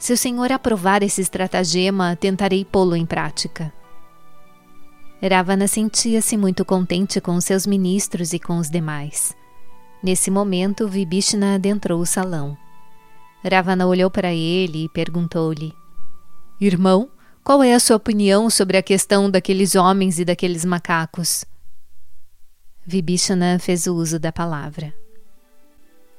se 0.00 0.12
o 0.12 0.16
senhor 0.16 0.50
aprovar 0.50 1.02
esse 1.02 1.20
estratagema, 1.20 2.16
tentarei 2.16 2.64
pô-lo 2.64 2.96
em 2.96 3.06
prática. 3.06 3.72
Ravana 5.22 5.66
sentia-se 5.66 6.36
muito 6.36 6.64
contente 6.64 7.20
com 7.20 7.40
seus 7.40 7.66
ministros 7.66 8.32
e 8.32 8.38
com 8.38 8.58
os 8.58 8.70
demais. 8.70 9.34
Nesse 10.02 10.30
momento, 10.30 10.86
Vibhishna 10.86 11.54
adentrou 11.54 12.00
o 12.00 12.06
salão. 12.06 12.56
Ravana 13.42 13.86
olhou 13.86 14.10
para 14.10 14.32
ele 14.32 14.84
e 14.84 14.88
perguntou-lhe: 14.88 15.72
Irmão, 16.60 17.08
qual 17.42 17.62
é 17.62 17.74
a 17.74 17.80
sua 17.80 17.96
opinião 17.96 18.50
sobre 18.50 18.76
a 18.76 18.82
questão 18.82 19.30
daqueles 19.30 19.74
homens 19.74 20.18
e 20.18 20.24
daqueles 20.24 20.64
macacos? 20.64 21.44
Vibhishna 22.84 23.58
fez 23.58 23.86
o 23.86 23.94
uso 23.94 24.18
da 24.18 24.30
palavra. 24.30 24.94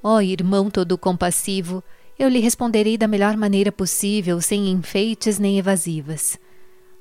Ó 0.04 0.16
oh, 0.16 0.22
irmão 0.22 0.70
todo 0.70 0.98
compassivo, 0.98 1.84
eu 2.18 2.30
lhe 2.30 2.40
responderei 2.40 2.98
da 2.98 3.08
melhor 3.08 3.38
maneira 3.38 3.72
possível, 3.72 4.42
sem 4.42 4.70
enfeites 4.70 5.38
nem 5.38 5.60
evasivas. 5.60 6.40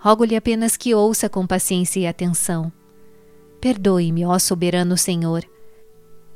Rogo-lhe 0.07 0.37
apenas 0.37 0.77
que 0.77 0.95
ouça 0.95 1.29
com 1.29 1.45
paciência 1.45 1.99
e 1.99 2.07
atenção. 2.07 2.71
Perdoe-me, 3.61 4.25
ó 4.25 4.39
soberano 4.39 4.97
Senhor. 4.97 5.43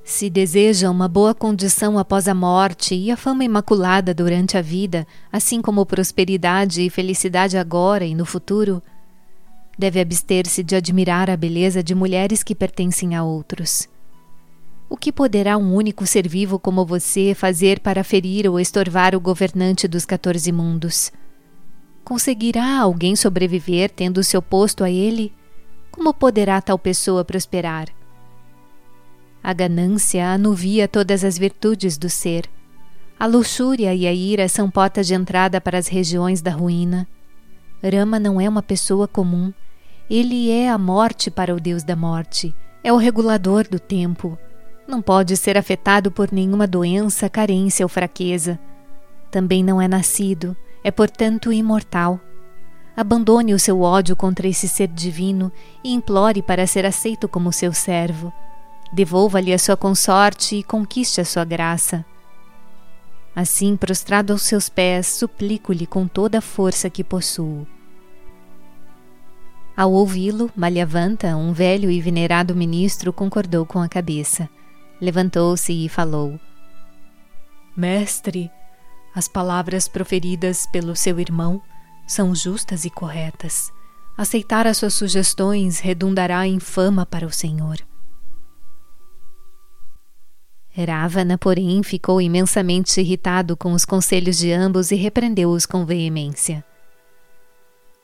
Se 0.02 0.28
deseja 0.28 0.90
uma 0.90 1.06
boa 1.06 1.32
condição 1.32 1.96
após 1.96 2.26
a 2.26 2.34
morte 2.34 2.96
e 2.96 3.12
a 3.12 3.16
fama 3.16 3.44
imaculada 3.44 4.12
durante 4.12 4.58
a 4.58 4.60
vida, 4.60 5.06
assim 5.30 5.62
como 5.62 5.86
prosperidade 5.86 6.82
e 6.82 6.90
felicidade 6.90 7.56
agora 7.56 8.04
e 8.04 8.12
no 8.12 8.26
futuro, 8.26 8.82
deve 9.78 10.00
abster-se 10.00 10.64
de 10.64 10.74
admirar 10.74 11.30
a 11.30 11.36
beleza 11.36 11.80
de 11.80 11.94
mulheres 11.94 12.42
que 12.42 12.56
pertencem 12.56 13.14
a 13.14 13.22
outros. 13.22 13.88
O 14.88 14.96
que 14.96 15.12
poderá 15.12 15.56
um 15.56 15.76
único 15.76 16.04
ser 16.08 16.26
vivo 16.26 16.58
como 16.58 16.84
você 16.84 17.36
fazer 17.36 17.78
para 17.78 18.02
ferir 18.02 18.48
ou 18.48 18.58
estorvar 18.58 19.14
o 19.14 19.20
governante 19.20 19.86
dos 19.86 20.04
quatorze 20.04 20.50
mundos? 20.50 21.12
Conseguirá 22.10 22.80
alguém 22.80 23.14
sobreviver 23.14 23.88
tendo 23.88 24.24
seu 24.24 24.42
posto 24.42 24.82
a 24.82 24.90
ele? 24.90 25.32
Como 25.92 26.12
poderá 26.12 26.60
tal 26.60 26.76
pessoa 26.76 27.24
prosperar? 27.24 27.86
A 29.40 29.52
ganância 29.52 30.28
anuvia 30.28 30.88
todas 30.88 31.22
as 31.22 31.38
virtudes 31.38 31.96
do 31.96 32.10
ser. 32.10 32.46
A 33.16 33.26
luxúria 33.26 33.94
e 33.94 34.08
a 34.08 34.12
ira 34.12 34.48
são 34.48 34.68
portas 34.68 35.06
de 35.06 35.14
entrada 35.14 35.60
para 35.60 35.78
as 35.78 35.86
regiões 35.86 36.42
da 36.42 36.50
ruína. 36.50 37.06
Rama 37.80 38.18
não 38.18 38.40
é 38.40 38.48
uma 38.48 38.60
pessoa 38.60 39.06
comum. 39.06 39.52
Ele 40.10 40.50
é 40.50 40.68
a 40.68 40.76
morte 40.76 41.30
para 41.30 41.54
o 41.54 41.60
Deus 41.60 41.84
da 41.84 41.94
morte. 41.94 42.52
É 42.82 42.92
o 42.92 42.96
regulador 42.96 43.68
do 43.68 43.78
tempo 43.78 44.36
não 44.88 45.00
pode 45.00 45.36
ser 45.36 45.56
afetado 45.56 46.10
por 46.10 46.32
nenhuma 46.32 46.66
doença, 46.66 47.30
carência 47.30 47.84
ou 47.84 47.88
fraqueza. 47.88 48.58
Também 49.30 49.62
não 49.62 49.80
é 49.80 49.86
nascido, 49.86 50.56
é 50.82 50.90
portanto 50.90 51.52
imortal. 51.52 52.20
Abandone 52.96 53.54
o 53.54 53.58
seu 53.58 53.80
ódio 53.80 54.14
contra 54.14 54.46
esse 54.48 54.68
ser 54.68 54.88
divino 54.88 55.50
e 55.82 55.92
implore 55.92 56.42
para 56.42 56.66
ser 56.66 56.84
aceito 56.84 57.28
como 57.28 57.52
seu 57.52 57.72
servo. 57.72 58.32
Devolva-lhe 58.92 59.52
a 59.52 59.58
sua 59.58 59.76
consorte 59.76 60.56
e 60.56 60.62
conquiste 60.62 61.20
a 61.20 61.24
sua 61.24 61.44
graça. 61.44 62.04
Assim, 63.34 63.76
prostrado 63.76 64.32
aos 64.32 64.42
seus 64.42 64.68
pés, 64.68 65.06
suplico-lhe 65.06 65.86
com 65.86 66.06
toda 66.08 66.38
a 66.38 66.42
força 66.42 66.90
que 66.90 67.04
possuo. 67.04 67.66
Ao 69.76 69.90
ouvi-lo, 69.92 70.50
Malhavanta, 70.54 71.36
um 71.36 71.52
velho 71.52 71.90
e 71.90 72.00
venerado 72.00 72.54
ministro, 72.54 73.12
concordou 73.12 73.64
com 73.64 73.80
a 73.80 73.88
cabeça. 73.88 74.48
Levantou-se 75.00 75.72
e 75.72 75.88
falou: 75.88 76.38
Mestre, 77.74 78.50
as 79.14 79.26
palavras 79.26 79.88
proferidas 79.88 80.66
pelo 80.66 80.94
seu 80.94 81.18
irmão 81.18 81.60
são 82.06 82.34
justas 82.34 82.84
e 82.84 82.90
corretas. 82.90 83.72
Aceitar 84.16 84.66
as 84.66 84.76
suas 84.76 84.94
sugestões 84.94 85.80
redundará 85.80 86.46
em 86.46 86.60
fama 86.60 87.06
para 87.06 87.26
o 87.26 87.32
Senhor. 87.32 87.78
Ravana, 90.72 91.36
porém, 91.36 91.82
ficou 91.82 92.20
imensamente 92.20 93.00
irritado 93.00 93.56
com 93.56 93.72
os 93.72 93.84
conselhos 93.84 94.38
de 94.38 94.52
ambos 94.52 94.90
e 94.90 94.94
repreendeu-os 94.94 95.66
com 95.66 95.84
veemência. 95.84 96.64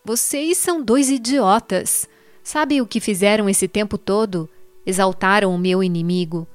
Vocês 0.05 0.59
são 0.59 0.83
dois 0.85 1.09
idiotas. 1.09 2.09
Sabem 2.43 2.81
o 2.81 2.87
que 2.87 3.01
fizeram 3.01 3.49
esse 3.49 3.67
tempo 3.67 3.97
todo? 3.97 4.49
Exaltaram 4.85 5.55
o 5.55 5.59
meu 5.59 5.83
inimigo 5.83 6.47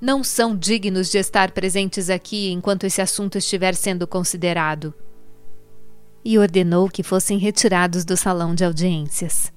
não 0.00 0.22
são 0.22 0.56
dignos 0.56 1.10
de 1.10 1.18
estar 1.18 1.50
presentes 1.50 2.08
aqui 2.08 2.50
enquanto 2.50 2.84
esse 2.84 3.00
assunto 3.00 3.38
estiver 3.38 3.74
sendo 3.74 4.06
considerado. 4.06 4.94
E 6.24 6.38
ordenou 6.38 6.88
que 6.88 7.02
fossem 7.02 7.38
retirados 7.38 8.04
do 8.04 8.16
salão 8.16 8.54
de 8.54 8.64
audiências. 8.64 9.52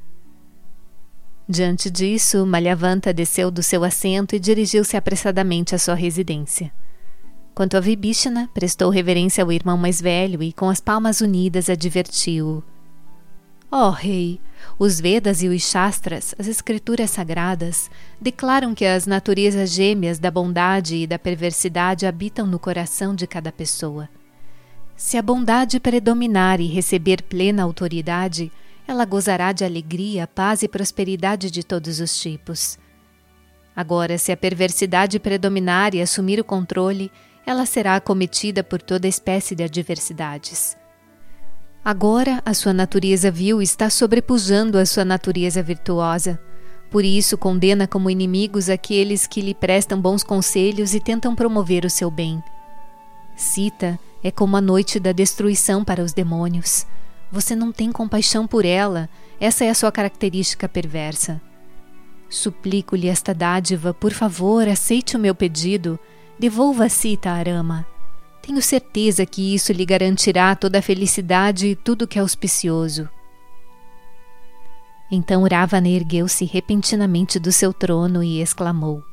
Diante 1.47 1.89
disso, 1.89 2.45
Malhavanta 2.45 3.13
desceu 3.13 3.51
do 3.51 3.61
seu 3.61 3.83
assento 3.83 4.35
e 4.35 4.39
dirigiu-se 4.39 4.95
apressadamente 4.95 5.75
à 5.75 5.79
sua 5.79 5.95
residência. 5.95 6.71
Quanto 7.53 7.75
a 7.75 7.79
Vibhishana, 7.81 8.49
prestou 8.53 8.89
reverência 8.89 9.43
ao 9.43 9.51
irmão 9.51 9.77
mais 9.77 9.99
velho 9.99 10.41
e, 10.41 10.53
com 10.53 10.69
as 10.69 10.79
palmas 10.79 11.19
unidas, 11.19 11.69
advertiu-o. 11.69 12.63
Ó 13.73 13.87
oh, 13.87 13.89
rei, 13.89 14.41
os 14.77 14.99
Vedas 14.99 15.41
e 15.41 15.47
os 15.47 15.61
Shastras, 15.61 16.35
as 16.37 16.45
escrituras 16.45 17.09
sagradas, 17.09 17.89
declaram 18.19 18.75
que 18.75 18.83
as 18.83 19.07
naturezas 19.07 19.71
gêmeas 19.71 20.19
da 20.19 20.29
bondade 20.29 20.97
e 20.97 21.07
da 21.07 21.17
perversidade 21.17 22.05
habitam 22.05 22.45
no 22.45 22.59
coração 22.59 23.15
de 23.15 23.25
cada 23.25 23.49
pessoa. 23.49 24.09
Se 24.93 25.17
a 25.17 25.21
bondade 25.21 25.79
predominar 25.79 26.59
e 26.59 26.67
receber 26.67 27.23
plena 27.23 27.63
autoridade, 27.63 28.51
ela 28.85 29.05
gozará 29.05 29.53
de 29.53 29.63
alegria, 29.63 30.27
paz 30.27 30.63
e 30.63 30.67
prosperidade 30.67 31.49
de 31.49 31.63
todos 31.63 32.01
os 32.01 32.19
tipos. 32.19 32.77
Agora, 33.73 34.17
se 34.17 34.33
a 34.33 34.37
perversidade 34.37 35.17
predominar 35.17 35.95
e 35.95 36.01
assumir 36.01 36.41
o 36.41 36.43
controle, 36.43 37.09
ela 37.45 37.65
será 37.65 37.95
acometida 37.95 38.65
por 38.65 38.81
toda 38.81 39.07
espécie 39.07 39.55
de 39.55 39.63
adversidades. 39.63 40.80
Agora, 41.83 42.43
a 42.45 42.53
sua 42.53 42.73
natureza 42.73 43.31
vil 43.31 43.59
está 43.59 43.89
sobrepujando 43.89 44.77
a 44.77 44.85
sua 44.85 45.03
natureza 45.03 45.63
virtuosa. 45.63 46.39
Por 46.91 47.03
isso, 47.03 47.37
condena 47.37 47.87
como 47.87 48.09
inimigos 48.09 48.69
aqueles 48.69 49.25
que 49.25 49.41
lhe 49.41 49.55
prestam 49.55 49.99
bons 49.99 50.23
conselhos 50.23 50.93
e 50.93 50.99
tentam 50.99 51.33
promover 51.33 51.83
o 51.83 51.89
seu 51.89 52.11
bem. 52.11 52.43
Cita 53.35 53.99
é 54.23 54.29
como 54.29 54.55
a 54.57 54.61
noite 54.61 54.99
da 54.99 55.11
destruição 55.11 55.83
para 55.83 56.03
os 56.03 56.13
demônios. 56.13 56.85
Você 57.31 57.55
não 57.55 57.71
tem 57.71 57.91
compaixão 57.91 58.45
por 58.45 58.63
ela, 58.63 59.09
essa 59.39 59.65
é 59.65 59.69
a 59.69 59.73
sua 59.73 59.91
característica 59.91 60.69
perversa. 60.69 61.41
Suplico-lhe 62.29 63.07
esta 63.07 63.33
dádiva, 63.33 63.91
por 63.91 64.11
favor, 64.11 64.67
aceite 64.67 65.17
o 65.17 65.19
meu 65.19 65.33
pedido, 65.33 65.99
devolva 66.37 66.85
a 66.85 66.89
Cita 66.89 67.31
a 67.31 67.33
Arama. 67.33 67.87
Tenho 68.41 68.61
certeza 68.61 69.25
que 69.25 69.53
isso 69.53 69.71
lhe 69.71 69.85
garantirá 69.85 70.55
toda 70.55 70.79
a 70.79 70.81
felicidade 70.81 71.67
e 71.67 71.75
tudo 71.75 72.07
que 72.07 72.17
é 72.17 72.21
auspicioso. 72.21 73.07
Então 75.11 75.43
Ravana 75.43 75.89
ergueu-se 75.89 76.45
repentinamente 76.45 77.37
do 77.37 77.51
seu 77.51 77.73
trono 77.73 78.23
e 78.23 78.41
exclamou: 78.41 79.03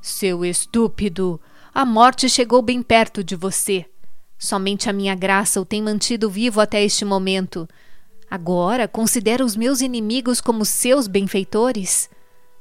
Seu 0.00 0.44
estúpido! 0.44 1.40
A 1.74 1.84
morte 1.84 2.26
chegou 2.28 2.62
bem 2.62 2.82
perto 2.82 3.22
de 3.22 3.36
você. 3.36 3.84
Somente 4.38 4.88
a 4.88 4.92
minha 4.92 5.14
graça 5.14 5.60
o 5.60 5.64
tem 5.64 5.82
mantido 5.82 6.30
vivo 6.30 6.58
até 6.60 6.82
este 6.82 7.04
momento. 7.04 7.68
Agora 8.30 8.88
considera 8.88 9.44
os 9.44 9.54
meus 9.54 9.80
inimigos 9.80 10.40
como 10.40 10.64
seus 10.64 11.06
benfeitores? 11.06 12.08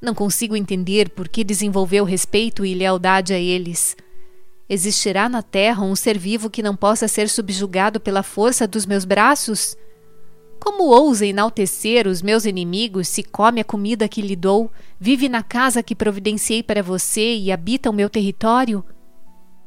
Não 0.01 0.13
consigo 0.13 0.55
entender 0.55 1.09
por 1.09 1.29
que 1.29 1.43
desenvolveu 1.43 2.03
respeito 2.03 2.65
e 2.65 2.75
lealdade 2.75 3.33
a 3.33 3.39
eles. 3.39 3.95
Existirá 4.67 5.29
na 5.29 5.43
terra 5.43 5.83
um 5.83 5.95
ser 5.95 6.17
vivo 6.17 6.49
que 6.49 6.63
não 6.63 6.75
possa 6.75 7.07
ser 7.07 7.29
subjugado 7.29 7.99
pela 7.99 8.23
força 8.23 8.67
dos 8.67 8.85
meus 8.85 9.05
braços? 9.05 9.77
Como 10.59 10.85
ousa 10.85 11.25
enaltecer 11.25 12.07
os 12.07 12.23
meus 12.23 12.45
inimigos 12.45 13.07
se 13.07 13.21
come 13.21 13.61
a 13.61 13.63
comida 13.63 14.07
que 14.07 14.21
lhe 14.21 14.35
dou, 14.35 14.71
vive 14.99 15.29
na 15.29 15.43
casa 15.43 15.83
que 15.83 15.93
providenciei 15.93 16.63
para 16.63 16.81
você 16.81 17.35
e 17.35 17.51
habita 17.51 17.91
o 17.91 17.93
meu 17.93 18.09
território? 18.09 18.83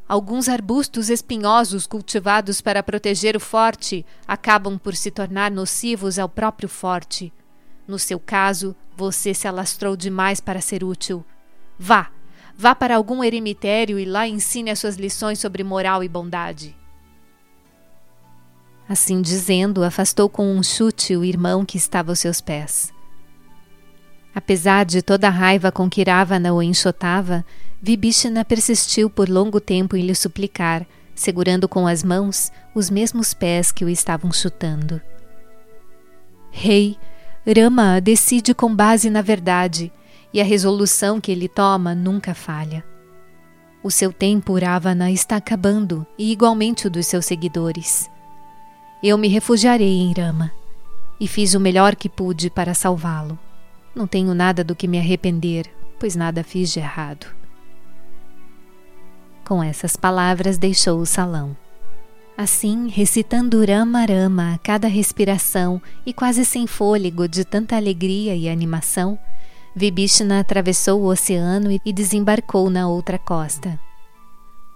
Alguns 0.08 0.48
arbustos 0.48 1.10
espinhosos 1.10 1.86
cultivados 1.86 2.60
para 2.60 2.82
proteger 2.82 3.36
o 3.36 3.40
forte 3.40 4.04
acabam 4.26 4.78
por 4.78 4.96
se 4.96 5.10
tornar 5.10 5.50
nocivos 5.50 6.18
ao 6.18 6.28
próprio 6.28 6.68
forte. 6.68 7.32
No 7.86 7.98
seu 7.98 8.18
caso, 8.18 8.74
você 8.96 9.32
se 9.32 9.46
alastrou 9.46 9.96
demais 9.96 10.40
para 10.40 10.60
ser 10.60 10.82
útil. 10.82 11.24
Vá, 11.78 12.10
vá 12.58 12.74
para 12.74 12.96
algum 12.96 13.22
eremitério 13.22 14.00
e 14.00 14.04
lá 14.04 14.26
ensine 14.26 14.68
as 14.68 14.80
suas 14.80 14.96
lições 14.96 15.38
sobre 15.38 15.62
moral 15.62 16.02
e 16.02 16.08
bondade. 16.08 16.76
Assim 18.88 19.22
dizendo, 19.22 19.84
afastou 19.84 20.28
com 20.28 20.50
um 20.50 20.60
chute 20.60 21.16
o 21.16 21.24
irmão 21.24 21.64
que 21.64 21.76
estava 21.76 22.10
aos 22.10 22.18
seus 22.18 22.40
pés. 22.40 22.92
Apesar 24.34 24.84
de 24.84 25.02
toda 25.02 25.28
a 25.28 25.30
raiva 25.30 25.70
com 25.70 25.88
que 25.88 26.02
Ravana 26.02 26.52
o 26.52 26.60
enxotava, 26.60 27.44
Vibhishana 27.80 28.44
persistiu 28.44 29.08
por 29.08 29.28
longo 29.28 29.60
tempo 29.60 29.96
em 29.96 30.04
lhe 30.04 30.14
suplicar, 30.14 30.84
segurando 31.14 31.68
com 31.68 31.86
as 31.86 32.02
mãos 32.02 32.50
os 32.74 32.90
mesmos 32.90 33.32
pés 33.32 33.70
que 33.70 33.84
o 33.84 33.88
estavam 33.88 34.32
chutando. 34.32 35.00
Rei, 36.50 36.98
Rama 37.46 38.00
decide 38.00 38.52
com 38.52 38.74
base 38.74 39.08
na 39.10 39.22
verdade, 39.22 39.92
e 40.32 40.40
a 40.40 40.44
resolução 40.44 41.20
que 41.20 41.32
ele 41.32 41.48
toma 41.48 41.94
nunca 41.94 42.34
falha. 42.34 42.84
O 43.82 43.90
seu 43.90 44.12
tempo 44.12 44.58
Ravana 44.58 45.10
está 45.10 45.36
acabando, 45.36 46.06
e 46.18 46.32
igualmente 46.32 46.86
o 46.86 46.90
dos 46.90 47.06
seus 47.06 47.24
seguidores. 47.24 48.10
Eu 49.02 49.16
me 49.16 49.28
refugiarei 49.28 49.98
em 49.98 50.12
Rama, 50.12 50.50
e 51.20 51.26
fiz 51.28 51.54
o 51.54 51.60
melhor 51.60 51.94
que 51.96 52.08
pude 52.08 52.50
para 52.50 52.74
salvá-lo. 52.74 53.38
Não 53.94 54.06
tenho 54.06 54.34
nada 54.34 54.62
do 54.62 54.74
que 54.74 54.88
me 54.88 54.98
arrepender, 54.98 55.66
pois 55.98 56.14
nada 56.14 56.44
fiz 56.44 56.72
de 56.72 56.80
errado. 56.80 57.26
Com 59.44 59.62
essas 59.62 59.96
palavras, 59.96 60.58
deixou 60.58 61.00
o 61.00 61.06
salão. 61.06 61.56
Assim, 62.36 62.88
recitando 62.88 63.64
Rama 63.64 64.04
Rama 64.04 64.54
a 64.54 64.58
cada 64.58 64.86
respiração 64.86 65.82
e 66.06 66.12
quase 66.12 66.44
sem 66.44 66.66
fôlego 66.66 67.26
de 67.26 67.44
tanta 67.44 67.74
alegria 67.74 68.36
e 68.36 68.48
animação, 68.48 69.18
Vibhishana 69.78 70.40
atravessou 70.40 71.00
o 71.02 71.06
oceano 71.06 71.70
e 71.84 71.92
desembarcou 71.92 72.68
na 72.68 72.88
outra 72.88 73.16
costa. 73.16 73.78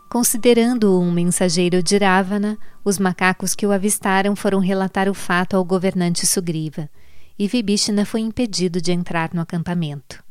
Considerando-o 0.08 1.02
um 1.02 1.10
mensageiro 1.10 1.82
de 1.82 1.98
Ravana, 1.98 2.56
os 2.84 3.00
macacos 3.00 3.52
que 3.52 3.66
o 3.66 3.72
avistaram 3.72 4.36
foram 4.36 4.60
relatar 4.60 5.08
o 5.08 5.14
fato 5.14 5.56
ao 5.56 5.64
governante 5.64 6.24
Sugriva, 6.24 6.88
e 7.36 7.48
Vibhishana 7.48 8.04
foi 8.04 8.20
impedido 8.20 8.80
de 8.80 8.92
entrar 8.92 9.34
no 9.34 9.40
acampamento. 9.40 10.22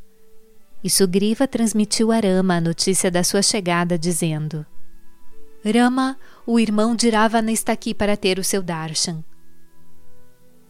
E 0.81 0.89
Sugriva 0.89 1.45
transmitiu 1.49 2.09
a 2.09 2.21
Rama 2.21 2.55
a 2.55 2.61
notícia 2.61 3.11
da 3.11 3.25
sua 3.25 3.41
chegada, 3.41 3.99
dizendo: 3.99 4.65
Rama, 5.65 6.17
o 6.47 6.57
irmão 6.57 6.95
de 6.95 7.09
Ravana 7.09 7.51
está 7.51 7.73
aqui 7.73 7.93
para 7.93 8.15
ter 8.15 8.39
o 8.39 8.43
seu 8.43 8.63
darshan. 8.63 9.21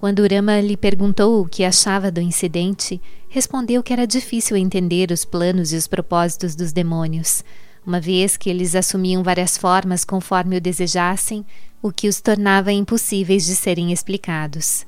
Quando 0.02 0.28
Rama 0.28 0.60
lhe 0.60 0.76
perguntou 0.76 1.40
o 1.40 1.48
que 1.48 1.64
achava 1.64 2.10
do 2.10 2.20
incidente, 2.20 3.00
respondeu 3.30 3.84
que 3.84 3.94
era 3.94 4.08
difícil 4.08 4.58
entender 4.58 5.12
os 5.12 5.24
planos 5.24 5.72
e 5.72 5.76
os 5.76 5.86
propósitos 5.86 6.56
dos 6.56 6.72
demônios, 6.74 7.44
uma 7.86 8.02
vez 8.02 8.36
que 8.36 8.50
eles 8.50 8.74
assumiam 8.74 9.22
várias 9.22 9.60
formas 9.60 10.04
conforme 10.04 10.58
o 10.58 10.60
desejassem, 10.60 11.46
o 11.84 11.92
que 11.92 12.08
os 12.08 12.20
tornava 12.20 12.72
impossíveis 12.72 13.46
de 13.46 13.56
serem 13.56 13.92
explicados. 13.92 14.88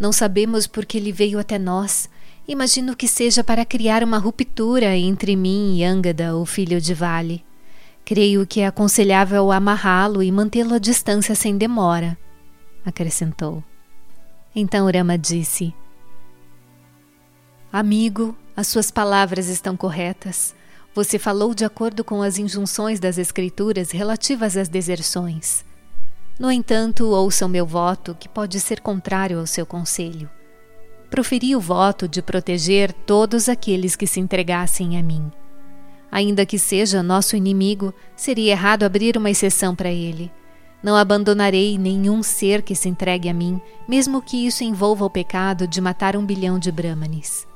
Não 0.00 0.10
sabemos 0.10 0.66
por 0.66 0.86
que 0.86 0.96
ele 0.96 1.12
veio 1.12 1.38
até 1.38 1.58
nós, 1.58 2.08
Imagino 2.48 2.96
que 2.96 3.06
seja 3.06 3.44
para 3.44 3.66
criar 3.66 4.02
uma 4.02 4.16
ruptura 4.16 4.96
entre 4.96 5.36
mim 5.36 5.76
e 5.76 5.84
Angada, 5.84 6.34
o 6.34 6.46
filho 6.46 6.80
de 6.80 6.94
Vale. 6.94 7.44
Creio 8.06 8.46
que 8.46 8.60
é 8.60 8.66
aconselhável 8.66 9.52
amarrá-lo 9.52 10.22
e 10.22 10.32
mantê-lo 10.32 10.72
à 10.72 10.78
distância 10.78 11.34
sem 11.34 11.58
demora, 11.58 12.16
acrescentou. 12.86 13.62
Então 14.54 14.90
Rama 14.90 15.18
disse: 15.18 15.74
Amigo, 17.70 18.34
as 18.56 18.68
suas 18.68 18.90
palavras 18.90 19.48
estão 19.48 19.76
corretas. 19.76 20.54
Você 20.94 21.18
falou 21.18 21.54
de 21.54 21.66
acordo 21.66 22.02
com 22.02 22.22
as 22.22 22.38
injunções 22.38 22.98
das 22.98 23.18
Escrituras 23.18 23.90
relativas 23.90 24.56
às 24.56 24.68
deserções. 24.68 25.62
No 26.38 26.50
entanto, 26.50 27.04
ouça 27.06 27.44
o 27.44 27.48
meu 27.50 27.66
voto, 27.66 28.14
que 28.14 28.28
pode 28.28 28.60
ser 28.60 28.80
contrário 28.80 29.38
ao 29.38 29.46
seu 29.46 29.66
conselho 29.66 30.30
proferi 31.06 31.54
o 31.54 31.60
voto 31.60 32.08
de 32.08 32.20
proteger 32.20 32.92
todos 32.92 33.48
aqueles 33.48 33.96
que 33.96 34.06
se 34.06 34.20
entregassem 34.20 34.98
a 34.98 35.02
mim. 35.02 35.30
Ainda 36.10 36.46
que 36.46 36.58
seja 36.58 37.02
nosso 37.02 37.36
inimigo, 37.36 37.92
seria 38.14 38.52
errado 38.52 38.84
abrir 38.84 39.16
uma 39.16 39.30
exceção 39.30 39.74
para 39.74 39.90
ele. 39.90 40.30
Não 40.82 40.94
abandonarei 40.94 41.78
nenhum 41.78 42.22
ser 42.22 42.62
que 42.62 42.74
se 42.74 42.88
entregue 42.88 43.28
a 43.28 43.34
mim, 43.34 43.60
mesmo 43.88 44.22
que 44.22 44.46
isso 44.46 44.62
envolva 44.62 45.04
o 45.04 45.10
pecado 45.10 45.66
de 45.66 45.80
matar 45.80 46.16
um 46.16 46.24
bilhão 46.24 46.58
de 46.58 46.70
brahmanes. 46.70 47.46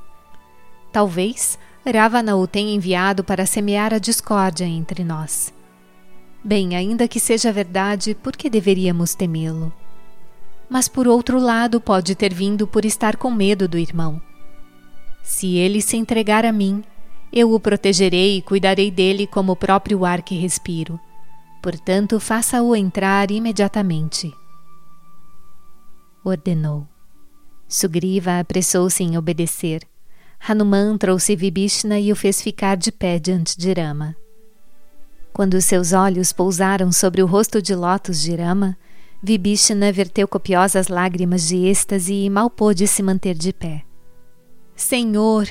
Talvez 0.92 1.58
Ravana 1.86 2.36
o 2.36 2.46
tenha 2.46 2.74
enviado 2.74 3.22
para 3.22 3.46
semear 3.46 3.94
a 3.94 3.98
discórdia 3.98 4.64
entre 4.64 5.04
nós. 5.04 5.52
Bem, 6.42 6.74
ainda 6.74 7.06
que 7.06 7.20
seja 7.20 7.52
verdade, 7.52 8.14
por 8.14 8.36
que 8.36 8.50
deveríamos 8.50 9.14
temê-lo? 9.14 9.72
mas 10.70 10.86
por 10.86 11.08
outro 11.08 11.40
lado 11.40 11.80
pode 11.80 12.14
ter 12.14 12.32
vindo 12.32 12.64
por 12.64 12.84
estar 12.84 13.16
com 13.16 13.28
medo 13.28 13.66
do 13.66 13.76
irmão. 13.76 14.22
Se 15.20 15.56
ele 15.56 15.82
se 15.82 15.96
entregar 15.96 16.46
a 16.46 16.52
mim, 16.52 16.84
eu 17.32 17.52
o 17.52 17.58
protegerei 17.58 18.36
e 18.36 18.42
cuidarei 18.42 18.88
dele 18.88 19.26
como 19.26 19.52
o 19.52 19.56
próprio 19.56 20.04
ar 20.04 20.22
que 20.22 20.36
respiro. 20.36 20.98
Portanto, 21.62 22.18
faça-o 22.18 22.74
entrar 22.74 23.30
imediatamente. 23.30 24.32
Ordenou. 26.24 26.86
Sugriva 27.68 28.40
apressou-se 28.40 29.02
em 29.02 29.16
obedecer. 29.16 29.82
Hanuman 30.46 30.96
trouxe 30.96 31.36
Vibhishna 31.36 32.00
e 32.00 32.11
o 32.11 32.16
fez 32.16 32.40
ficar 32.40 32.76
de 32.76 32.90
pé 32.90 33.18
diante 33.18 33.58
de 33.58 33.72
Rama. 33.72 34.16
Quando 35.32 35.61
seus 35.61 35.92
olhos 35.92 36.32
pousaram 36.32 36.90
sobre 36.90 37.22
o 37.22 37.26
rosto 37.26 37.61
de 37.62 37.74
lótus 37.74 38.20
de 38.20 38.34
Rama, 38.34 38.76
Vibhishana 39.22 39.92
verteu 39.92 40.26
copiosas 40.26 40.88
lágrimas 40.88 41.46
de 41.46 41.56
êxtase 41.66 42.14
e 42.14 42.30
mal 42.30 42.48
pôde 42.48 42.86
se 42.88 43.02
manter 43.02 43.34
de 43.34 43.52
pé. 43.52 43.84
Senhor, 44.74 45.46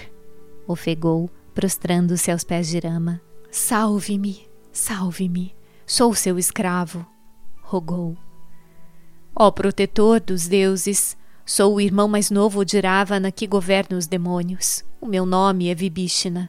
ofegou, 0.68 1.30
prostrando-se 1.54 2.32
aos 2.32 2.44
pés 2.44 2.68
de 2.68 2.80
Rama. 2.80 3.22
Salve-me, 3.52 4.48
salve-me. 4.72 5.59
Sou 5.92 6.14
seu 6.14 6.38
escravo, 6.38 7.04
rogou. 7.64 8.16
Ó 9.36 9.50
protetor 9.50 10.20
dos 10.20 10.48
deuses, 10.48 11.18
sou 11.44 11.74
o 11.74 11.82
irmão 11.82 12.08
mais 12.08 12.30
novo 12.30 12.64
de 12.64 12.80
Ravana 12.80 13.32
que 13.32 13.48
governa 13.48 13.98
os 13.98 14.06
demônios. 14.06 14.86
O 15.02 15.08
meu 15.08 15.26
nome 15.26 15.68
é 15.68 15.74
Vibhishna. 15.74 16.48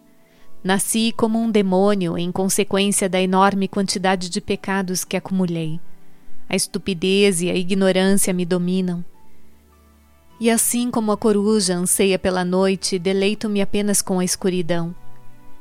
Nasci 0.63 1.11
como 1.17 1.39
um 1.39 1.51
demônio 1.51 2.19
em 2.19 2.31
consequência 2.31 3.09
da 3.09 3.19
enorme 3.19 3.67
quantidade 3.67 4.29
de 4.29 4.43
pecados 4.43 5.07
que 5.07 5.17
acumulei. 5.17 5.81
A 6.47 6.55
estupidez 6.55 7.41
e 7.41 7.49
a 7.49 7.55
ignorância 7.55 8.35
me 8.35 8.45
dominam. 8.45 9.03
E 10.39 10.51
assim 10.51 10.91
como 10.91 11.13
a 11.13 11.17
coruja 11.17 11.77
anseia 11.77 12.19
pela 12.19 12.45
noite, 12.45 12.99
deleito-me 12.99 13.63
apenas 13.63 14.03
com 14.03 14.19
a 14.19 14.25
escuridão. 14.25 14.95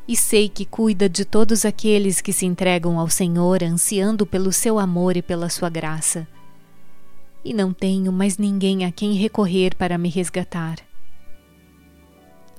E 0.09 0.15
sei 0.15 0.49
que 0.49 0.65
cuida 0.65 1.07
de 1.07 1.23
todos 1.23 1.65
aqueles 1.65 2.19
que 2.19 2.33
se 2.33 2.43
entregam 2.43 2.97
ao 2.97 3.07
Senhor, 3.07 3.61
ansiando 3.63 4.25
pelo 4.25 4.51
seu 4.51 4.79
amor 4.79 5.15
e 5.15 5.21
pela 5.21 5.49
sua 5.49 5.69
graça. 5.69 6.27
E 7.45 7.53
não 7.53 7.71
tenho 7.71 8.11
mais 8.11 8.35
ninguém 8.35 8.85
a 8.85 8.91
quem 8.91 9.13
recorrer 9.13 9.75
para 9.75 9.99
me 9.99 10.09
resgatar. 10.09 10.77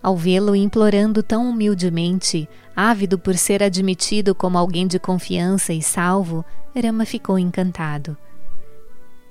Ao 0.00 0.16
vê-lo 0.16 0.54
implorando 0.54 1.24
tão 1.24 1.50
humildemente, 1.50 2.48
ávido 2.74 3.18
por 3.18 3.36
ser 3.36 3.64
admitido 3.64 4.32
como 4.32 4.56
alguém 4.56 4.86
de 4.86 5.00
confiança 5.00 5.72
e 5.72 5.82
salvo, 5.82 6.44
Rama 6.72 7.04
ficou 7.04 7.36
encantado. 7.36 8.16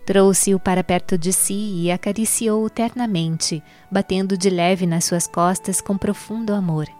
Trouxe-o 0.05 0.59
para 0.59 0.83
perto 0.83 1.17
de 1.17 1.31
si 1.31 1.83
e 1.83 1.89
acariciou-o 1.89 2.69
ternamente, 2.69 3.63
batendo 3.89 4.37
de 4.37 4.49
leve 4.49 4.85
nas 4.85 5.05
suas 5.05 5.25
costas 5.25 5.79
com 5.79 5.97
profundo 5.97 6.53
amor. 6.53 6.98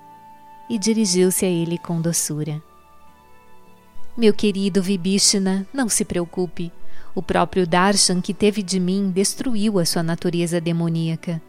E 0.69 0.77
dirigiu-se 0.77 1.45
a 1.45 1.49
ele 1.49 1.77
com 1.77 1.99
doçura. 1.99 2.61
Meu 4.15 4.33
querido 4.33 4.81
Vibhishna, 4.81 5.65
não 5.73 5.89
se 5.89 6.05
preocupe. 6.05 6.71
O 7.15 7.23
próprio 7.23 7.65
Darshan 7.65 8.21
que 8.21 8.33
teve 8.33 8.61
de 8.61 8.79
mim 8.79 9.09
destruiu 9.09 9.79
a 9.79 9.85
sua 9.85 10.03
natureza 10.03 10.61
demoníaca. 10.61 11.41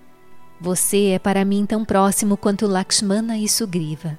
Você 0.61 1.09
é 1.09 1.19
para 1.19 1.45
mim 1.45 1.67
tão 1.67 1.85
próximo 1.85 2.37
quanto 2.37 2.67
Lakshmana 2.67 3.37
e 3.37 3.49
Sugriva. 3.49 4.19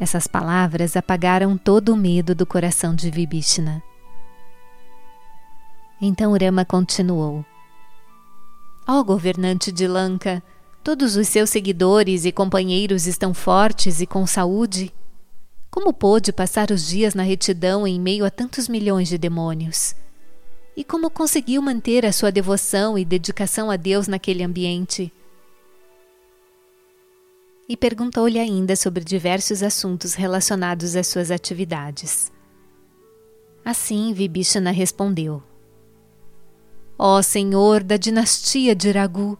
Essas 0.00 0.26
palavras 0.26 0.96
apagaram 0.96 1.56
todo 1.56 1.92
o 1.92 1.96
medo 1.96 2.34
do 2.34 2.46
coração 2.46 2.94
de 2.94 3.10
Vibhishna. 3.10 3.82
Então 6.00 6.36
Rama 6.36 6.64
continuou: 6.64 7.44
Ó 8.86 9.00
oh, 9.00 9.04
governante 9.04 9.72
de 9.72 9.88
Lanka, 9.88 10.42
todos 10.82 11.16
os 11.16 11.28
seus 11.28 11.50
seguidores 11.50 12.24
e 12.24 12.32
companheiros 12.32 13.06
estão 13.06 13.34
fortes 13.34 14.00
e 14.00 14.06
com 14.06 14.26
saúde. 14.26 14.92
Como 15.70 15.92
pôde 15.92 16.32
passar 16.32 16.70
os 16.70 16.88
dias 16.88 17.14
na 17.14 17.22
retidão 17.22 17.86
em 17.86 18.00
meio 18.00 18.24
a 18.24 18.30
tantos 18.30 18.68
milhões 18.68 19.08
de 19.08 19.18
demônios? 19.18 19.94
E 20.76 20.82
como 20.82 21.10
conseguiu 21.10 21.60
manter 21.60 22.06
a 22.06 22.12
sua 22.12 22.32
devoção 22.32 22.96
e 22.96 23.04
dedicação 23.04 23.70
a 23.70 23.76
Deus 23.76 24.08
naquele 24.08 24.42
ambiente? 24.42 25.12
E 27.68 27.76
perguntou-lhe 27.76 28.38
ainda 28.38 28.74
sobre 28.74 29.04
diversos 29.04 29.62
assuntos 29.62 30.14
relacionados 30.14 30.96
às 30.96 31.06
suas 31.06 31.30
atividades. 31.30 32.32
Assim, 33.64 34.14
Vibhishana 34.14 34.70
respondeu: 34.70 35.42
Ó 36.98 37.20
Senhor 37.20 37.82
da 37.82 37.96
dinastia 37.96 38.74
de 38.74 38.90
Ragu, 38.90 39.38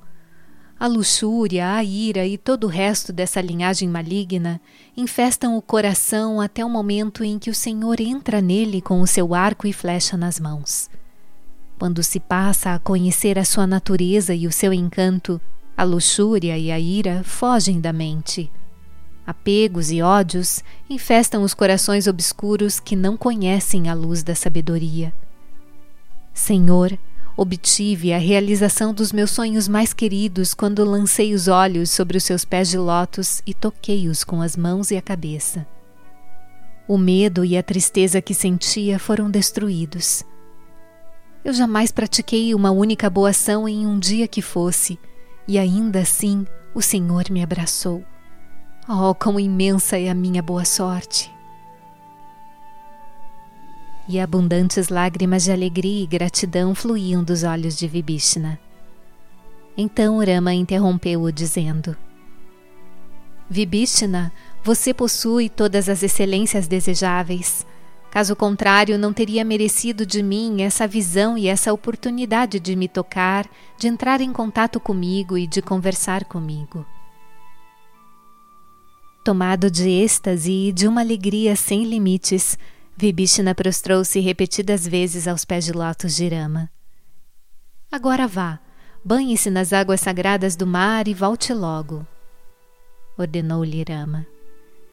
a 0.80 0.86
luxúria, 0.86 1.74
a 1.74 1.82
ira 1.82 2.24
e 2.24 2.38
todo 2.38 2.64
o 2.64 2.70
resto 2.70 3.12
dessa 3.12 3.40
linhagem 3.40 3.88
maligna 3.88 4.60
infestam 4.96 5.56
o 5.56 5.62
coração 5.62 6.40
até 6.40 6.64
o 6.64 6.70
momento 6.70 7.24
em 7.24 7.38
que 7.38 7.50
o 7.50 7.54
Senhor 7.54 8.00
entra 8.00 8.40
nele 8.40 8.80
com 8.80 9.00
o 9.00 9.06
seu 9.06 9.34
arco 9.34 9.66
e 9.66 9.72
flecha 9.72 10.16
nas 10.16 10.38
mãos. 10.38 10.88
Quando 11.78 12.02
se 12.02 12.20
passa 12.20 12.74
a 12.74 12.78
conhecer 12.78 13.38
a 13.38 13.44
sua 13.44 13.66
natureza 13.66 14.34
e 14.34 14.46
o 14.46 14.52
seu 14.52 14.72
encanto, 14.72 15.40
a 15.76 15.82
luxúria 15.82 16.56
e 16.56 16.70
a 16.70 16.78
ira 16.78 17.22
fogem 17.24 17.80
da 17.80 17.92
mente. 17.92 18.50
Apegos 19.26 19.90
e 19.90 20.00
ódios 20.00 20.62
infestam 20.88 21.42
os 21.42 21.54
corações 21.54 22.06
obscuros 22.06 22.80
que 22.80 22.96
não 22.96 23.16
conhecem 23.16 23.88
a 23.88 23.94
luz 23.94 24.22
da 24.22 24.34
sabedoria. 24.34 25.12
Senhor, 26.32 26.96
obtive 27.40 28.12
a 28.12 28.18
realização 28.18 28.92
dos 28.92 29.12
meus 29.12 29.30
sonhos 29.30 29.68
mais 29.68 29.92
queridos 29.92 30.52
quando 30.52 30.84
lancei 30.84 31.32
os 31.32 31.46
olhos 31.46 31.88
sobre 31.88 32.18
os 32.18 32.24
seus 32.24 32.44
pés 32.44 32.68
de 32.68 32.76
lótus 32.76 33.40
e 33.46 33.54
toquei-os 33.54 34.24
com 34.24 34.42
as 34.42 34.56
mãos 34.56 34.90
e 34.90 34.96
a 34.96 35.00
cabeça. 35.00 35.64
O 36.88 36.98
medo 36.98 37.44
e 37.44 37.56
a 37.56 37.62
tristeza 37.62 38.20
que 38.20 38.34
sentia 38.34 38.98
foram 38.98 39.30
destruídos. 39.30 40.24
Eu 41.44 41.52
jamais 41.52 41.92
pratiquei 41.92 42.52
uma 42.56 42.72
única 42.72 43.08
boa 43.08 43.30
ação 43.30 43.68
em 43.68 43.86
um 43.86 44.00
dia 44.00 44.26
que 44.26 44.42
fosse, 44.42 44.98
e 45.46 45.60
ainda 45.60 46.00
assim 46.00 46.44
o 46.74 46.82
Senhor 46.82 47.30
me 47.30 47.40
abraçou. 47.40 48.02
Oh, 48.88 49.14
quão 49.14 49.38
imensa 49.38 49.96
é 49.96 50.08
a 50.08 50.14
minha 50.14 50.42
boa 50.42 50.64
sorte! 50.64 51.37
E 54.08 54.18
abundantes 54.18 54.88
lágrimas 54.88 55.44
de 55.44 55.52
alegria 55.52 56.02
e 56.02 56.06
gratidão 56.06 56.74
fluíam 56.74 57.22
dos 57.22 57.42
olhos 57.42 57.76
de 57.76 57.86
Vibhishna. 57.86 58.58
Então 59.76 60.18
Rama 60.18 60.54
interrompeu-o, 60.54 61.30
dizendo: 61.30 61.94
Vibhishna, 63.50 64.32
você 64.64 64.94
possui 64.94 65.50
todas 65.50 65.88
as 65.88 66.02
excelências 66.02 66.66
desejáveis. 66.66 67.66
Caso 68.10 68.34
contrário, 68.34 68.98
não 68.98 69.12
teria 69.12 69.44
merecido 69.44 70.06
de 70.06 70.22
mim 70.22 70.62
essa 70.62 70.86
visão 70.86 71.36
e 71.36 71.46
essa 71.46 71.72
oportunidade 71.72 72.58
de 72.58 72.74
me 72.74 72.88
tocar, 72.88 73.46
de 73.78 73.88
entrar 73.88 74.22
em 74.22 74.32
contato 74.32 74.80
comigo 74.80 75.36
e 75.36 75.46
de 75.46 75.60
conversar 75.60 76.24
comigo. 76.24 76.86
Tomado 79.22 79.70
de 79.70 79.90
êxtase 79.90 80.68
e 80.68 80.72
de 80.72 80.88
uma 80.88 81.02
alegria 81.02 81.54
sem 81.54 81.84
limites, 81.84 82.58
Vibhishna 83.00 83.54
prostrou-se 83.54 84.18
repetidas 84.18 84.84
vezes 84.84 85.28
aos 85.28 85.44
pés 85.44 85.64
de 85.64 85.72
lótus 85.72 86.16
de 86.16 86.26
Rama. 86.26 86.68
Agora 87.92 88.26
vá, 88.26 88.58
banhe-se 89.04 89.50
nas 89.50 89.72
águas 89.72 90.00
sagradas 90.00 90.56
do 90.56 90.66
mar 90.66 91.06
e 91.06 91.14
volte 91.14 91.54
logo, 91.54 92.04
ordenou-lhe 93.16 93.84
Rama. 93.88 94.26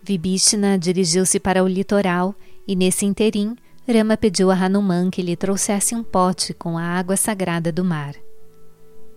Vibhishna 0.04 0.78
dirigiu-se 0.78 1.40
para 1.40 1.64
o 1.64 1.68
litoral 1.68 2.36
e 2.68 2.76
nesse 2.76 3.08
interim, 3.08 3.56
Rama 3.92 4.16
pediu 4.16 4.52
a 4.52 4.54
Hanuman 4.54 5.10
que 5.10 5.24
lhe 5.24 5.36
trouxesse 5.36 5.96
um 5.96 6.04
pote 6.04 6.54
com 6.54 6.78
a 6.78 6.84
água 6.84 7.18
sagrada 7.18 7.72
do 7.72 7.84
mar. 7.84 8.14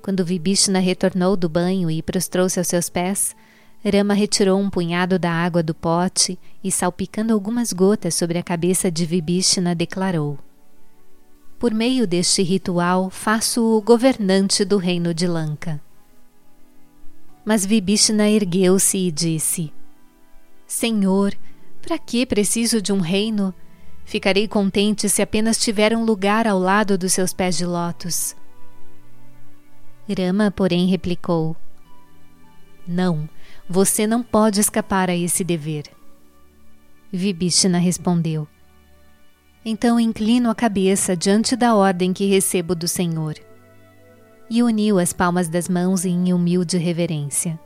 Quando 0.01 0.24
Vibhishna 0.24 0.78
retornou 0.78 1.36
do 1.36 1.47
banho 1.47 1.91
e 1.91 2.01
prostrou-se 2.01 2.59
aos 2.59 2.68
seus 2.68 2.89
pés, 2.89 3.36
Rama 3.85 4.12
retirou 4.12 4.59
um 4.59 4.68
punhado 4.68 5.18
da 5.18 5.31
água 5.31 5.62
do 5.62 5.72
pote 5.72 6.39
e, 6.62 6.70
salpicando 6.70 7.33
algumas 7.33 7.72
gotas 7.72 8.14
sobre 8.14 8.37
a 8.37 8.43
cabeça 8.43 8.91
de 8.91 9.07
Vibhishna, 9.07 9.74
declarou: 9.74 10.39
Por 11.59 11.72
meio 11.72 12.07
deste 12.07 12.43
ritual, 12.43 13.09
faço-o 13.09 13.81
governante 13.81 14.64
do 14.64 14.79
reino 14.79 15.14
de 15.14 15.26
Lanka. 15.26 15.81
Mas 17.45 17.64
Vibhishna 17.64 18.29
ergueu-se 18.29 18.99
e 18.99 19.12
disse: 19.12 19.72
Senhor, 20.66 21.33
para 21.81 21.99
que 21.99 22.26
preciso 22.26 22.83
de 22.83 22.93
um 22.93 23.01
reino? 23.01 23.55
Ficarei 24.05 24.49
contente 24.49 25.09
se 25.09 25.22
apenas 25.22 25.59
tiver 25.59 25.95
um 25.97 26.05
lugar 26.05 26.47
ao 26.47 26.59
lado 26.59 26.99
dos 26.99 27.12
seus 27.12 27.33
pés 27.33 27.57
de 27.57 27.64
lótus. 27.64 28.35
Rama, 30.09 30.51
porém, 30.51 30.87
replicou: 30.87 31.55
Não, 32.87 33.29
você 33.69 34.07
não 34.07 34.23
pode 34.23 34.61
escapar 34.61 35.11
a 35.11 35.14
esse 35.14 35.45
dever. 35.45 35.85
Vibhishna 37.12 37.79
respondeu: 37.79 38.49
Então 39.64 40.01
inclino 40.01 40.49
a 40.49 40.55
cabeça 40.55 41.14
diante 41.14 41.55
da 41.55 41.75
ordem 41.75 42.12
que 42.12 42.27
recebo 42.27 42.75
do 42.75 42.89
Senhor. 42.89 43.35
E 44.51 44.62
uniu 44.62 44.99
as 44.99 45.12
palmas 45.12 45.47
das 45.49 45.69
mãos 45.69 46.07
em 46.07 46.33
humilde 46.33 46.79
reverência. 46.79 47.61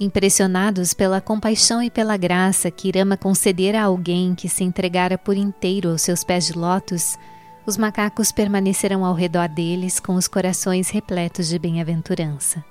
Impressionados 0.00 0.92
pela 0.92 1.20
compaixão 1.20 1.80
e 1.80 1.88
pela 1.88 2.16
graça 2.16 2.68
que 2.68 2.90
Rama 2.90 3.16
concedera 3.16 3.80
a 3.80 3.84
alguém 3.84 4.34
que 4.34 4.48
se 4.48 4.64
entregara 4.64 5.16
por 5.16 5.36
inteiro 5.36 5.90
aos 5.90 6.02
seus 6.02 6.24
pés 6.24 6.46
de 6.46 6.52
lótus, 6.52 7.16
os 7.64 7.76
macacos 7.76 8.32
permaneceram 8.32 9.04
ao 9.04 9.14
redor 9.14 9.48
deles 9.48 10.00
com 10.00 10.16
os 10.16 10.26
corações 10.26 10.90
repletos 10.90 11.46
de 11.46 11.60
bem-aventurança. 11.60 12.64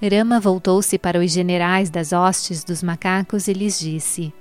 Rama 0.00 0.38
voltou-se 0.38 0.96
para 0.96 1.18
os 1.18 1.32
generais 1.32 1.90
das 1.90 2.12
hostes 2.12 2.62
dos 2.62 2.82
macacos 2.82 3.48
e 3.48 3.52
lhes 3.52 3.78
disse: 3.78 4.32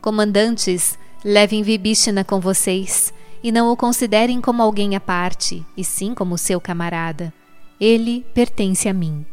Comandantes, 0.00 0.96
levem 1.24 1.62
Vibhishna 1.62 2.22
com 2.22 2.38
vocês 2.38 3.12
e 3.42 3.50
não 3.50 3.70
o 3.70 3.76
considerem 3.76 4.40
como 4.40 4.62
alguém 4.62 4.94
à 4.94 5.00
parte, 5.00 5.64
e 5.76 5.84
sim 5.84 6.14
como 6.14 6.38
seu 6.38 6.60
camarada. 6.60 7.32
Ele 7.80 8.24
pertence 8.32 8.88
a 8.88 8.94
mim. 8.94 9.26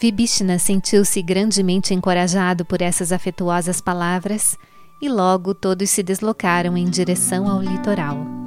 Vibhishna 0.00 0.58
sentiu-se 0.58 1.20
grandemente 1.20 1.92
encorajado 1.92 2.64
por 2.64 2.80
essas 2.80 3.12
afetuosas 3.12 3.80
palavras 3.80 4.56
e 5.02 5.08
logo 5.08 5.54
todos 5.54 5.90
se 5.90 6.02
deslocaram 6.02 6.76
em 6.76 6.88
direção 6.88 7.48
ao 7.48 7.60
litoral. 7.60 8.43